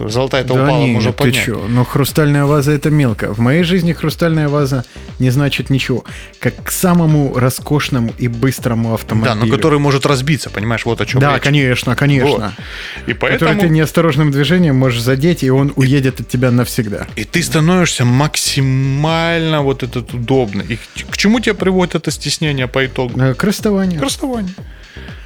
Золотая-то 0.00 0.54
Да 0.54 0.64
упала, 0.64 0.84
не, 0.84 0.92
можно 0.92 1.12
ты 1.12 1.18
понять. 1.18 1.44
чё? 1.44 1.66
Ну, 1.68 1.84
хрустальная 1.84 2.44
ваза 2.44 2.72
это 2.72 2.90
мелко. 2.90 3.32
В 3.32 3.38
моей 3.38 3.62
жизни 3.62 3.92
хрустальная 3.92 4.48
ваза 4.48 4.84
не 5.18 5.30
значит 5.30 5.70
ничего. 5.70 6.04
Как 6.38 6.54
к 6.64 6.70
самому 6.70 7.34
роскошному 7.36 8.12
и 8.18 8.28
быстрому 8.28 8.94
автомобилю. 8.94 9.34
Да, 9.34 9.46
но 9.46 9.50
который 9.54 9.78
может 9.78 10.06
разбиться, 10.06 10.50
понимаешь, 10.50 10.84
вот 10.84 11.00
о 11.00 11.06
чем 11.06 11.20
Да, 11.20 11.34
речь. 11.34 11.42
конечно, 11.42 11.96
конечно. 11.96 12.28
Вот. 12.28 13.08
И 13.08 13.12
Который 13.14 13.38
поэтому... 13.38 13.60
ты 13.60 13.68
неосторожным 13.68 14.30
движением 14.30 14.76
можешь 14.76 15.00
задеть, 15.02 15.42
и 15.42 15.50
он 15.50 15.72
уедет 15.76 16.20
от 16.20 16.28
тебя 16.28 16.50
навсегда. 16.50 17.06
И 17.16 17.24
ты 17.24 17.42
становишься 17.42 18.04
максимально 18.04 19.62
вот 19.62 19.82
этот 19.82 20.12
удобный. 20.14 20.64
И 20.68 20.76
к, 20.76 21.10
к 21.10 21.16
чему 21.16 21.40
тебя 21.40 21.54
приводит 21.54 21.94
это 21.94 22.10
стеснение 22.10 22.66
по 22.68 22.84
итогу? 22.86 23.18
Э, 23.20 23.34
К 23.34 23.44
расставанию. 23.44 24.00
К 24.00 24.04
расставанию. 24.04 24.54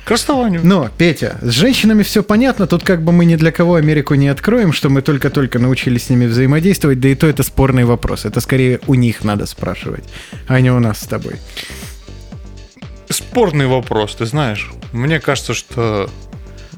К 0.04 0.10
расставанию. 0.10 0.60
Но, 0.64 0.90
Петя, 0.98 1.38
с 1.42 1.50
женщинами 1.50 2.02
все 2.02 2.24
понятно, 2.24 2.66
тут 2.66 2.82
как 2.82 3.02
бы 3.02 3.12
мы 3.12 3.24
ни 3.24 3.36
для 3.36 3.52
кого 3.52 3.76
Америку 3.76 4.14
не 4.14 4.28
откроем, 4.28 4.72
что 4.72 4.88
мы 4.90 5.00
только-только 5.00 5.58
научились 5.60 6.06
с 6.06 6.10
ними 6.10 6.26
взаимодействовать, 6.26 6.98
да 6.98 7.08
и 7.08 7.14
то 7.14 7.28
это 7.28 7.44
спорный 7.44 7.84
вопрос. 7.84 8.24
Это 8.24 8.40
скорее 8.40 8.80
у 8.88 8.94
них 8.94 9.22
надо 9.22 9.46
спрашивать, 9.46 10.04
а 10.48 10.60
не 10.60 10.72
у 10.72 10.80
нас 10.80 11.00
с 11.00 11.06
тобой. 11.06 11.36
Спорный 13.08 13.66
вопрос, 13.66 14.14
ты 14.16 14.26
знаешь. 14.26 14.72
Мне 14.92 15.20
кажется, 15.20 15.54
что 15.54 16.10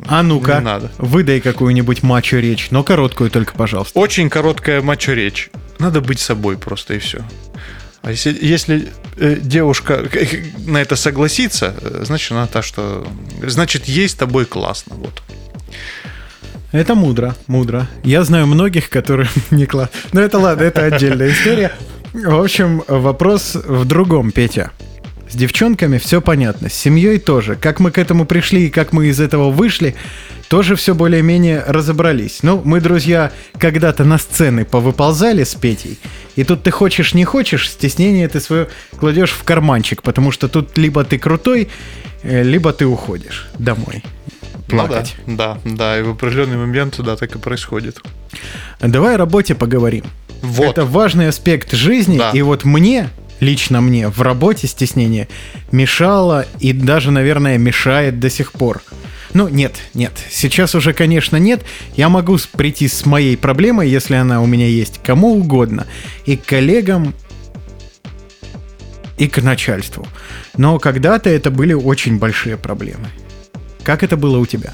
А 0.07 0.23
ну-ка, 0.23 0.57
Не 0.57 0.61
надо. 0.61 0.91
выдай 0.99 1.41
какую-нибудь 1.41 2.03
мачо 2.03 2.39
речь, 2.39 2.69
но 2.71 2.83
короткую 2.83 3.31
только, 3.31 3.55
пожалуйста. 3.55 3.99
очень 3.99 4.29
короткая 4.29 4.83
мачо-речь. 4.83 5.51
Надо 5.79 6.01
быть 6.01 6.21
собой 6.21 6.57
просто 6.59 6.95
и 6.95 6.99
все. 6.99 7.23
А 8.05 8.11
если, 8.11 8.37
если 8.39 8.93
э, 9.17 9.37
девушка 9.41 10.05
на 10.67 10.83
это 10.83 10.95
согласится, 10.95 11.75
э, 11.81 12.03
значит, 12.05 12.33
она 12.33 12.47
та, 12.47 12.61
что... 12.61 13.07
Значит, 13.43 13.87
ей 13.87 14.07
с 14.07 14.15
тобой 14.15 14.45
классно. 14.45 14.97
Вот. 14.97 15.23
Это 16.71 16.95
мудро, 16.95 17.35
мудро. 17.47 17.89
Я 18.03 18.23
знаю 18.25 18.47
многих, 18.47 18.91
которые 18.91 19.29
не 19.51 19.65
класс. 19.65 19.89
Но 20.13 20.21
это 20.21 20.39
ладно, 20.39 20.65
это 20.65 20.85
отдельная 20.85 21.31
история. 21.31 21.73
В 22.13 22.43
общем, 22.43 22.83
вопрос 22.89 23.55
в 23.55 23.87
другом, 23.87 24.33
Петя. 24.33 24.71
С 25.35 25.37
девчонками 25.37 25.99
все 25.99 26.21
понятно, 26.21 26.69
с 26.69 26.75
семьей 26.75 27.19
тоже. 27.19 27.57
Как 27.57 27.81
мы 27.81 27.91
к 27.91 27.99
этому 27.99 28.25
пришли 28.25 28.67
и 28.67 28.71
как 28.71 28.93
мы 28.93 29.09
из 29.09 29.19
этого 29.19 29.51
вышли, 29.51 29.97
тоже 30.47 30.77
все 30.77 30.95
более-менее 30.95 31.65
разобрались. 31.67 32.45
Ну, 32.45 32.63
мы, 32.65 32.81
друзья, 32.81 33.33
когда-то 33.59 34.05
на 34.05 34.19
сцены 34.19 34.65
повыползали 34.65 35.43
с 35.43 35.57
Петей, 35.57 35.99
и 36.37 36.45
тут 36.45 36.63
ты 36.63 36.71
хочешь, 36.71 37.15
не 37.15 37.25
хочешь, 37.25 37.69
стеснение 37.69 38.29
ты 38.29 38.39
свое 38.39 38.69
кладешь 38.97 39.33
в 39.33 39.43
карманчик, 39.43 40.03
потому 40.03 40.31
что 40.31 40.47
тут 40.47 40.79
либо 40.79 41.03
ты 41.03 41.19
крутой, 41.19 41.69
э, 42.23 42.45
либо 42.45 42.73
ты 42.73 42.87
уходишь 42.87 43.49
домой 43.59 44.05
плакать. 44.69 45.17
Ну 45.27 45.37
да, 45.37 45.59
да, 45.65 45.75
да, 45.77 45.99
и 45.99 46.03
в 46.03 46.11
определенный 46.11 46.59
момент, 46.59 47.01
да, 47.01 47.17
так 47.17 47.35
и 47.35 47.41
происходит. 47.41 48.01
Давай 48.79 49.17
о 49.17 49.19
работе 49.19 49.57
поговорим. 49.57 50.05
Вот. 50.43 50.67
Это 50.79 50.85
важный 50.85 51.27
аспект 51.27 51.73
жизни, 51.73 52.19
Да. 52.19 52.31
и 52.31 52.41
вот 52.43 52.65
мне, 52.65 53.09
лично 53.45 53.81
мне, 53.81 54.09
в 54.09 54.21
работе 54.23 54.67
стеснение 54.67 55.29
мешало 55.71 56.47
и 56.59 56.73
даже, 56.73 57.11
наверное, 57.11 57.59
мешает 57.59 58.19
до 58.19 58.31
сих 58.31 58.53
пор. 58.53 58.83
Ну, 59.35 59.49
нет, 59.49 59.77
нет. 59.95 60.13
Сейчас 60.31 60.75
уже, 60.75 60.93
конечно, 60.93 61.37
нет. 61.37 61.65
Я 61.97 62.09
могу 62.09 62.39
прийти 62.53 62.89
с 62.89 63.05
моей 63.05 63.37
проблемой, 63.37 63.89
если 63.89 64.15
она 64.15 64.41
у 64.41 64.47
меня 64.47 64.67
есть, 64.67 65.01
кому 65.03 65.35
угодно. 65.35 65.87
И 66.25 66.37
к 66.37 66.45
коллегам, 66.45 67.15
и 69.19 69.27
к 69.29 69.43
начальству. 69.43 70.07
Но 70.57 70.79
когда-то 70.79 71.31
это 71.31 71.51
были 71.51 71.73
очень 71.73 72.19
большие 72.19 72.57
проблемы. 72.57 73.09
Как 73.83 74.03
это 74.03 74.17
было 74.17 74.39
у 74.39 74.47
тебя? 74.47 74.73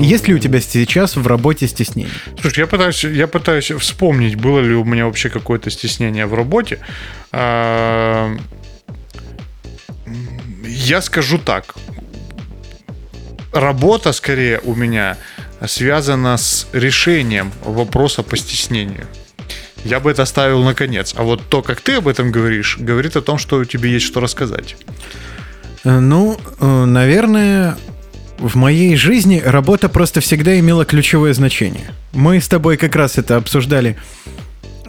Есть 0.00 0.28
ли 0.28 0.34
у 0.34 0.38
тебя 0.38 0.60
сейчас 0.60 1.16
в 1.16 1.26
работе 1.26 1.66
стеснение? 1.66 2.12
Слушай, 2.40 2.60
я 2.60 2.66
пытаюсь, 2.66 3.04
я 3.04 3.26
пытаюсь 3.26 3.70
вспомнить, 3.70 4.36
было 4.36 4.60
ли 4.60 4.74
у 4.74 4.84
меня 4.84 5.06
вообще 5.06 5.28
какое-то 5.28 5.70
стеснение 5.70 6.26
в 6.26 6.34
работе. 6.34 6.78
А, 7.32 8.36
Я 10.64 11.02
скажу 11.02 11.38
так. 11.38 11.74
Работа, 13.52 14.12
скорее, 14.12 14.60
у 14.64 14.74
меня 14.74 15.16
связана 15.66 16.36
с 16.36 16.68
решением 16.72 17.50
вопроса 17.64 18.22
по 18.22 18.36
стеснению. 18.36 19.06
Я 19.84 20.00
бы 20.00 20.10
это 20.10 20.22
оставил 20.22 20.62
наконец. 20.62 21.14
А 21.16 21.22
вот 21.22 21.42
то, 21.48 21.62
как 21.62 21.80
ты 21.80 21.94
об 21.94 22.08
этом 22.08 22.30
говоришь, 22.30 22.76
говорит 22.78 23.16
о 23.16 23.22
том, 23.22 23.38
что 23.38 23.56
у 23.58 23.64
тебя 23.64 23.88
есть 23.88 24.06
что 24.06 24.20
рассказать. 24.20 24.76
Э, 25.84 25.98
Ну, 25.98 26.38
э, 26.60 26.84
наверное, 26.84 27.76
в 28.38 28.54
моей 28.56 28.96
жизни 28.96 29.42
работа 29.44 29.88
просто 29.88 30.20
всегда 30.20 30.58
имела 30.58 30.84
ключевое 30.84 31.34
значение. 31.34 31.90
Мы 32.12 32.40
с 32.40 32.48
тобой 32.48 32.76
как 32.76 32.94
раз 32.96 33.18
это 33.18 33.36
обсуждали 33.36 33.96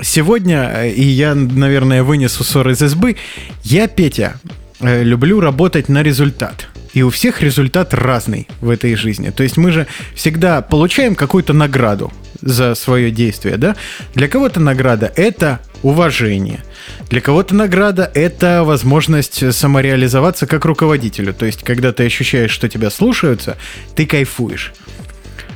сегодня, 0.02 0.88
и 0.88 1.04
я, 1.04 1.36
наверное, 1.36 2.04
вынесу 2.04 2.44
ссор 2.44 2.70
из 2.70 2.82
избы. 2.82 3.18
Я, 3.64 3.88
Петя, 3.88 4.40
э, 4.80 5.04
люблю 5.04 5.40
работать 5.40 5.90
на 5.90 6.04
результат. 6.04 6.68
И 6.94 7.04
у 7.04 7.10
всех 7.10 7.42
результат 7.42 7.94
разный 7.94 8.48
в 8.62 8.70
этой 8.70 8.96
жизни. 8.96 9.30
То 9.30 9.44
есть 9.44 9.58
мы 9.58 9.72
же 9.72 9.88
всегда 10.16 10.62
получаем 10.62 11.16
какую-то 11.16 11.54
награду 11.54 12.12
за 12.42 12.76
свое 12.76 13.12
действие, 13.12 13.58
да? 13.58 13.76
Для 14.14 14.28
кого-то 14.28 14.60
награда– 14.60 15.12
это 15.16 15.60
уважение. 15.84 16.64
Для 17.10 17.22
кого-то 17.22 17.56
награда– 17.56 18.10
это 18.14 18.64
возможность 18.64 19.54
самореализоваться 19.54 20.48
как 20.48 20.66
руководителю. 20.66 21.34
То 21.34 21.46
есть, 21.46 21.64
когда 21.64 21.92
ты 21.92 22.06
ощущаешь, 22.06 22.52
что 22.52 22.70
тебя 22.70 22.90
слушаются, 22.90 23.58
ты 23.96 24.06
кайфуешь. 24.06 24.74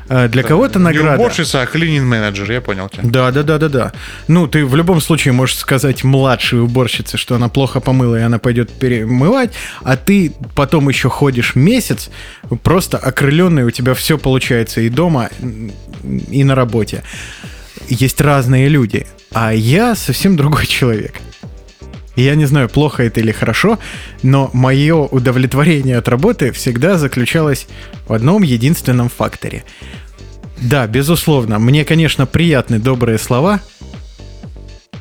А 0.10 0.28
Для 0.28 0.44
кого-то 0.44 0.80
Не 0.80 0.86
награда... 0.86 1.16
уборщица, 1.16 1.62
а 1.62 1.66
cleaning 1.66 2.02
менеджер, 2.04 2.52
я 2.52 2.62
понял 2.62 2.90
тебя. 2.90 3.04
Да, 3.04 3.32
да, 3.32 3.44
да, 3.44 3.58
да, 3.58 3.70
да. 3.70 3.94
Ну, 4.28 4.48
ты 4.48 4.66
в 4.66 4.76
любом 4.76 5.02
случае 5.02 5.34
можешь 5.34 5.58
сказать 5.58 6.04
младшей 6.04 6.62
уборщице, 6.62 7.18
что 7.18 7.36
она 7.36 7.50
плохо 7.50 7.80
помыла, 7.80 8.20
и 8.20 8.22
она 8.22 8.40
пойдет 8.40 8.72
перемывать, 8.72 9.54
а 9.84 9.96
ты 9.96 10.34
потом 10.56 10.90
еще 10.90 11.10
ходишь 11.10 11.56
месяц, 11.56 12.10
просто 12.64 12.98
окрыленный, 12.98 13.64
у 13.64 13.72
тебя 13.72 13.94
все 13.94 14.18
получается 14.18 14.82
и 14.82 14.90
дома, 14.90 15.30
и 16.30 16.44
на 16.44 16.56
работе. 16.56 17.04
Есть 17.88 18.22
разные 18.22 18.68
люди, 18.70 19.08
а 19.32 19.54
я 19.54 19.96
совсем 19.96 20.36
другой 20.36 20.66
человек. 20.68 21.16
И 22.16 22.22
Я 22.22 22.36
не 22.36 22.46
знаю, 22.46 22.70
плохо 22.70 23.04
это 23.04 23.20
или 23.20 23.32
хорошо, 23.32 23.80
но 24.22 24.50
мое 24.54 24.96
удовлетворение 24.96 25.98
от 25.98 26.08
работы 26.08 26.52
всегда 26.52 26.98
заключалось 26.98 27.68
в 28.08 28.14
одном 28.14 28.44
единственном 28.44 29.10
факторе. 29.10 29.64
Да, 30.62 30.86
безусловно, 30.88 31.60
мне, 31.60 31.86
конечно, 31.86 32.26
приятны 32.26 32.80
добрые 32.80 33.18
слова, 33.18 33.62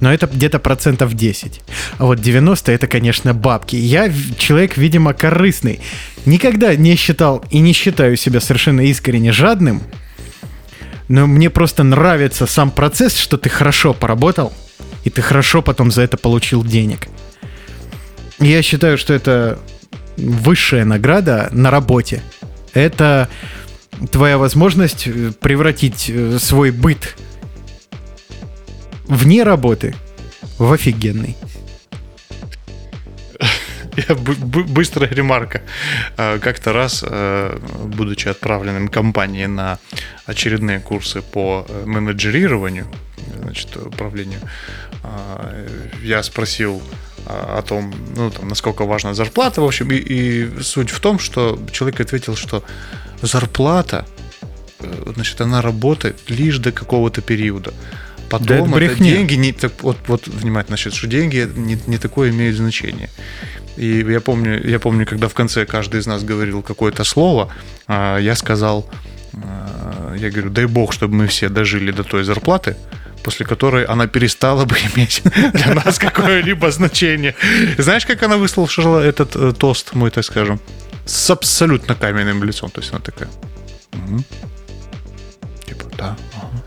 но 0.01 0.13
это 0.13 0.27
где-то 0.27 0.59
процентов 0.59 1.15
10. 1.15 1.61
А 1.99 2.07
вот 2.07 2.21
90 2.21 2.73
это, 2.73 2.89
конечно, 2.89 3.35
бабки. 3.35 3.77
Я 3.77 4.13
человек, 4.37 4.77
видимо, 4.77 5.13
корыстный. 5.13 5.81
Никогда 6.27 6.75
не 6.75 6.97
считал 6.97 7.45
и 7.51 7.61
не 7.61 7.73
считаю 7.73 8.17
себя 8.17 8.41
совершенно 8.41 8.81
искренне 8.81 9.31
жадным, 9.31 9.83
но 11.09 11.27
мне 11.27 11.51
просто 11.51 11.85
нравится 11.85 12.47
сам 12.47 12.71
процесс, 12.71 13.17
что 13.17 13.37
ты 13.37 13.49
хорошо 13.49 13.93
поработал, 13.93 14.53
и 15.05 15.11
ты 15.11 15.23
хорошо 15.23 15.63
потом 15.63 15.91
за 15.91 16.03
это 16.03 16.17
получил 16.17 16.65
денег. 16.65 17.09
Я 18.39 18.63
считаю, 18.63 18.99
что 18.99 19.13
это 19.15 19.59
высшая 20.17 20.85
награда 20.85 21.49
на 21.53 21.71
работе. 21.71 22.23
Это 22.75 23.29
твоя 24.11 24.39
возможность 24.39 25.07
э, 25.07 25.33
превратить 25.41 26.11
э, 26.11 26.39
свой 26.39 26.71
быт 26.71 27.17
вне 29.07 29.43
работы 29.43 29.95
в 30.59 30.73
офигенный. 30.73 31.37
Я 34.09 34.15
бы- 34.15 34.35
бы- 34.35 34.65
быстрая 34.65 35.11
ремарка. 35.11 35.63
Э, 36.17 36.39
Как-то 36.39 36.73
раз, 36.73 37.05
будучи 37.85 38.29
отправленным 38.29 38.89
компанией 38.89 39.47
на 39.49 39.79
очередные 40.27 40.81
курсы 40.81 41.21
по 41.23 41.67
менеджерированию, 41.85 42.87
значит, 43.43 43.77
управлению, 43.77 44.41
я 46.03 46.23
спросил 46.23 46.83
э, 47.27 47.59
о 47.59 47.63
том, 47.63 47.95
ну, 48.17 48.31
там, 48.31 48.49
насколько 48.49 48.85
важна 48.85 49.15
зарплата, 49.15 49.61
в 49.61 49.65
общем, 49.65 49.91
и, 49.91 49.97
и 49.97 50.63
суть 50.63 50.91
в 50.91 51.01
том, 51.01 51.19
что 51.19 51.59
человек 51.73 52.01
ответил, 52.01 52.37
что 52.37 52.63
зарплата, 53.23 54.07
э, 54.81 55.13
значит, 55.15 55.41
она 55.41 55.63
работает 55.63 56.17
лишь 56.29 56.59
до 56.59 56.73
какого-то 56.73 57.21
периода. 57.21 57.73
Потом 58.31 58.71
Да 58.71 58.77
это 58.79 58.95
это 58.95 59.05
деньги 59.05 59.35
не 59.35 59.53
так 59.53 59.73
вот, 59.83 59.99
вот 60.07 60.27
внимательно, 60.27 60.77
значит, 60.77 60.95
что 60.95 61.07
деньги 61.07 61.49
не, 61.55 61.79
не 61.87 61.99
такое 61.99 62.31
имеют 62.31 62.57
значение. 62.57 63.11
И 63.77 64.05
я 64.09 64.21
помню, 64.21 64.61
я 64.67 64.79
помню, 64.79 65.07
когда 65.07 65.29
в 65.29 65.35
конце 65.35 65.67
каждый 65.67 66.01
из 66.01 66.07
нас 66.07 66.25
говорил 66.25 66.63
какое-то 66.63 67.05
слово, 67.05 67.53
а, 67.87 68.19
я 68.19 68.35
сказал, 68.35 68.89
а, 69.35 70.15
я 70.17 70.31
говорю, 70.31 70.51
дай 70.51 70.67
бог, 70.67 70.93
чтобы 70.93 71.15
мы 71.15 71.27
все 71.27 71.49
дожили 71.49 71.91
до 71.91 72.05
той 72.05 72.25
зарплаты, 72.25 72.77
после 73.23 73.47
которой 73.47 73.85
она 73.85 74.07
перестала 74.07 74.65
бы 74.65 74.77
иметь 74.95 75.23
для 75.53 75.75
нас 75.75 75.99
какое-либо 75.99 76.71
значение. 76.71 77.35
Знаешь, 77.79 78.07
как 78.07 78.23
она 78.23 78.37
выслушала 78.37 79.01
этот 79.01 79.37
э, 79.37 79.53
тост 79.53 79.95
мой, 79.95 80.11
так 80.11 80.25
скажем, 80.25 80.61
с 81.05 81.31
абсолютно 81.31 81.95
каменным 81.95 82.45
лицом. 82.45 82.71
То 82.71 82.81
есть 82.81 82.93
она 82.93 83.01
такая, 83.01 83.29
«Мгм». 83.93 84.25
типа, 85.67 85.85
да, 85.97 86.17
ага». 86.35 86.63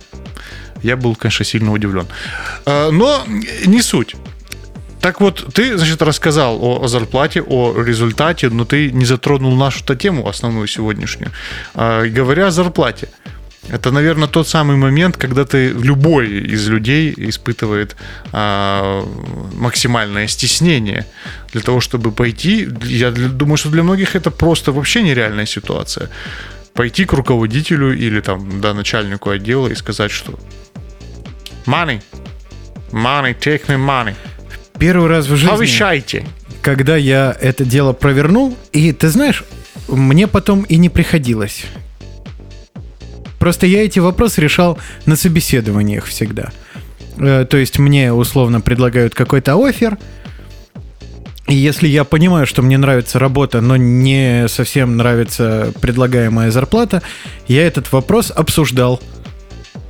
Я 0.84 0.98
был, 0.98 1.16
конечно, 1.16 1.46
сильно 1.46 1.72
удивлен. 1.72 2.08
А, 2.66 2.92
Но 2.92 3.24
не 3.66 3.82
суть. 3.82 4.16
Так 5.02 5.22
вот, 5.22 5.54
ты, 5.54 5.78
значит, 5.78 6.02
рассказал 6.02 6.64
о, 6.64 6.84
о 6.84 6.88
зарплате, 6.88 7.42
о 7.42 7.80
результате, 7.80 8.50
но 8.50 8.66
ты 8.66 8.92
не 8.92 9.06
затронул 9.06 9.56
нашу-то 9.56 9.96
тему 9.96 10.28
основную 10.28 10.68
сегодняшнюю. 10.68 11.32
А, 11.76 12.06
говоря 12.06 12.48
о 12.48 12.52
зарплате, 12.52 13.10
это, 13.70 13.92
наверное, 13.92 14.28
тот 14.28 14.48
самый 14.48 14.78
момент, 14.78 15.18
когда 15.18 15.44
ты 15.44 15.70
любой 15.70 16.28
из 16.54 16.68
людей 16.68 17.14
испытывает 17.18 17.96
а, 18.32 19.04
максимальное 19.54 20.28
стеснение 20.28 21.06
для 21.52 21.62
того, 21.62 21.80
чтобы 21.82 22.12
пойти. 22.12 22.70
Я 22.84 23.12
думаю, 23.12 23.58
что 23.58 23.70
для 23.70 23.84
многих 23.84 24.16
это 24.16 24.30
просто 24.30 24.72
вообще 24.72 25.02
нереальная 25.02 25.48
ситуация. 25.48 26.10
Пойти 26.74 27.06
к 27.06 27.14
руководителю 27.14 27.98
или 27.98 28.22
там 28.22 28.62
да, 28.62 28.74
начальнику 28.74 29.30
отдела 29.32 29.68
и 29.68 29.76
сказать, 29.76 30.12
что 30.12 30.38
money, 31.66 32.02
money, 32.92 33.36
take 33.40 33.66
me 33.68 33.78
money. 33.78 34.16
Первый 34.78 35.10
раз 35.10 35.26
в 35.26 35.36
жизни, 35.36 35.50
Повышайте. 35.50 36.28
когда 36.62 36.98
я 36.98 37.36
это 37.42 37.66
дело 37.66 37.94
провернул, 37.94 38.56
и 38.74 38.92
ты 38.92 39.08
знаешь, 39.08 39.44
мне 39.88 40.28
потом 40.28 40.64
и 40.64 40.78
не 40.78 40.90
приходилось. 40.90 41.66
Просто 43.46 43.68
я 43.68 43.86
эти 43.86 44.00
вопросы 44.00 44.42
решал 44.42 44.80
на 45.06 45.16
собеседованиях 45.16 46.06
всегда. 46.06 46.52
Э, 47.20 47.46
То 47.48 47.58
есть 47.58 47.78
мне 47.78 48.12
условно 48.12 48.60
предлагают 48.60 49.14
какой-то 49.14 49.64
офер, 49.64 50.00
и 51.48 51.54
если 51.54 51.88
я 51.88 52.06
понимаю, 52.06 52.48
что 52.48 52.64
мне 52.64 52.80
нравится 52.80 53.20
работа, 53.20 53.62
но 53.62 53.76
не 53.76 54.48
совсем 54.48 54.98
нравится 54.98 55.72
предлагаемая 55.80 56.50
зарплата, 56.50 57.04
я 57.48 57.68
этот 57.68 57.92
вопрос 57.92 58.32
обсуждал 58.36 59.00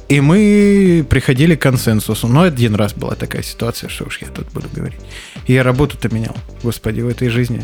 И 0.09 0.19
мы 0.19 1.05
приходили 1.09 1.55
к 1.55 1.61
консенсусу. 1.61 2.27
Но 2.27 2.41
один 2.41 2.75
раз 2.75 2.93
была 2.93 3.15
такая 3.15 3.41
ситуация, 3.41 3.89
что 3.89 4.03
уж 4.03 4.21
я 4.21 4.27
тут 4.27 4.51
буду 4.51 4.67
говорить. 4.73 4.99
И 5.47 5.53
я 5.53 5.63
работу-то 5.63 6.13
менял, 6.13 6.35
господи, 6.61 6.99
в 6.99 7.07
этой 7.07 7.29
жизни 7.29 7.63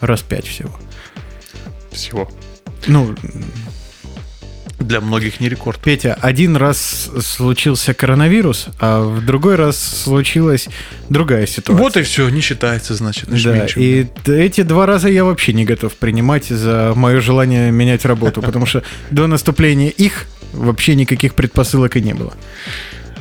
раз 0.00 0.22
пять 0.22 0.46
всего. 0.46 0.74
Всего. 1.92 2.26
Ну, 2.86 3.14
Для 4.78 5.00
многих 5.00 5.40
не 5.40 5.48
рекорд. 5.48 5.80
Петя, 5.80 6.18
один 6.20 6.56
раз 6.56 7.10
случился 7.20 7.94
коронавирус, 7.94 8.66
а 8.78 9.02
в 9.02 9.24
другой 9.24 9.54
раз 9.56 9.78
случилась 9.78 10.68
другая 11.08 11.46
ситуация. 11.46 11.82
Вот 11.82 11.96
и 11.96 12.02
все, 12.02 12.28
не 12.28 12.40
считается, 12.40 12.94
значит. 12.94 13.28
значит, 13.28 13.76
Да, 13.76 13.82
и 13.82 14.06
эти 14.26 14.62
два 14.62 14.86
раза 14.86 15.08
я 15.08 15.24
вообще 15.24 15.54
не 15.54 15.64
готов 15.64 15.94
принимать 15.94 16.46
за 16.46 16.92
мое 16.94 17.20
желание 17.20 17.70
менять 17.70 18.04
работу, 18.04 18.42
потому 18.42 18.66
что 18.66 18.82
до 19.10 19.26
наступления 19.26 19.88
их 19.88 20.26
вообще 20.52 20.94
никаких 20.94 21.34
предпосылок 21.34 21.96
и 21.96 22.02
не 22.02 22.14
было. 22.14 22.34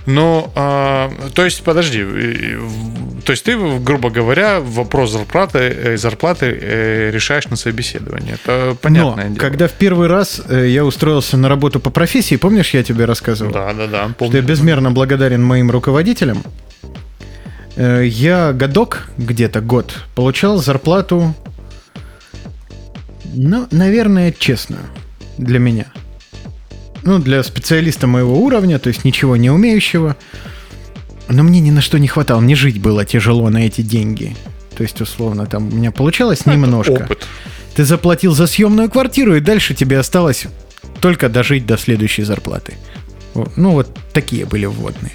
Ну, 0.06 0.52
а, 0.56 1.12
то 1.34 1.44
есть, 1.44 1.64
подожди, 1.64 2.04
э, 2.06 2.60
то 3.24 3.32
есть 3.32 3.44
ты, 3.44 3.58
грубо 3.80 4.12
говоря, 4.12 4.60
вопрос 4.60 5.12
зарплаты, 5.12 5.60
э, 5.60 5.98
зарплаты 5.98 6.58
э, 6.62 7.12
решаешь 7.12 7.48
на 7.48 7.56
собеседовании. 7.56 8.36
Это 8.36 8.78
понятное 8.80 9.30
Но 9.30 9.36
дело. 9.36 9.40
когда 9.40 9.68
в 9.68 9.72
первый 9.72 10.08
раз 10.08 10.42
я 10.50 10.86
устроился 10.86 11.38
на 11.38 11.50
работу 11.50 11.80
по 11.80 11.90
профессии, 11.90 12.36
помнишь, 12.36 12.74
я 12.76 12.84
тебе 12.84 13.06
рассказывал? 13.06 13.52
Да, 13.52 13.74
да, 13.74 13.88
да. 13.88 14.06
что 14.06 14.14
помню. 14.14 14.36
я 14.36 14.42
безмерно 14.44 14.92
благодарен 14.92 15.44
моим 15.44 15.72
руководителям. 15.72 16.44
Я 17.78 18.54
годок, 18.54 19.10
где-то 19.18 19.60
год, 19.60 19.94
получал 20.14 20.60
зарплату, 20.60 21.36
ну, 23.34 23.68
наверное, 23.72 24.32
честную 24.32 24.84
для 25.38 25.60
меня. 25.60 25.88
Ну, 27.06 27.20
для 27.20 27.44
специалиста 27.44 28.08
моего 28.08 28.42
уровня, 28.42 28.80
то 28.80 28.90
есть 28.90 29.06
ничего 29.06 29.38
не 29.38 29.52
умеющего. 29.52 30.16
Но 31.30 31.44
мне 31.44 31.60
ни 31.60 31.72
на 31.72 31.82
что 31.82 32.00
не 32.00 32.08
хватало, 32.08 32.40
мне 32.40 32.56
жить 32.56 32.82
было 32.82 33.06
тяжело 33.06 33.50
на 33.50 33.66
эти 33.66 33.82
деньги. 33.82 34.36
То 34.76 34.84
есть, 34.84 35.00
условно, 35.02 35.46
там 35.46 35.68
у 35.68 35.72
меня 35.72 35.92
получалось 35.92 36.46
немножко. 36.46 37.04
Опыт. 37.04 37.28
Ты 37.76 37.86
заплатил 37.86 38.34
за 38.34 38.48
съемную 38.48 38.90
квартиру, 38.90 39.36
и 39.36 39.40
дальше 39.40 39.74
тебе 39.74 40.00
осталось 40.00 40.46
только 41.00 41.30
дожить 41.30 41.66
до 41.66 41.78
следующей 41.78 42.24
зарплаты. 42.24 42.74
Ну, 43.56 43.72
вот 43.72 43.96
такие 44.12 44.46
были 44.46 44.66
вводные. 44.66 45.14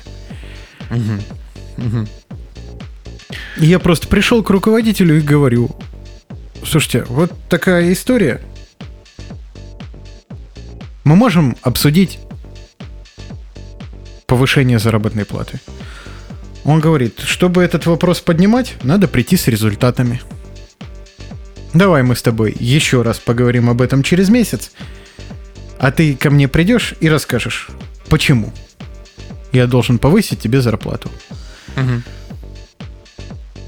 И 3.56 3.66
я 3.66 3.78
просто 3.78 4.06
пришел 4.06 4.42
к 4.42 4.50
руководителю 4.50 5.18
и 5.18 5.20
говорю, 5.20 5.70
слушайте, 6.64 7.04
вот 7.08 7.32
такая 7.48 7.92
история. 7.92 8.40
Мы 11.10 11.16
можем 11.16 11.56
обсудить 11.62 12.20
повышение 14.28 14.78
заработной 14.78 15.24
платы. 15.24 15.58
Он 16.62 16.78
говорит, 16.78 17.18
чтобы 17.18 17.64
этот 17.64 17.84
вопрос 17.86 18.20
поднимать, 18.20 18.76
надо 18.84 19.08
прийти 19.08 19.36
с 19.36 19.48
результатами. 19.48 20.22
Давай 21.74 22.04
мы 22.04 22.14
с 22.14 22.22
тобой 22.22 22.54
еще 22.56 23.02
раз 23.02 23.18
поговорим 23.18 23.68
об 23.68 23.82
этом 23.82 24.04
через 24.04 24.28
месяц, 24.28 24.70
а 25.80 25.90
ты 25.90 26.14
ко 26.14 26.30
мне 26.30 26.46
придешь 26.46 26.94
и 27.00 27.08
расскажешь, 27.08 27.70
почему 28.08 28.52
я 29.50 29.66
должен 29.66 29.98
повысить 29.98 30.38
тебе 30.38 30.60
зарплату. 30.60 31.10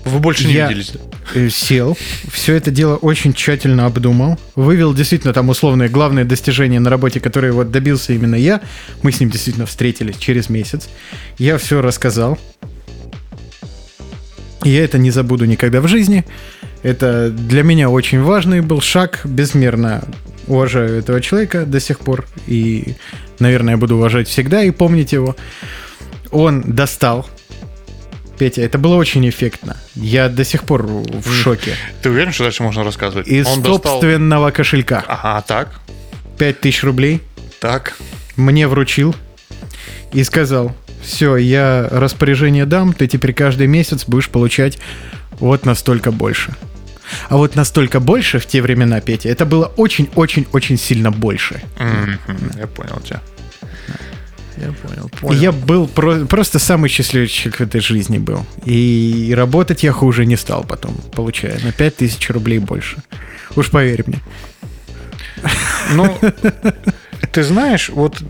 Вы 0.04 0.18
больше 0.18 0.46
не 0.48 0.54
Я- 0.54 0.68
виделись. 0.68 0.92
Э, 1.34 1.48
Сел, 1.48 1.96
все 2.30 2.54
это 2.54 2.70
дело 2.70 2.96
очень 2.96 3.32
тщательно 3.32 3.86
обдумал, 3.86 4.38
вывел 4.56 4.92
действительно 4.92 5.32
там 5.32 5.48
условные 5.48 5.88
главные 5.88 6.24
достижения 6.24 6.80
на 6.80 6.90
работе, 6.90 7.20
которые 7.20 7.52
вот 7.52 7.70
добился 7.70 8.12
именно 8.12 8.34
я. 8.34 8.60
Мы 9.02 9.12
с 9.12 9.20
ним 9.20 9.30
действительно 9.30 9.66
встретились 9.66 10.16
через 10.16 10.48
месяц. 10.48 10.88
Я 11.38 11.56
все 11.58 11.80
рассказал. 11.80 12.38
Я 14.64 14.84
это 14.84 14.98
не 14.98 15.10
забуду 15.10 15.44
никогда 15.44 15.80
в 15.80 15.88
жизни. 15.88 16.24
Это 16.82 17.30
для 17.30 17.62
меня 17.62 17.88
очень 17.90 18.20
важный 18.22 18.60
был 18.60 18.80
шаг. 18.80 19.20
Безмерно 19.24 20.04
уважаю 20.46 20.98
этого 20.98 21.20
человека 21.20 21.64
до 21.64 21.80
сих 21.80 22.00
пор. 22.00 22.26
И, 22.46 22.94
наверное, 23.38 23.76
буду 23.76 23.96
уважать 23.96 24.28
всегда 24.28 24.62
и 24.62 24.70
помнить 24.70 25.12
его. 25.12 25.36
Он 26.30 26.62
достал 26.62 27.28
Петя, 28.42 28.62
это 28.62 28.76
было 28.76 28.96
очень 28.96 29.28
эффектно. 29.28 29.76
Я 29.94 30.28
до 30.28 30.44
сих 30.44 30.64
пор 30.64 30.82
в 30.84 31.32
шоке. 31.32 31.76
Ты 32.02 32.10
уверен, 32.10 32.32
что 32.32 32.42
дальше 32.42 32.64
можно 32.64 32.82
рассказывать? 32.82 33.28
Из 33.28 33.46
Он 33.46 33.62
достал- 33.62 34.00
собственного 34.00 34.50
кошелька 34.50 35.04
Ага, 35.06 35.42
так, 35.46 35.68
5000 36.38 36.82
рублей 36.82 37.20
так. 37.60 37.96
мне 38.34 38.66
вручил 38.66 39.14
и 40.12 40.24
сказал, 40.24 40.74
все, 41.04 41.36
я 41.36 41.86
распоряжение 41.92 42.66
дам, 42.66 42.94
ты 42.94 43.06
теперь 43.06 43.32
каждый 43.32 43.68
месяц 43.68 44.06
будешь 44.06 44.28
получать 44.28 44.80
вот 45.38 45.64
настолько 45.64 46.10
больше. 46.10 46.52
А 47.28 47.36
вот 47.36 47.54
настолько 47.54 48.00
больше 48.00 48.40
в 48.40 48.46
те 48.46 48.60
времена, 48.60 49.00
Петя, 49.00 49.28
это 49.28 49.46
было 49.46 49.66
очень-очень-очень 49.76 50.78
сильно 50.78 51.12
больше. 51.12 51.62
Мгм, 51.78 52.18
Я 52.58 52.66
понял 52.66 53.00
тебя. 53.04 53.20
Я 54.56 54.72
понял, 54.72 55.06
И 55.06 55.16
понял. 55.16 55.40
я 55.40 55.52
был 55.52 55.86
про- 55.88 56.24
просто 56.26 56.58
самый 56.58 56.88
счастливый 56.90 57.28
человек 57.28 57.58
в 57.60 57.62
этой 57.62 57.80
жизни 57.80 58.18
был. 58.18 58.44
И 58.66 59.32
работать 59.36 59.82
я 59.82 59.92
хуже 59.92 60.26
не 60.26 60.36
стал 60.36 60.64
потом, 60.64 60.94
получая 61.14 61.58
на 61.64 61.72
5000 61.72 62.30
рублей 62.30 62.58
больше. 62.58 62.96
Уж 63.56 63.70
поверь 63.70 64.04
мне. 64.06 64.20
Ну, 65.94 66.18
ты 67.32 67.42
знаешь, 67.42 67.88
вот 67.88 68.22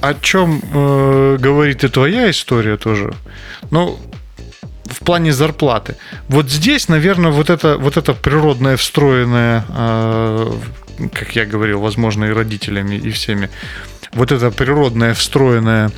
о 0.00 0.14
чем 0.14 0.60
э, 0.72 1.36
говорит 1.40 1.84
и 1.84 1.88
твоя 1.88 2.30
история 2.30 2.76
тоже. 2.76 3.14
Ну, 3.70 3.98
в 4.86 4.98
плане 5.04 5.32
зарплаты. 5.32 5.96
Вот 6.28 6.50
здесь, 6.50 6.88
наверное, 6.88 7.30
вот 7.30 7.50
это, 7.50 7.78
вот 7.78 7.96
это 7.96 8.12
природное, 8.14 8.76
встроенное, 8.76 9.64
э, 9.68 10.52
как 11.12 11.36
я 11.36 11.46
говорил, 11.46 11.80
возможно, 11.80 12.24
и 12.24 12.30
родителями, 12.30 12.96
и 12.96 13.10
всеми, 13.10 13.48
вот 14.14 14.32
это 14.32 14.50
природная, 14.50 15.14
встроенная 15.14 15.90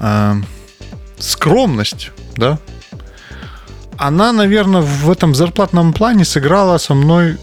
э, 0.00 0.34
скромность, 1.18 2.10
да, 2.36 2.58
она, 3.98 4.32
наверное, 4.32 4.80
в 4.80 5.10
этом 5.10 5.34
зарплатном 5.34 5.92
плане 5.92 6.24
сыграла 6.24 6.78
со 6.78 6.94
мной 6.94 7.38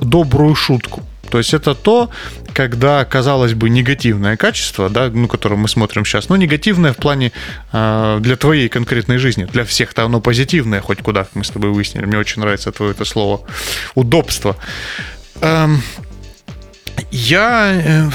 добрую 0.00 0.54
шутку. 0.54 1.02
То 1.30 1.36
есть 1.36 1.52
это 1.52 1.74
то, 1.74 2.10
когда, 2.54 3.04
казалось 3.04 3.52
бы, 3.52 3.68
негативное 3.68 4.36
качество, 4.36 4.88
да, 4.88 5.10
ну, 5.12 5.28
которое 5.28 5.56
мы 5.56 5.68
смотрим 5.68 6.06
сейчас, 6.06 6.30
но 6.30 6.36
негативное 6.36 6.94
в 6.94 6.96
плане 6.96 7.32
э, 7.72 8.18
для 8.20 8.36
твоей 8.36 8.70
конкретной 8.70 9.18
жизни. 9.18 9.44
Для 9.44 9.64
всех-то 9.64 10.04
оно 10.04 10.20
позитивное, 10.22 10.80
хоть 10.80 11.02
куда, 11.02 11.26
мы 11.34 11.44
с 11.44 11.50
тобой 11.50 11.70
выяснили. 11.70 12.06
Мне 12.06 12.18
очень 12.18 12.40
нравится 12.40 12.72
твое 12.72 12.92
это 12.92 13.04
слово. 13.04 13.42
Удобство. 13.94 14.56
Эм, 15.42 15.82
я 17.10 17.72
э, 17.74 18.10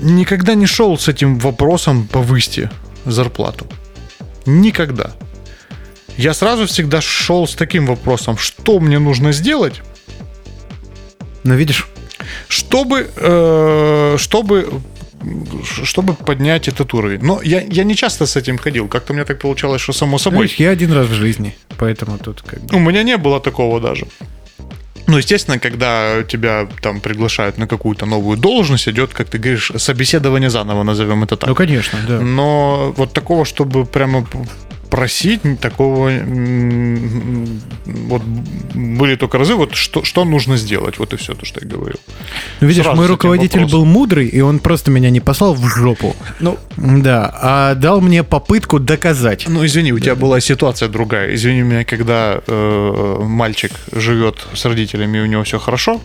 никогда 0.00 0.54
не 0.54 0.66
шел 0.66 0.98
с 0.98 1.08
этим 1.08 1.38
вопросом 1.38 2.08
повысьте 2.08 2.70
зарплату. 3.04 3.66
Никогда. 4.46 5.12
Я 6.16 6.34
сразу 6.34 6.66
всегда 6.66 7.00
шел 7.00 7.46
с 7.46 7.54
таким 7.54 7.86
вопросом, 7.86 8.36
что 8.36 8.80
мне 8.80 8.98
нужно 8.98 9.32
сделать, 9.32 9.82
Но 11.44 11.54
видишь, 11.54 11.88
чтобы, 12.48 13.10
э, 13.16 14.16
чтобы, 14.18 14.68
чтобы 15.84 16.14
поднять 16.14 16.68
этот 16.68 16.92
уровень. 16.94 17.20
Но 17.22 17.40
я, 17.42 17.62
я 17.62 17.84
не 17.84 17.94
часто 17.94 18.26
с 18.26 18.36
этим 18.36 18.58
ходил. 18.58 18.88
Как-то 18.88 19.12
у 19.12 19.16
меня 19.16 19.24
так 19.24 19.38
получалось, 19.40 19.80
что 19.80 19.92
само 19.92 20.18
собой. 20.18 20.46
знаешь, 20.46 20.60
я 20.60 20.70
один 20.70 20.92
раз 20.92 21.06
в 21.06 21.14
жизни, 21.14 21.56
поэтому 21.78 22.18
тут 22.18 22.42
как 22.42 22.60
бы... 22.60 22.76
У 22.76 22.80
меня 22.80 23.02
не 23.02 23.16
было 23.16 23.40
такого 23.40 23.80
даже. 23.80 24.06
Ну, 25.10 25.18
естественно, 25.18 25.58
когда 25.58 26.22
тебя 26.22 26.68
там 26.80 27.00
приглашают 27.00 27.58
на 27.58 27.66
какую-то 27.66 28.06
новую 28.06 28.36
должность, 28.36 28.88
идет, 28.88 29.12
как 29.12 29.28
ты 29.28 29.38
говоришь, 29.38 29.72
собеседование 29.76 30.50
заново, 30.50 30.84
назовем 30.84 31.24
это 31.24 31.36
так. 31.36 31.48
Ну, 31.48 31.54
конечно, 31.54 31.98
да. 32.08 32.20
Но 32.20 32.94
вот 32.96 33.12
такого, 33.12 33.44
чтобы 33.44 33.84
прямо 33.84 34.24
просить, 34.90 35.40
такого 35.60 36.10
вот 37.86 38.22
были 38.74 39.16
только 39.16 39.38
разы, 39.38 39.54
вот 39.54 39.74
что, 39.74 40.04
что 40.04 40.24
нужно 40.24 40.56
сделать, 40.56 40.98
вот 40.98 41.12
и 41.12 41.16
все 41.16 41.34
то, 41.34 41.44
что 41.46 41.60
я 41.60 41.68
говорил. 41.68 41.98
Ну, 42.60 42.66
видишь, 42.68 42.84
сразу 42.84 42.96
мой 42.96 43.06
руководитель 43.06 43.60
вопросом. 43.60 43.80
был 43.80 43.84
мудрый, 43.86 44.26
и 44.26 44.40
он 44.40 44.58
просто 44.58 44.90
меня 44.90 45.10
не 45.10 45.20
послал 45.20 45.54
в 45.54 45.66
жопу. 45.68 46.14
Ну, 46.40 46.58
Да, 46.76 47.34
а 47.40 47.74
дал 47.74 48.00
мне 48.00 48.22
попытку 48.22 48.78
доказать. 48.78 49.46
ну 49.48 49.64
извини, 49.64 49.92
у 49.92 49.98
тебя 49.98 50.14
была 50.14 50.40
ситуация 50.40 50.88
другая. 50.88 51.34
Извини 51.34 51.62
меня, 51.62 51.84
когда 51.84 52.40
э, 52.46 53.16
мальчик 53.20 53.72
живет 53.92 54.46
с 54.54 54.64
родителями, 54.64 55.18
и 55.18 55.20
у 55.20 55.26
него 55.26 55.44
все 55.44 55.58
хорошо, 55.58 56.00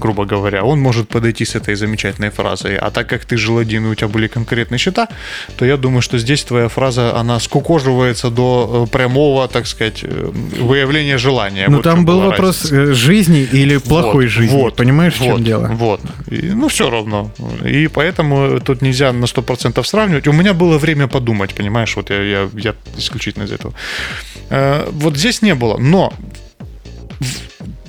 грубо 0.00 0.24
говоря, 0.24 0.64
он 0.64 0.80
может 0.80 1.08
подойти 1.08 1.44
с 1.44 1.54
этой 1.54 1.74
замечательной 1.76 2.30
фразой. 2.30 2.76
А 2.76 2.90
так 2.90 3.06
как 3.08 3.24
ты 3.24 3.36
жил 3.36 3.58
один 3.58 3.86
и 3.86 3.88
у 3.90 3.94
тебя 3.94 4.08
были 4.08 4.26
конкретные 4.28 4.78
счета, 4.78 5.08
то 5.56 5.64
я 5.64 5.76
думаю, 5.76 6.02
что 6.02 6.18
здесь 6.18 6.42
твоя 6.44 6.68
фраза, 6.68 7.16
она 7.16 7.38
скукоживается 7.40 8.30
до 8.30 8.86
э, 8.88 8.90
прямого, 8.90 9.46
так 9.48 9.66
сказать, 9.66 10.00
э, 10.02 10.30
выявления 10.60 11.18
желания. 11.18 11.66
Ну 11.68 11.76
Вот 11.76 11.86
в 11.86 11.88
там 11.88 12.04
был 12.04 12.20
вопрос 12.20 12.62
разница. 12.64 12.90
э, 12.90 12.94
жизни 12.94 13.48
или 13.52 13.76
плохой 13.78 14.24
Вот, 14.24 14.32
жизни. 14.32 14.56
вот, 14.56 14.76
Понимаешь, 14.76 15.14
в 15.14 15.20
вот, 15.20 15.36
чем 15.36 15.44
дело? 15.44 15.66
Вот. 15.72 16.00
И, 16.30 16.52
ну, 16.54 16.68
все 16.68 16.90
равно. 16.90 17.30
И 17.64 17.88
поэтому 17.88 18.60
тут 18.60 18.82
нельзя 18.82 19.12
на 19.12 19.26
100% 19.26 19.84
сравнивать. 19.84 20.26
У 20.28 20.32
меня 20.32 20.54
было 20.54 20.78
время 20.78 21.06
подумать, 21.06 21.54
понимаешь, 21.54 21.96
вот 21.96 22.10
я, 22.10 22.22
я, 22.22 22.48
я 22.54 22.74
исключительно 22.98 23.44
из 23.44 23.52
этого. 23.52 23.74
Э, 24.50 24.88
вот 24.90 25.16
здесь 25.16 25.42
не 25.42 25.54
было. 25.54 25.76
Но 25.78 26.12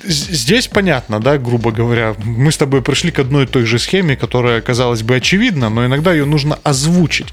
здесь 0.03 0.67
понятно, 0.67 1.19
да, 1.19 1.37
грубо 1.37 1.71
говоря, 1.71 2.15
мы 2.23 2.51
с 2.51 2.57
тобой 2.57 2.81
пришли 2.81 3.11
к 3.11 3.19
одной 3.19 3.43
и 3.43 3.47
той 3.47 3.65
же 3.65 3.79
схеме, 3.79 4.15
которая, 4.15 4.61
казалось 4.61 5.03
бы, 5.03 5.15
очевидна, 5.15 5.69
но 5.69 5.85
иногда 5.85 6.11
ее 6.13 6.25
нужно 6.25 6.59
озвучить. 6.63 7.27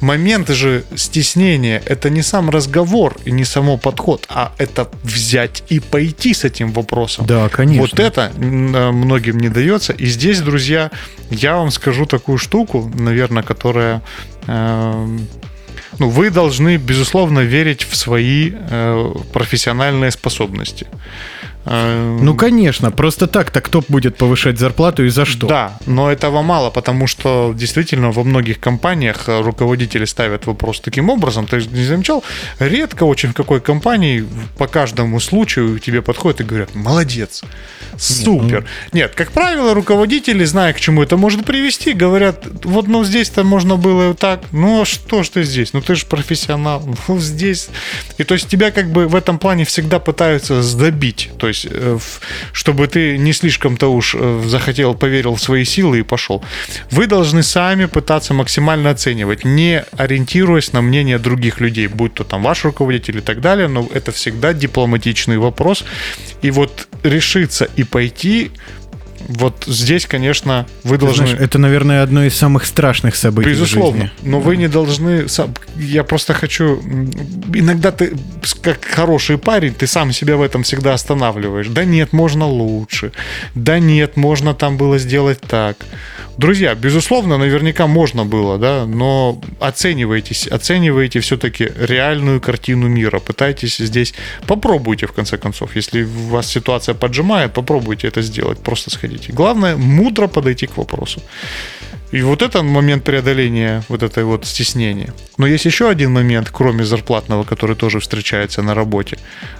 Момент 0.00 0.48
же 0.48 0.84
стеснения– 0.94 1.82
это 1.86 2.10
не 2.10 2.22
сам 2.22 2.50
разговор 2.50 3.16
и 3.24 3.30
не 3.30 3.44
само 3.44 3.76
подход, 3.76 4.26
а 4.28 4.52
это 4.58 4.88
взять 5.02 5.64
и 5.68 5.80
пойти 5.80 6.34
с 6.34 6.44
этим 6.44 6.72
вопросом. 6.72 7.26
Да, 7.26 7.48
конечно. 7.48 7.82
Вот 7.82 8.00
это 8.00 8.32
э, 8.34 8.90
многим 8.90 9.38
не 9.38 9.48
дается. 9.48 9.92
И 9.92 10.06
здесь, 10.06 10.40
друзья, 10.40 10.90
я 11.30 11.56
вам 11.56 11.70
скажу 11.70 12.06
такую 12.06 12.38
штуку, 12.38 12.90
наверное, 12.94 13.42
которая... 13.42 14.02
э, 14.46 15.18
ну, 15.98 16.08
вы 16.08 16.30
должны, 16.30 16.78
безусловно, 16.78 17.40
верить 17.40 17.84
в 17.84 17.94
свои 17.96 18.52
э, 18.54 19.14
профессиональные 19.32 20.10
способности. 20.10 20.86
Э, 21.64 22.18
Ну, 22.20 22.34
конечно, 22.34 22.90
просто 22.90 23.26
так-то 23.26 23.60
кто 23.60 23.82
будет 23.88 24.16
повышать 24.16 24.58
зарплату 24.58 25.04
и 25.04 25.08
за 25.08 25.24
что? 25.24 25.46
Да, 25.46 25.78
но 25.86 26.10
этого 26.10 26.42
мало, 26.42 26.70
потому 26.70 27.06
что 27.06 27.52
действительно 27.56 28.10
во 28.10 28.24
многих 28.24 28.58
компаниях 28.60 29.28
э, 29.28 29.40
руководители 29.42 30.04
ставят 30.04 30.46
вопрос 30.46 30.80
таким 30.80 31.10
образом. 31.10 31.46
Ты 31.46 31.60
же 31.60 31.68
не 31.68 31.84
замечал? 31.84 32.24
Редко 32.58 33.04
очень 33.04 33.30
в 33.30 33.34
какой 33.34 33.60
компании 33.60 34.24
по 34.58 34.66
каждому 34.66 35.20
случаю 35.20 35.78
тебе 35.78 36.02
подходят 36.02 36.40
и 36.40 36.44
говорят, 36.44 36.74
молодец, 36.74 37.42
супер. 37.96 38.64
Нет, 38.92 39.14
как 39.14 39.32
правило, 39.32 39.74
руководители, 39.74 40.44
зная, 40.44 40.72
к 40.72 40.80
чему 40.80 41.02
это 41.02 41.16
может 41.16 41.44
привести, 41.44 41.92
говорят, 41.92 42.46
вот 42.64 42.88
ну 42.88 43.04
здесь-то 43.04 43.44
можно 43.44 43.76
было 43.76 44.14
так, 44.14 44.40
ну 44.52 44.82
а 44.82 44.84
что 44.84 45.22
ж 45.22 45.28
ты 45.28 45.42
здесь? 45.44 45.72
Ну 45.72 45.80
ты 45.80 45.94
же 45.94 46.06
профессионал, 46.06 46.82
ну 47.08 47.18
здесь. 47.18 47.68
И 48.18 48.24
то 48.24 48.34
есть 48.34 48.48
тебя 48.48 48.70
как 48.70 48.90
бы 48.90 49.06
в 49.06 49.14
этом 49.14 49.38
плане 49.38 49.64
всегда 49.64 49.98
пытаются 49.98 50.62
сдобить. 50.62 51.30
То 51.38 51.48
есть, 51.52 51.66
э, 51.70 51.98
в- 51.98 52.20
чтобы 52.52 52.86
ты 52.88 53.18
не 53.18 53.32
слишком-то 53.32 53.92
уж 53.92 54.14
э, 54.18 54.42
захотел, 54.46 54.94
поверил 54.94 55.34
в 55.34 55.40
свои 55.40 55.64
силы 55.64 56.00
и 56.00 56.02
пошел. 56.02 56.42
Вы 56.90 57.06
должны 57.06 57.42
сами 57.42 57.86
пытаться 57.86 58.34
максимально 58.34 58.90
оценивать, 58.90 59.44
не 59.44 59.84
ориентируясь 59.96 60.72
на 60.72 60.82
мнение 60.82 61.18
других 61.18 61.60
людей, 61.60 61.86
будь 61.86 62.14
то 62.14 62.24
там 62.24 62.42
ваш 62.42 62.64
руководитель 62.64 63.18
и 63.18 63.20
так 63.20 63.40
далее, 63.40 63.68
но 63.68 63.88
это 63.92 64.12
всегда 64.12 64.52
дипломатичный 64.52 65.38
вопрос. 65.38 65.84
И 66.42 66.50
вот 66.50 66.88
решиться 67.02 67.68
и 67.76 67.84
пойти, 67.84 68.50
вот 69.28 69.64
здесь, 69.66 70.06
конечно, 70.06 70.66
вы 70.82 70.98
Ты 70.98 71.04
должны... 71.04 71.26
знаешь, 71.26 71.40
это, 71.40 71.58
наверное, 71.58 72.02
одно 72.02 72.24
из 72.24 72.34
самых 72.34 72.64
страшных 72.64 73.14
событий 73.14 73.50
в 73.50 73.52
Безусловно. 73.52 74.02
жизни. 74.02 74.10
Но 74.22 74.40
вы 74.40 74.56
не 74.56 74.68
должны... 74.68 75.26
Я 75.76 76.02
просто 76.04 76.34
хочу... 76.34 76.80
Иногда 77.54 77.92
ты, 77.92 78.16
как 78.62 78.84
хороший 78.84 79.36
парень, 79.38 79.74
ты 79.74 79.86
сам 79.86 80.12
себя 80.12 80.36
в 80.36 80.42
этом 80.42 80.62
всегда 80.62 80.94
останавливаешь. 80.94 81.68
Да 81.68 81.84
нет, 81.84 82.12
можно 82.12 82.46
лучше. 82.46 83.12
Да 83.54 83.78
нет, 83.78 84.16
можно 84.16 84.54
там 84.54 84.76
было 84.76 84.98
сделать 84.98 85.40
так. 85.40 85.76
Друзья, 86.38 86.74
безусловно, 86.74 87.38
наверняка 87.38 87.86
можно 87.86 88.24
было, 88.24 88.58
да, 88.58 88.86
но 88.86 89.40
оценивайтесь, 89.60 90.46
оценивайте 90.46 91.20
все-таки 91.20 91.70
реальную 91.78 92.40
картину 92.40 92.88
мира. 92.88 93.18
Пытайтесь 93.18 93.76
здесь, 93.76 94.14
попробуйте 94.46 95.06
в 95.06 95.12
конце 95.12 95.36
концов. 95.36 95.76
Если 95.76 96.04
вас 96.04 96.46
ситуация 96.46 96.94
поджимает, 96.94 97.52
попробуйте 97.52 98.08
это 98.08 98.22
сделать, 98.22 98.58
просто 98.58 98.90
сходите. 98.90 99.32
Главное, 99.32 99.76
мудро 99.76 100.26
подойти 100.26 100.66
к 100.66 100.76
вопросу. 100.76 101.20
И 102.12 102.22
вот 102.22 102.42
это 102.42 102.62
момент 102.62 103.04
преодоления 103.04 103.82
вот 103.88 104.02
этой 104.02 104.24
вот 104.24 104.44
стеснения. 104.44 105.14
Но 105.38 105.46
есть 105.46 105.64
еще 105.64 105.88
один 105.88 106.12
момент, 106.12 106.50
кроме 106.52 106.84
зарплатного, 106.84 107.44
который 107.44 107.74
тоже 107.74 108.00
встречается 108.00 108.62
на 108.62 108.74
работе. 108.74 109.18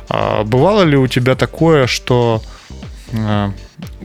А 0.09 0.45
бывало 0.45 0.83
ли 0.83 0.97
у 0.97 1.07
тебя 1.07 1.35
такое, 1.35 1.87
что 1.87 2.43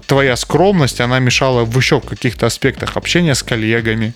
твоя 0.06 0.36
скромность, 0.36 1.02
она 1.02 1.20
мешала 1.20 1.66
в 1.66 1.78
еще 1.78 2.00
каких-то 2.00 2.46
аспектах 2.46 2.98
общения 2.98 3.36
с 3.36 3.44
коллегами. 3.44 4.14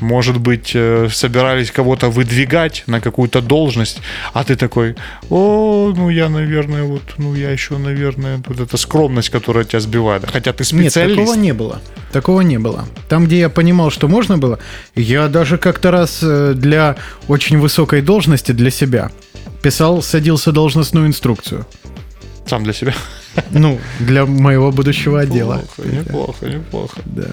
Может 0.00 0.38
быть, 0.38 0.72
э, 0.74 1.08
собирались 1.12 1.70
кого-то 1.70 2.10
выдвигать 2.10 2.84
на 2.86 3.00
какую-то 3.00 3.40
должность, 3.40 4.00
а 4.32 4.44
ты 4.44 4.56
такой, 4.56 4.94
о, 5.30 5.92
ну 5.96 6.10
я, 6.10 6.28
наверное, 6.28 6.84
вот, 6.84 7.02
ну 7.18 7.34
я 7.34 7.50
еще, 7.50 7.78
наверное, 7.78 8.40
вот 8.46 8.60
эта 8.60 8.76
скромность, 8.76 9.30
которая 9.30 9.64
тебя 9.64 9.80
сбивает. 9.80 10.24
Хотя 10.30 10.52
ты 10.52 10.64
Нет, 10.74 10.92
специалист. 10.92 11.18
такого 11.18 11.36
не 11.36 11.52
было. 11.52 11.80
Такого 12.12 12.40
не 12.42 12.58
было. 12.58 12.84
Там, 13.08 13.26
где 13.26 13.40
я 13.40 13.48
понимал, 13.48 13.90
что 13.90 14.08
можно 14.08 14.38
было, 14.38 14.58
я 14.94 15.28
даже 15.28 15.58
как-то 15.58 15.90
раз 15.90 16.20
э, 16.22 16.52
для 16.54 16.96
очень 17.28 17.58
высокой 17.58 18.02
должности 18.02 18.52
для 18.52 18.70
себя 18.70 19.10
писал, 19.62 20.02
садился 20.02 20.52
должностную 20.52 21.06
инструкцию. 21.06 21.66
Сам 22.46 22.62
для 22.62 22.72
себя. 22.72 22.94
Ну, 23.50 23.78
для 24.00 24.24
моего 24.24 24.70
будущего 24.72 25.20
отдела. 25.20 25.60
Неплохо, 25.78 25.82
неплохо, 25.88 26.46
неплохо. 26.46 27.00
Да. 27.04 27.26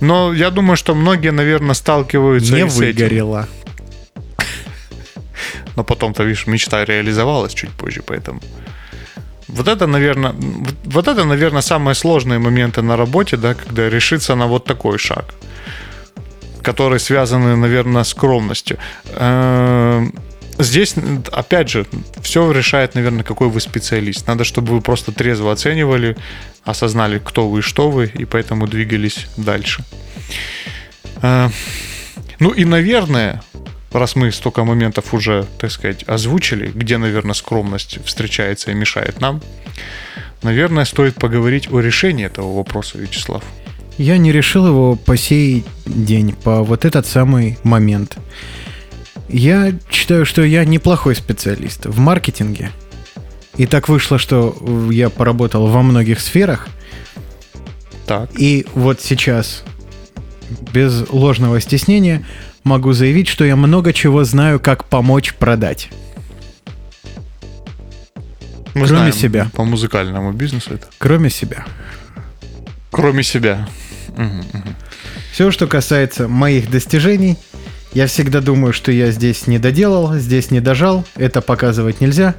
Но 0.00 0.32
я 0.34 0.50
думаю, 0.50 0.76
что 0.76 0.94
многие, 0.94 1.32
наверное, 1.32 1.74
сталкиваются 1.74 2.54
Не 2.54 2.68
с 2.68 2.80
этим. 2.80 2.86
выгорело. 2.86 3.46
Но 5.76 5.84
потом-то, 5.84 6.24
видишь, 6.24 6.46
мечта 6.46 6.84
реализовалась 6.84 7.54
чуть 7.54 7.70
позже, 7.70 8.02
поэтому... 8.06 8.40
Вот 9.48 9.68
это, 9.68 9.86
наверное, 9.86 10.34
вот, 10.84 11.06
это, 11.08 11.24
наверное, 11.24 11.62
самые 11.62 11.94
сложные 11.94 12.38
моменты 12.38 12.82
на 12.82 12.96
работе, 12.96 13.36
да, 13.36 13.54
когда 13.54 13.88
решиться 13.88 14.34
на 14.34 14.46
вот 14.46 14.64
такой 14.64 14.98
шаг, 14.98 15.34
который 16.62 16.98
связаны, 16.98 17.56
наверное, 17.56 18.02
с 18.02 18.08
скромностью. 18.08 18.76
Здесь, 20.58 20.94
опять 21.32 21.68
же, 21.68 21.86
все 22.22 22.50
решает, 22.50 22.94
наверное, 22.94 23.24
какой 23.24 23.48
вы 23.48 23.60
специалист. 23.60 24.26
Надо, 24.26 24.44
чтобы 24.44 24.74
вы 24.74 24.80
просто 24.80 25.12
трезво 25.12 25.52
оценивали, 25.52 26.16
осознали, 26.64 27.20
кто 27.22 27.48
вы 27.48 27.58
и 27.58 27.62
что 27.62 27.90
вы, 27.90 28.06
и 28.06 28.24
поэтому 28.24 28.66
двигались 28.66 29.26
дальше. 29.36 29.84
Э, 31.22 31.50
Ну 32.38 32.50
и, 32.50 32.64
наверное, 32.64 33.42
раз 33.92 34.16
мы 34.16 34.30
столько 34.32 34.64
моментов 34.64 35.14
уже, 35.14 35.46
так 35.58 35.70
сказать, 35.70 36.04
озвучили, 36.06 36.70
где, 36.74 36.98
наверное, 36.98 37.34
скромность 37.34 37.98
встречается 38.04 38.70
и 38.70 38.74
мешает 38.74 39.20
нам, 39.20 39.40
наверное, 40.42 40.84
стоит 40.84 41.14
поговорить 41.14 41.72
о 41.72 41.80
решении 41.80 42.26
этого 42.26 42.56
вопроса, 42.56 42.98
Вячеслав. 42.98 43.42
Я 43.98 44.18
не 44.18 44.32
решил 44.32 44.66
его 44.66 44.96
по 44.96 45.16
сей 45.16 45.64
день, 45.86 46.34
по 46.34 46.62
вот 46.62 46.84
этот 46.84 47.06
самый 47.06 47.58
момент. 47.62 48.18
Я 49.28 49.72
считаю, 49.90 50.24
что 50.24 50.42
я 50.42 50.64
неплохой 50.64 51.14
специалист 51.14 51.86
в 51.86 51.98
маркетинге. 51.98 52.70
И 53.56 53.66
так 53.66 53.88
вышло, 53.88 54.18
что 54.18 54.56
я 54.90 55.08
поработал 55.10 55.66
во 55.66 55.82
многих 55.82 56.20
сферах, 56.20 56.68
Так. 58.06 58.30
и 58.38 58.66
вот 58.74 59.00
сейчас, 59.00 59.64
без 60.72 61.08
ложного 61.10 61.60
стеснения, 61.60 62.24
могу 62.64 62.92
заявить, 62.92 63.28
что 63.28 63.44
я 63.44 63.56
много 63.56 63.92
чего 63.92 64.24
знаю, 64.24 64.60
как 64.60 64.84
помочь 64.84 65.34
продать. 65.34 65.88
Мы 68.74 68.84
Кроме 68.84 68.86
знаем 68.88 69.12
себя. 69.14 69.50
По 69.54 69.64
музыкальному 69.64 70.32
бизнесу 70.32 70.74
это. 70.74 70.86
Кроме 70.98 71.30
себя. 71.30 71.64
Кроме 72.90 73.22
себя. 73.22 73.66
Все, 75.32 75.50
что 75.50 75.66
касается 75.66 76.28
моих 76.28 76.70
достижений, 76.70 77.38
я 77.92 78.06
всегда 78.06 78.40
думаю, 78.40 78.72
что 78.72 78.92
я 78.92 79.10
здесь 79.10 79.46
не 79.46 79.58
доделал, 79.58 80.14
здесь 80.16 80.50
не 80.50 80.60
дожал, 80.60 81.04
это 81.16 81.40
показывать 81.40 82.00
нельзя. 82.00 82.34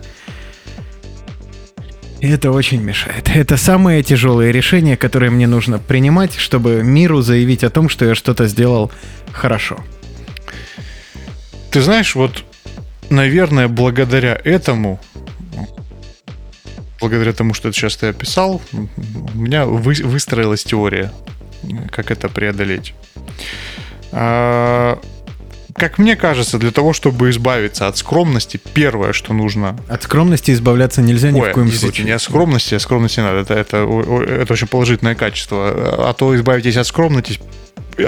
Это 2.20 2.52
очень 2.52 2.82
мешает. 2.82 3.30
Это 3.30 3.58
самые 3.58 4.02
тяжелые 4.02 4.52
решения, 4.52 4.98
которые 4.98 5.30
мне 5.30 5.46
нужно 5.48 5.78
принимать, 5.78 6.36
чтобы 6.36 6.84
миру 6.84 7.22
заявить 7.22 7.64
о 7.64 7.70
том, 7.70 7.90
что 7.90 8.06
я 8.06 8.16
что-то 8.16 8.48
сделал 8.48 8.92
хорошо. 9.32 9.80
Ты 11.70 11.82
знаешь, 11.82 12.16
вот, 12.16 12.44
наверное, 13.10 13.68
благодаря 13.68 14.40
этому, 14.44 15.00
благодаря 17.00 17.34
тому, 17.34 17.54
что 17.54 17.72
сейчас 17.72 17.98
ты 17.98 18.08
описал, 18.08 18.62
у 18.74 19.38
меня 19.38 19.66
вы- 19.66 20.04
выстроилась 20.04 20.64
теория, 20.64 21.12
как 21.92 22.10
это 22.10 22.30
преодолеть. 22.30 22.96
А, 24.12 25.00
как 25.78 26.00
мне 26.00 26.16
кажется, 26.16 26.58
для 26.58 26.72
того, 26.72 26.92
чтобы 26.92 27.30
избавиться 27.30 27.88
от 27.88 27.98
скромности, 27.98 28.60
первое, 28.74 29.14
что 29.14 29.34
нужно... 29.34 29.78
От 29.88 30.04
скромности 30.04 30.52
избавляться 30.52 31.02
нельзя 31.02 31.30
ни 31.30 31.40
Ой, 31.40 31.52
в 31.52 31.54
коем 31.54 31.72
случае. 31.72 32.06
не 32.06 32.12
от 32.12 32.22
скромности, 32.22 32.74
а 32.74 32.80
скромности 32.80 33.20
надо. 33.20 33.40
Это, 33.40 33.54
это, 33.54 33.78
это 33.78 34.54
очень 34.54 34.68
положительное 34.68 35.14
качество. 35.14 36.10
А 36.10 36.14
то 36.14 36.36
избавитесь 36.36 36.78
от 36.78 36.88
скромности, 36.88 37.40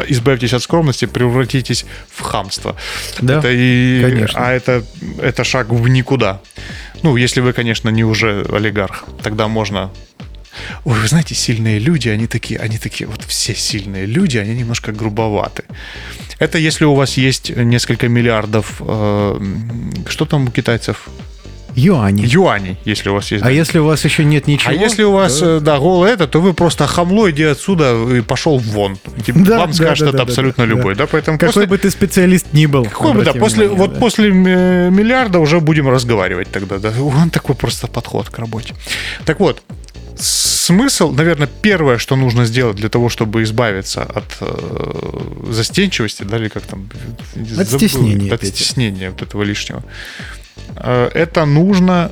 избавитесь 0.08 0.54
от 0.54 0.64
скромности, 0.64 1.06
превратитесь 1.06 1.86
в 2.10 2.22
хамство. 2.22 2.76
Да, 3.22 3.38
это 3.38 3.50
и, 3.52 4.02
конечно. 4.02 4.40
А 4.40 4.52
это, 4.52 4.84
это 5.22 5.44
шаг 5.44 5.70
в 5.70 5.88
никуда. 5.88 6.42
Ну, 7.04 7.18
если 7.18 7.40
вы, 7.40 7.54
конечно, 7.54 7.90
не 7.90 8.04
уже 8.04 8.46
олигарх, 8.52 9.06
тогда 9.22 9.48
можно... 9.48 9.92
Ой, 10.86 11.00
вы 11.00 11.08
знаете, 11.08 11.36
сильные 11.36 11.80
люди, 11.80 12.10
они 12.10 12.28
такие, 12.28 12.60
они 12.60 12.78
такие, 12.78 13.08
вот 13.08 13.24
все 13.24 13.54
сильные 13.56 14.06
люди, 14.06 14.38
они 14.38 14.56
немножко 14.56 14.92
грубоваты. 14.92 15.64
Это 16.40 16.58
если 16.58 16.86
у 16.86 16.94
вас 16.96 17.18
есть 17.18 17.50
несколько 17.56 18.08
миллиардов, 18.08 18.76
э, 18.80 19.40
что 20.08 20.26
там 20.26 20.48
у 20.48 20.52
китайцев? 20.52 21.08
Юани. 21.76 22.24
Юаней, 22.26 22.78
если 22.84 23.10
у 23.10 23.14
вас 23.14 23.32
есть. 23.32 23.46
А 23.46 23.52
если 23.52 23.78
у 23.80 23.86
вас 23.86 24.04
еще 24.04 24.26
нет 24.26 24.48
ничего? 24.48 24.72
А 24.72 24.74
если 24.74 25.04
у 25.04 25.12
вас, 25.12 25.38
то- 25.38 25.58
э, 25.58 25.60
да, 25.60 25.78
голое 25.78 26.14
это, 26.14 26.28
то 26.28 26.42
вы 26.42 26.54
просто 26.54 26.88
хамло, 26.88 27.30
иди 27.30 27.44
отсюда 27.44 27.96
и 28.18 28.22
пошел 28.22 28.58
вон. 28.58 28.98
Типа, 29.26 29.40
Да, 29.40 29.60
Вам 29.60 29.70
да, 29.70 29.74
скажет 29.76 30.06
да, 30.06 30.10
это 30.10 30.18
да, 30.18 30.24
абсолютно 30.24 30.66
да, 30.66 30.70
да. 30.74 30.76
любой, 30.78 30.96
да, 30.96 31.06
поэтому 31.06 31.38
Какой 31.38 31.54
после, 31.54 31.68
бы 31.68 31.78
ты 31.78 31.92
специалист 31.92 32.48
ни 32.54 32.66
был. 32.66 32.86
какой 32.86 33.14
бы, 33.14 33.24
да, 33.24 33.34
после, 33.34 33.68
внимание, 33.68 33.78
вот 33.78 33.94
да. 33.94 34.00
после 34.00 34.30
э, 34.30 34.90
миллиарда 34.90 35.40
уже 35.40 35.60
будем 35.60 35.88
разговаривать 35.88 36.50
тогда, 36.52 36.80
да. 36.80 36.92
Он 37.02 37.30
такой 37.30 37.56
просто 37.56 37.88
подход 37.88 38.30
к 38.30 38.40
работе. 38.40 38.74
Так 39.26 39.40
вот, 39.40 39.62
смысл, 40.20 41.12
наверное, 41.12 41.50
первое, 41.62 41.98
что 41.98 42.16
нужно 42.16 42.46
сделать 42.46 42.76
для 42.76 42.90
того, 42.90 43.10
чтобы 43.10 43.44
избавиться 43.44 44.04
от 44.04 44.38
э, 44.42 45.52
застенчивости, 45.52 46.24
да, 46.24 46.38
или 46.38 46.50
как 46.50 46.64
там? 46.64 46.90
От 47.58 47.68
стеснения, 47.68 48.34
От 48.34 48.42
Петя. 48.42 48.56
стеснения 48.56 49.10
вот 49.12 49.22
этого 49.22 49.44
лишнего. 49.44 49.84
Э, 50.76 51.10
Это 51.14 51.46
нужно 51.46 52.12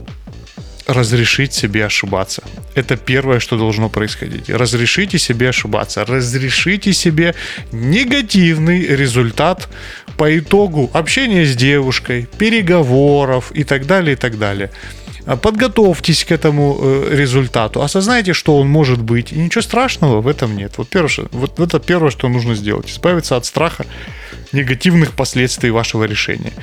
разрешить 0.87 1.53
себе 1.53 1.85
ошибаться. 1.85 2.41
Это 2.75 2.95
первое, 2.95 3.39
что 3.39 3.57
должно 3.57 3.89
происходить. 3.89 4.49
Разрешите 4.49 5.19
себе 5.19 5.49
ошибаться. 5.49 6.05
Разрешите 6.05 6.93
себе 6.93 7.35
негативный 7.73 8.87
результат 8.87 9.67
по 10.17 10.37
итогу 10.39 10.89
общения 10.93 11.45
с 11.45 11.55
девушкой, 11.55 12.27
переговоров 12.37 13.51
и 13.53 13.63
так 13.63 13.85
далее, 13.85 14.13
и 14.13 14.15
так 14.15 14.37
далее. 14.37 14.71
А 15.27 15.35
Подготовьтесь 15.35 16.23
к 16.23 16.31
этому 16.31 16.77
э, 16.79 17.09
результату, 17.11 17.81
осознайте, 17.81 18.31
что 18.31 18.57
он 18.57 18.69
может 18.69 19.01
быть, 19.01 19.33
и 19.33 19.35
ничего 19.35 19.61
страшного 19.61 20.21
в 20.21 20.27
этом 20.27 20.55
нет. 20.55 20.77
Вот, 20.77 20.87
первое, 20.87 21.27
вот 21.31 21.59
это 21.59 21.79
первое, 21.79 22.11
что 22.11 22.29
нужно 22.29 22.55
сделать. 22.55 22.89
Избавиться 22.89 23.35
от 23.35 23.45
страха 23.45 23.85
негативных 24.53 25.11
последствий 25.11 25.69
вашего 25.69 26.05
решения. 26.05 26.53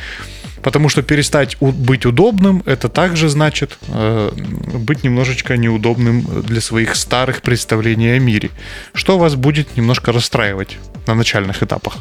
Потому 0.63 0.89
что 0.89 1.03
перестать 1.03 1.59
быть 1.61 2.07
удобным, 2.07 2.63
это 2.65 2.89
также 2.89 3.29
значит 3.29 3.77
э, 3.89 4.31
быть 4.35 5.05
немножечко 5.05 5.59
неудобным 5.59 6.23
для 6.43 6.63
своих 6.63 6.97
старых 6.97 7.43
представлений 7.43 8.17
о 8.17 8.19
мире, 8.19 8.49
что 8.95 9.19
вас 9.19 9.35
будет 9.35 9.77
немножко 9.77 10.11
расстраивать 10.11 10.79
на 11.07 11.15
начальных 11.15 11.63
этапах. 11.63 11.99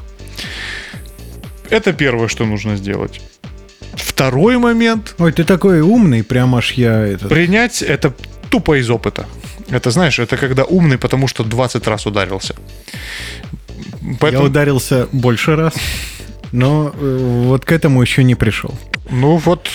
Это 1.70 1.92
первое, 1.92 2.30
что 2.30 2.46
нужно 2.46 2.78
сделать. 2.78 3.20
Второй 3.96 4.58
момент 4.58 5.16
Ой, 5.20 5.32
ты 5.32 5.44
такой 5.44 5.82
умный, 5.82 6.24
прям 6.24 6.56
аж 6.56 6.74
я 6.74 7.08
этот... 7.08 7.30
принять 7.30 7.82
это 7.82 8.14
тупо 8.50 8.80
из 8.80 8.90
опыта. 8.90 9.26
Это 9.70 9.92
знаешь, 9.92 10.20
это 10.20 10.38
когда 10.38 10.64
умный, 10.64 10.98
потому 10.98 11.28
что 11.28 11.44
20 11.44 11.88
раз 11.88 12.06
ударился. 12.06 12.56
Я 14.02 14.18
Поэтому, 14.20 14.46
ударился 14.46 15.08
больше 15.12 15.56
раз, 15.56 15.74
но 16.52 16.94
э, 16.94 17.44
вот 17.48 17.66
к 17.66 17.72
этому 17.72 18.02
еще 18.02 18.24
не 18.24 18.36
пришел. 18.36 18.74
ну 19.10 19.38
вот, 19.38 19.70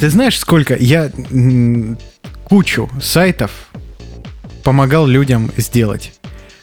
Ты 0.00 0.10
знаешь, 0.10 0.38
сколько 0.38 0.76
я 0.76 1.10
кучу 2.44 2.90
сайтов 3.00 3.50
помогал 4.62 5.06
людям 5.06 5.50
сделать. 5.56 6.12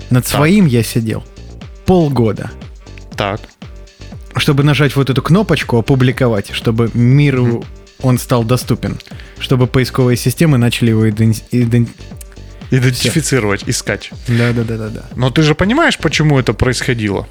Над 0.10 0.28
своим 0.28 0.66
я 0.66 0.84
сидел 0.84 1.24
полгода, 1.86 2.52
так. 3.16 3.42
Чтобы 4.38 4.64
нажать 4.64 4.96
вот 4.96 5.10
эту 5.10 5.22
кнопочку 5.22 5.78
«Опубликовать», 5.78 6.52
чтобы 6.52 6.90
миру 6.94 7.64
он 8.02 8.18
стал 8.18 8.44
доступен, 8.44 8.98
чтобы 9.40 9.68
поисковые 9.68 10.18
системы 10.18 10.58
начали 10.58 10.90
его 10.90 11.08
иден- 11.10 11.36
иден- 11.52 11.88
Идентифицировать, 12.72 13.64
искать. 13.68 14.12
Да-да-да-да-да. 14.28 15.04
Но 15.16 15.30
ты 15.30 15.42
же 15.42 15.56
понимаешь, 15.56 15.98
почему 15.98 16.40
это 16.40 16.54
происходило? 16.54 17.28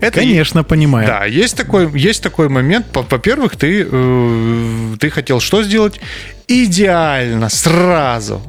Это 0.00 0.20
Конечно, 0.20 0.64
понимаю. 0.64 1.06
Да, 1.06 1.24
есть 1.24 1.56
такой, 1.56 1.90
есть 1.98 2.22
такой 2.22 2.48
момент. 2.50 2.86
Во-первых, 2.92 3.56
ты, 3.56 3.86
э, 3.90 4.96
ты 5.00 5.08
хотел 5.08 5.40
что 5.40 5.62
сделать? 5.62 5.98
Идеально, 6.46 7.48
сразу. 7.48 8.42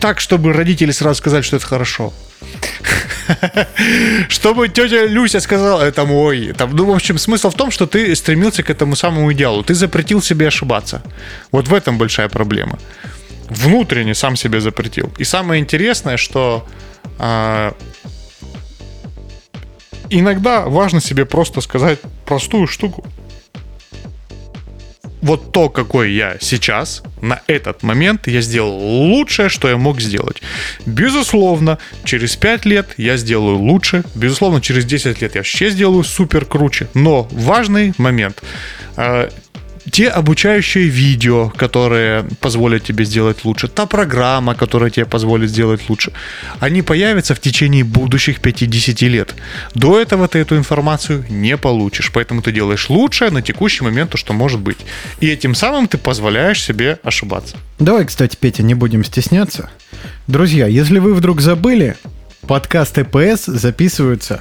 Так, 0.00 0.20
чтобы 0.20 0.52
родители 0.52 0.92
сразу 0.92 1.18
сказали, 1.18 1.42
что 1.42 1.56
это 1.56 1.66
хорошо. 1.66 2.12
Чтобы 4.28 4.68
тетя 4.68 5.06
Люся 5.06 5.40
сказала, 5.40 5.82
это 5.82 6.04
мой. 6.04 6.52
Там, 6.52 6.76
ну, 6.76 6.84
в 6.84 6.94
общем, 6.94 7.18
смысл 7.18 7.50
в 7.50 7.54
том, 7.54 7.70
что 7.70 7.86
ты 7.86 8.14
стремился 8.14 8.62
к 8.62 8.70
этому 8.70 8.96
самому 8.96 9.32
идеалу. 9.32 9.62
Ты 9.62 9.74
запретил 9.74 10.22
себе 10.22 10.48
ошибаться. 10.48 11.02
Вот 11.52 11.68
в 11.68 11.74
этом 11.74 11.98
большая 11.98 12.28
проблема. 12.28 12.78
Внутренне 13.48 14.14
сам 14.14 14.36
себе 14.36 14.60
запретил. 14.60 15.12
И 15.18 15.24
самое 15.24 15.60
интересное, 15.60 16.16
что 16.16 16.66
а, 17.18 17.74
иногда 20.10 20.62
важно 20.66 21.00
себе 21.00 21.24
просто 21.24 21.60
сказать 21.60 21.98
простую 22.24 22.66
штуку. 22.66 23.04
Вот 25.24 25.52
то, 25.52 25.70
какой 25.70 26.12
я 26.12 26.36
сейчас, 26.38 27.02
на 27.22 27.40
этот 27.46 27.82
момент 27.82 28.26
я 28.26 28.42
сделал 28.42 28.76
лучшее, 28.76 29.48
что 29.48 29.70
я 29.70 29.78
мог 29.78 29.98
сделать. 29.98 30.42
Безусловно, 30.84 31.78
через 32.04 32.36
5 32.36 32.66
лет 32.66 32.88
я 32.98 33.16
сделаю 33.16 33.56
лучше. 33.56 34.04
Безусловно, 34.14 34.60
через 34.60 34.84
10 34.84 35.22
лет 35.22 35.34
я 35.34 35.38
вообще 35.38 35.70
сделаю 35.70 36.04
супер 36.04 36.44
круче. 36.44 36.88
Но 36.92 37.26
важный 37.30 37.94
момент. 37.96 38.42
Те 39.90 40.08
обучающие 40.08 40.84
видео, 40.84 41.50
которые 41.50 42.24
позволят 42.40 42.84
тебе 42.84 43.04
сделать 43.04 43.44
лучше, 43.44 43.68
та 43.68 43.86
программа, 43.86 44.54
которая 44.54 44.90
тебе 44.90 45.06
позволит 45.06 45.50
сделать 45.50 45.88
лучше, 45.88 46.12
они 46.58 46.82
появятся 46.82 47.34
в 47.34 47.40
течение 47.40 47.84
будущих 47.84 48.40
50 48.40 49.02
лет. 49.02 49.34
До 49.74 50.00
этого 50.00 50.26
ты 50.26 50.38
эту 50.38 50.56
информацию 50.56 51.24
не 51.28 51.56
получишь, 51.56 52.10
поэтому 52.12 52.40
ты 52.40 52.50
делаешь 52.50 52.88
лучшее 52.88 53.30
на 53.30 53.42
текущий 53.42 53.84
момент, 53.84 54.10
то, 54.10 54.16
что 54.16 54.32
может 54.32 54.60
быть. 54.60 54.78
И 55.20 55.28
этим 55.28 55.54
самым 55.54 55.86
ты 55.86 55.98
позволяешь 55.98 56.62
себе 56.62 56.98
ошибаться. 57.02 57.56
Давай, 57.78 58.06
кстати, 58.06 58.36
Петя, 58.40 58.62
не 58.62 58.74
будем 58.74 59.04
стесняться. 59.04 59.70
Друзья, 60.26 60.66
если 60.66 60.98
вы 60.98 61.14
вдруг 61.14 61.40
забыли, 61.42 61.96
подкаст 62.46 62.98
ЭПС 62.98 63.44
записываются 63.46 64.40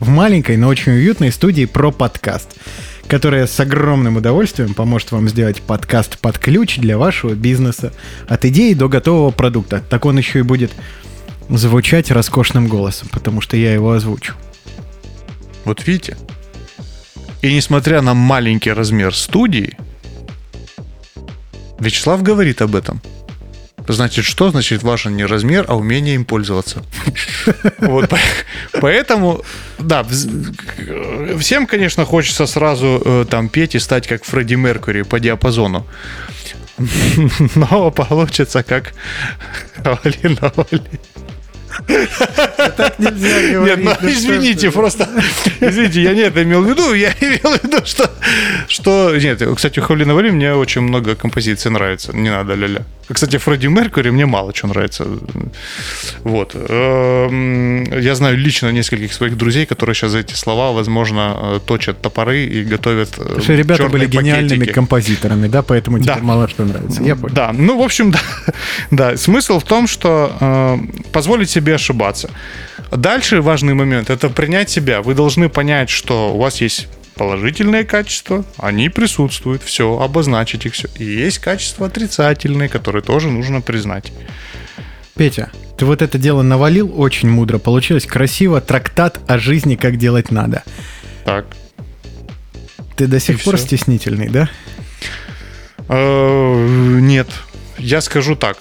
в 0.00 0.08
маленькой, 0.08 0.56
но 0.56 0.68
очень 0.68 0.92
уютной 0.92 1.32
студии 1.32 1.64
про 1.64 1.90
подкаст, 1.90 2.50
которая 3.08 3.46
с 3.46 3.58
огромным 3.58 4.16
удовольствием 4.16 4.74
поможет 4.74 5.12
вам 5.12 5.28
сделать 5.28 5.62
подкаст 5.62 6.18
под 6.18 6.38
ключ 6.38 6.76
для 6.76 6.98
вашего 6.98 7.34
бизнеса. 7.34 7.92
От 8.28 8.44
идеи 8.44 8.74
до 8.74 8.88
готового 8.88 9.30
продукта. 9.30 9.82
Так 9.88 10.04
он 10.04 10.18
еще 10.18 10.40
и 10.40 10.42
будет 10.42 10.70
звучать 11.48 12.10
роскошным 12.10 12.68
голосом, 12.68 13.08
потому 13.10 13.40
что 13.40 13.56
я 13.56 13.72
его 13.72 13.92
озвучу. 13.92 14.34
Вот 15.64 15.86
видите? 15.86 16.16
И 17.40 17.54
несмотря 17.54 18.02
на 18.02 18.12
маленький 18.14 18.72
размер 18.72 19.14
студии, 19.14 19.76
Вячеслав 21.78 22.22
говорит 22.22 22.60
об 22.60 22.76
этом. 22.76 23.00
Значит, 23.88 24.24
что 24.24 24.50
значит 24.50 24.82
важен 24.82 25.16
не 25.16 25.24
размер, 25.24 25.64
а 25.68 25.76
умение 25.76 26.14
им 26.14 26.24
пользоваться. 26.24 26.82
Вот 27.78 28.08
по- 28.08 28.18
поэтому, 28.80 29.42
да, 29.78 30.04
всем, 31.38 31.66
конечно, 31.66 32.04
хочется 32.04 32.46
сразу 32.46 33.02
э, 33.04 33.24
там 33.30 33.48
петь 33.48 33.74
и 33.74 33.78
стать 33.78 34.06
как 34.06 34.24
Фредди 34.24 34.54
Меркьюри 34.54 35.02
по 35.02 35.18
диапазону. 35.18 35.86
Но 37.56 37.90
получится 37.90 38.62
как 38.62 38.92
Алина 39.84 40.52
Оли. 42.58 42.92
Нельзя 42.98 43.76
Нет, 43.76 43.78
ну 44.02 44.08
извините, 44.10 44.70
просто 44.70 45.08
извините, 45.60 46.02
я 46.02 46.14
не 46.14 46.22
это 46.22 46.42
имел 46.42 46.62
в 46.62 46.68
виду, 46.68 46.92
я 46.94 47.10
имел 47.20 47.56
в 47.58 47.64
виду, 47.64 47.84
что, 47.86 48.10
что 48.68 49.16
нет, 49.16 49.42
кстати, 49.56 49.80
у 49.80 49.82
Хавлина 49.82 50.14
Вали 50.14 50.30
мне 50.30 50.54
очень 50.54 50.82
много 50.82 51.14
композиций 51.14 51.70
нравится, 51.70 52.12
не 52.16 52.30
надо 52.30 52.54
ля-ля. 52.54 52.82
Кстати, 53.10 53.38
Фредди 53.38 53.68
Меркьюри 53.68 54.10
мне 54.10 54.26
мало 54.26 54.52
чего 54.52 54.68
нравится. 54.68 55.06
Вот. 56.24 56.54
Эм, 56.54 57.84
Я 58.00 58.14
знаю 58.14 58.36
лично 58.36 58.70
нескольких 58.72 59.12
своих 59.14 59.36
друзей, 59.36 59.64
которые 59.64 59.94
сейчас 59.94 60.10
за 60.12 60.18
эти 60.18 60.34
слова, 60.34 60.72
возможно, 60.72 61.36
э, 61.40 61.60
точат 61.66 62.02
топоры 62.02 62.44
и 62.44 62.64
готовят 62.64 63.08
э, 63.18 63.40
что 63.40 63.54
ребята 63.54 63.88
были 63.88 64.06
гениальными 64.06 64.58
пакетики. 64.58 64.74
композиторами, 64.74 65.48
да, 65.48 65.62
поэтому 65.62 65.98
тебе 65.98 66.14
Да. 66.14 66.18
мало 66.22 66.48
что 66.48 66.64
нравится. 66.64 67.02
Я 67.02 67.16
понял. 67.16 67.34
Да, 67.34 67.52
ну, 67.54 67.78
в 67.78 67.82
общем, 67.82 68.10
да. 68.12 68.20
да. 68.90 69.16
Смысл 69.16 69.58
в 69.58 69.64
том, 69.64 69.86
что 69.86 70.36
э, 70.40 70.76
позволить 71.12 71.48
себе 71.48 71.74
ошибаться. 71.76 72.28
Дальше 72.90 73.42
важный 73.42 73.74
момент– 73.74 74.10
это 74.10 74.28
принять 74.30 74.70
себя. 74.70 75.02
Вы 75.02 75.14
должны 75.14 75.48
понять, 75.48 75.90
что 75.90 76.34
у 76.34 76.38
вас 76.38 76.60
есть 76.60 76.88
положительные 77.14 77.84
качества, 77.84 78.44
они 78.58 78.88
присутствуют, 78.88 79.62
все, 79.62 79.98
обозначить 80.00 80.64
их 80.66 80.74
все. 80.74 80.88
И 80.96 81.04
есть 81.04 81.38
качества 81.40 81.86
отрицательные, 81.88 82.68
которые 82.68 83.02
тоже 83.02 83.28
нужно 83.28 83.60
признать. 83.60 84.12
Петя, 85.16 85.50
ты 85.76 85.84
вот 85.84 86.00
это 86.00 86.16
дело 86.16 86.42
навалил 86.42 86.92
очень 86.98 87.28
мудро. 87.28 87.58
Получилось 87.58 88.06
красиво. 88.06 88.60
Трактат 88.60 89.18
о 89.26 89.38
жизни, 89.38 89.74
как 89.74 89.96
делать 89.96 90.30
надо. 90.30 90.62
Так. 91.24 91.46
Ты 92.96 93.06
до 93.08 93.18
сих 93.20 93.40
И 93.40 93.44
пор 93.44 93.56
всё. 93.56 93.66
стеснительный, 93.66 94.28
да? 94.28 94.48
Э, 95.88 96.98
Нет, 97.00 97.28
я 97.78 98.00
скажу 98.00 98.36
так. 98.36 98.58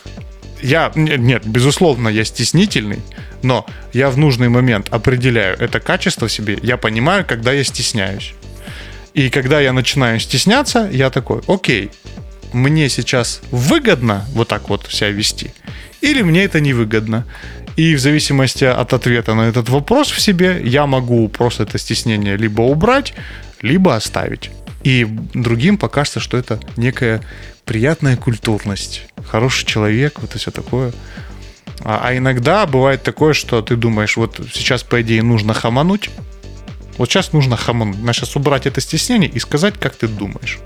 Я, 0.62 0.92
нет, 0.96 1.20
нет, 1.20 1.46
безусловно, 1.46 2.10
я 2.10 2.26
стеснительный, 2.26 3.00
но 3.44 3.66
я 3.94 4.10
в 4.10 4.18
нужный 4.18 4.50
момент 4.50 4.88
определяю 4.92 5.58
это 5.60 5.80
качество 5.80 6.28
себе. 6.30 6.58
Я 6.62 6.78
понимаю, 6.78 7.26
когда 7.26 7.52
я 7.52 7.64
стесняюсь. 7.64 8.34
И 9.14 9.30
когда 9.30 9.60
я 9.60 9.74
начинаю 9.74 10.20
стесняться, 10.20 10.90
я 10.92 11.10
такой, 11.10 11.42
окей, 11.48 11.92
мне 12.54 12.90
сейчас 12.90 13.42
выгодно 13.52 14.26
вот 14.34 14.48
так 14.48 14.70
вот 14.70 14.88
себя 14.90 15.10
вести, 15.10 15.52
или 16.02 16.22
мне 16.22 16.44
это 16.44 16.60
невыгодно. 16.60 17.26
И 17.76 17.96
в 17.96 18.00
зависимости 18.00 18.64
от 18.64 18.94
ответа 18.94 19.36
на 19.36 19.42
этот 19.42 19.70
вопрос 19.70 20.10
в 20.12 20.20
себе, 20.20 20.62
я 20.64 20.88
могу 20.88 21.28
просто 21.30 21.64
это 21.64 21.78
стеснение 21.78 22.36
либо 22.36 22.62
убрать, 22.62 23.14
либо 23.62 23.96
оставить. 23.96 24.50
И 24.84 25.06
другим 25.34 25.78
покажется, 25.78 26.20
что 26.20 26.38
это 26.38 26.60
некая 26.78 27.22
приятная 27.66 28.16
культурность, 28.16 29.08
хороший 29.26 29.66
человек, 29.66 30.20
вот 30.22 30.36
и 30.36 30.40
все 30.40 30.52
такое. 30.52 30.94
А, 31.82 32.02
а 32.04 32.18
иногда 32.18 32.66
бывает 32.66 33.04
такое, 33.04 33.34
что 33.34 33.62
ты 33.62 33.76
думаешь, 33.76 34.18
вот 34.18 34.40
сейчас, 34.54 34.84
по 34.84 35.02
идее, 35.02 35.24
нужно 35.24 35.54
хамануть. 35.54 36.10
Вот 36.98 37.10
сейчас 37.10 37.34
нужно 37.34 37.58
хамануть. 37.58 38.00
Надо 38.00 38.14
сейчас 38.14 38.36
убрать 38.36 38.66
это 38.66 38.82
стеснение 38.82 39.30
и 39.30 39.40
сказать, 39.40 39.76
как 39.80 39.96
ты 39.96 40.08
думаешь. 40.08 40.60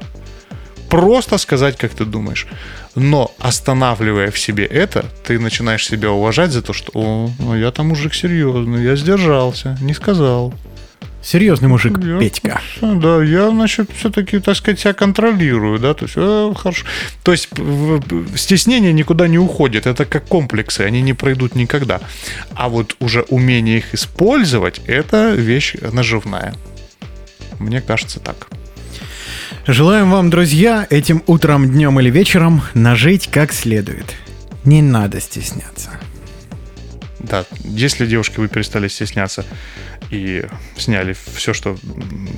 Просто 0.89 1.37
сказать, 1.37 1.77
как 1.77 1.91
ты 1.91 2.05
думаешь. 2.05 2.47
Но 2.95 3.31
останавливая 3.39 4.29
в 4.29 4.37
себе 4.37 4.65
это, 4.65 5.05
ты 5.25 5.39
начинаешь 5.39 5.85
себя 5.85 6.11
уважать 6.11 6.51
за 6.51 6.61
то, 6.61 6.73
что 6.73 6.91
«О, 6.93 7.29
ну 7.39 7.55
я 7.55 7.71
там 7.71 7.87
мужик 7.87 8.13
серьезный, 8.13 8.83
я 8.83 8.95
сдержался, 8.95 9.77
не 9.81 9.93
сказал». 9.93 10.53
Серьезный 11.23 11.67
мужик, 11.67 11.99
Я- 12.03 12.19
Петька. 12.19 12.61
Да, 12.81 13.23
я, 13.23 13.49
значит, 13.51 13.89
все-таки, 13.95 14.39
так 14.39 14.55
сказать, 14.55 14.79
себя 14.79 14.93
контролирую, 14.93 15.77
да, 15.79 15.93
то 15.93 16.05
есть, 16.05 16.15
э, 16.17 16.53
хорошо. 16.57 16.85
То 17.23 17.31
есть, 17.31 17.49
стеснение 18.35 18.91
никуда 18.91 19.27
не 19.27 19.37
уходит, 19.37 19.85
это 19.85 20.05
как 20.05 20.25
комплексы, 20.25 20.81
они 20.81 21.01
не 21.01 21.13
пройдут 21.13 21.55
никогда. 21.55 22.01
А 22.55 22.69
вот 22.69 22.95
уже 22.99 23.21
умение 23.29 23.77
их 23.77 23.93
использовать, 23.93 24.81
это 24.87 25.31
вещь 25.35 25.75
наживная. 25.91 26.55
Мне 27.59 27.81
кажется 27.81 28.19
так. 28.19 28.47
Желаем 29.67 30.09
вам, 30.09 30.31
друзья, 30.31 30.87
этим 30.89 31.21
утром, 31.27 31.69
днем 31.71 31.99
или 31.99 32.09
вечером 32.09 32.63
нажить 32.73 33.27
как 33.27 33.53
следует. 33.53 34.15
Не 34.65 34.81
надо 34.81 35.21
стесняться. 35.21 35.91
Да, 37.23 37.45
если, 37.63 38.05
девушки, 38.05 38.39
вы 38.39 38.47
перестали 38.47 38.87
стесняться 38.87 39.45
и 40.09 40.45
сняли 40.77 41.15
все, 41.35 41.53
что 41.53 41.77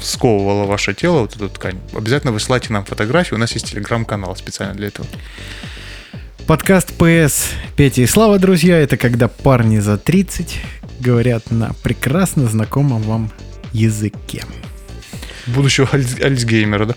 сковывало 0.02 0.66
ваше 0.66 0.94
тело, 0.94 1.22
вот 1.22 1.36
эту 1.36 1.50
ткань, 1.50 1.80
обязательно 1.96 2.32
высылайте 2.32 2.72
нам 2.72 2.86
фотографии. 2.86 3.36
У 3.36 3.38
нас 3.38 3.52
есть 3.54 3.72
телеграм-канал 3.72 4.36
специально 4.36 4.74
для 4.74 4.88
этого. 4.88 5.08
Подкаст 6.46 6.94
ПС 6.94 7.52
Петя 7.78 8.02
и 8.02 8.06
Слава, 8.06 8.38
друзья, 8.38 8.78
это 8.78 8.98
когда 8.98 9.28
парни 9.28 9.80
за 9.80 9.98
30 9.98 10.60
говорят 11.00 11.52
на 11.52 11.74
прекрасно 11.84 12.48
знакомом 12.48 13.02
вам 13.04 13.32
языке. 13.72 14.44
Будущего 15.48 15.88
альц- 15.92 16.22
альцгеймера, 16.24 16.86
да? 16.86 16.96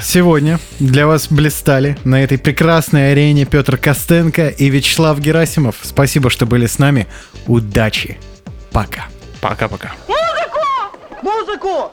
Сегодня 0.00 0.58
для 0.78 1.06
вас 1.06 1.28
блистали 1.28 1.96
на 2.04 2.22
этой 2.22 2.38
прекрасной 2.38 3.12
арене 3.12 3.44
Петр 3.44 3.76
Костенко 3.76 4.48
и 4.48 4.70
Вячеслав 4.70 5.18
Герасимов. 5.18 5.76
Спасибо, 5.82 6.30
что 6.30 6.46
были 6.46 6.66
с 6.66 6.78
нами. 6.78 7.06
Удачи. 7.46 8.18
Пока. 8.72 9.06
Пока-пока. 9.40 9.92
Музыку! 10.08 10.58
Музыку! 11.22 11.92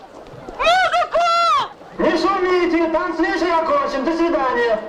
Не 1.99 2.11
шумите, 2.11 2.91
танцвишь 2.91 3.41
окончен. 3.41 4.05
До 4.05 4.11
свидания. 4.17 4.79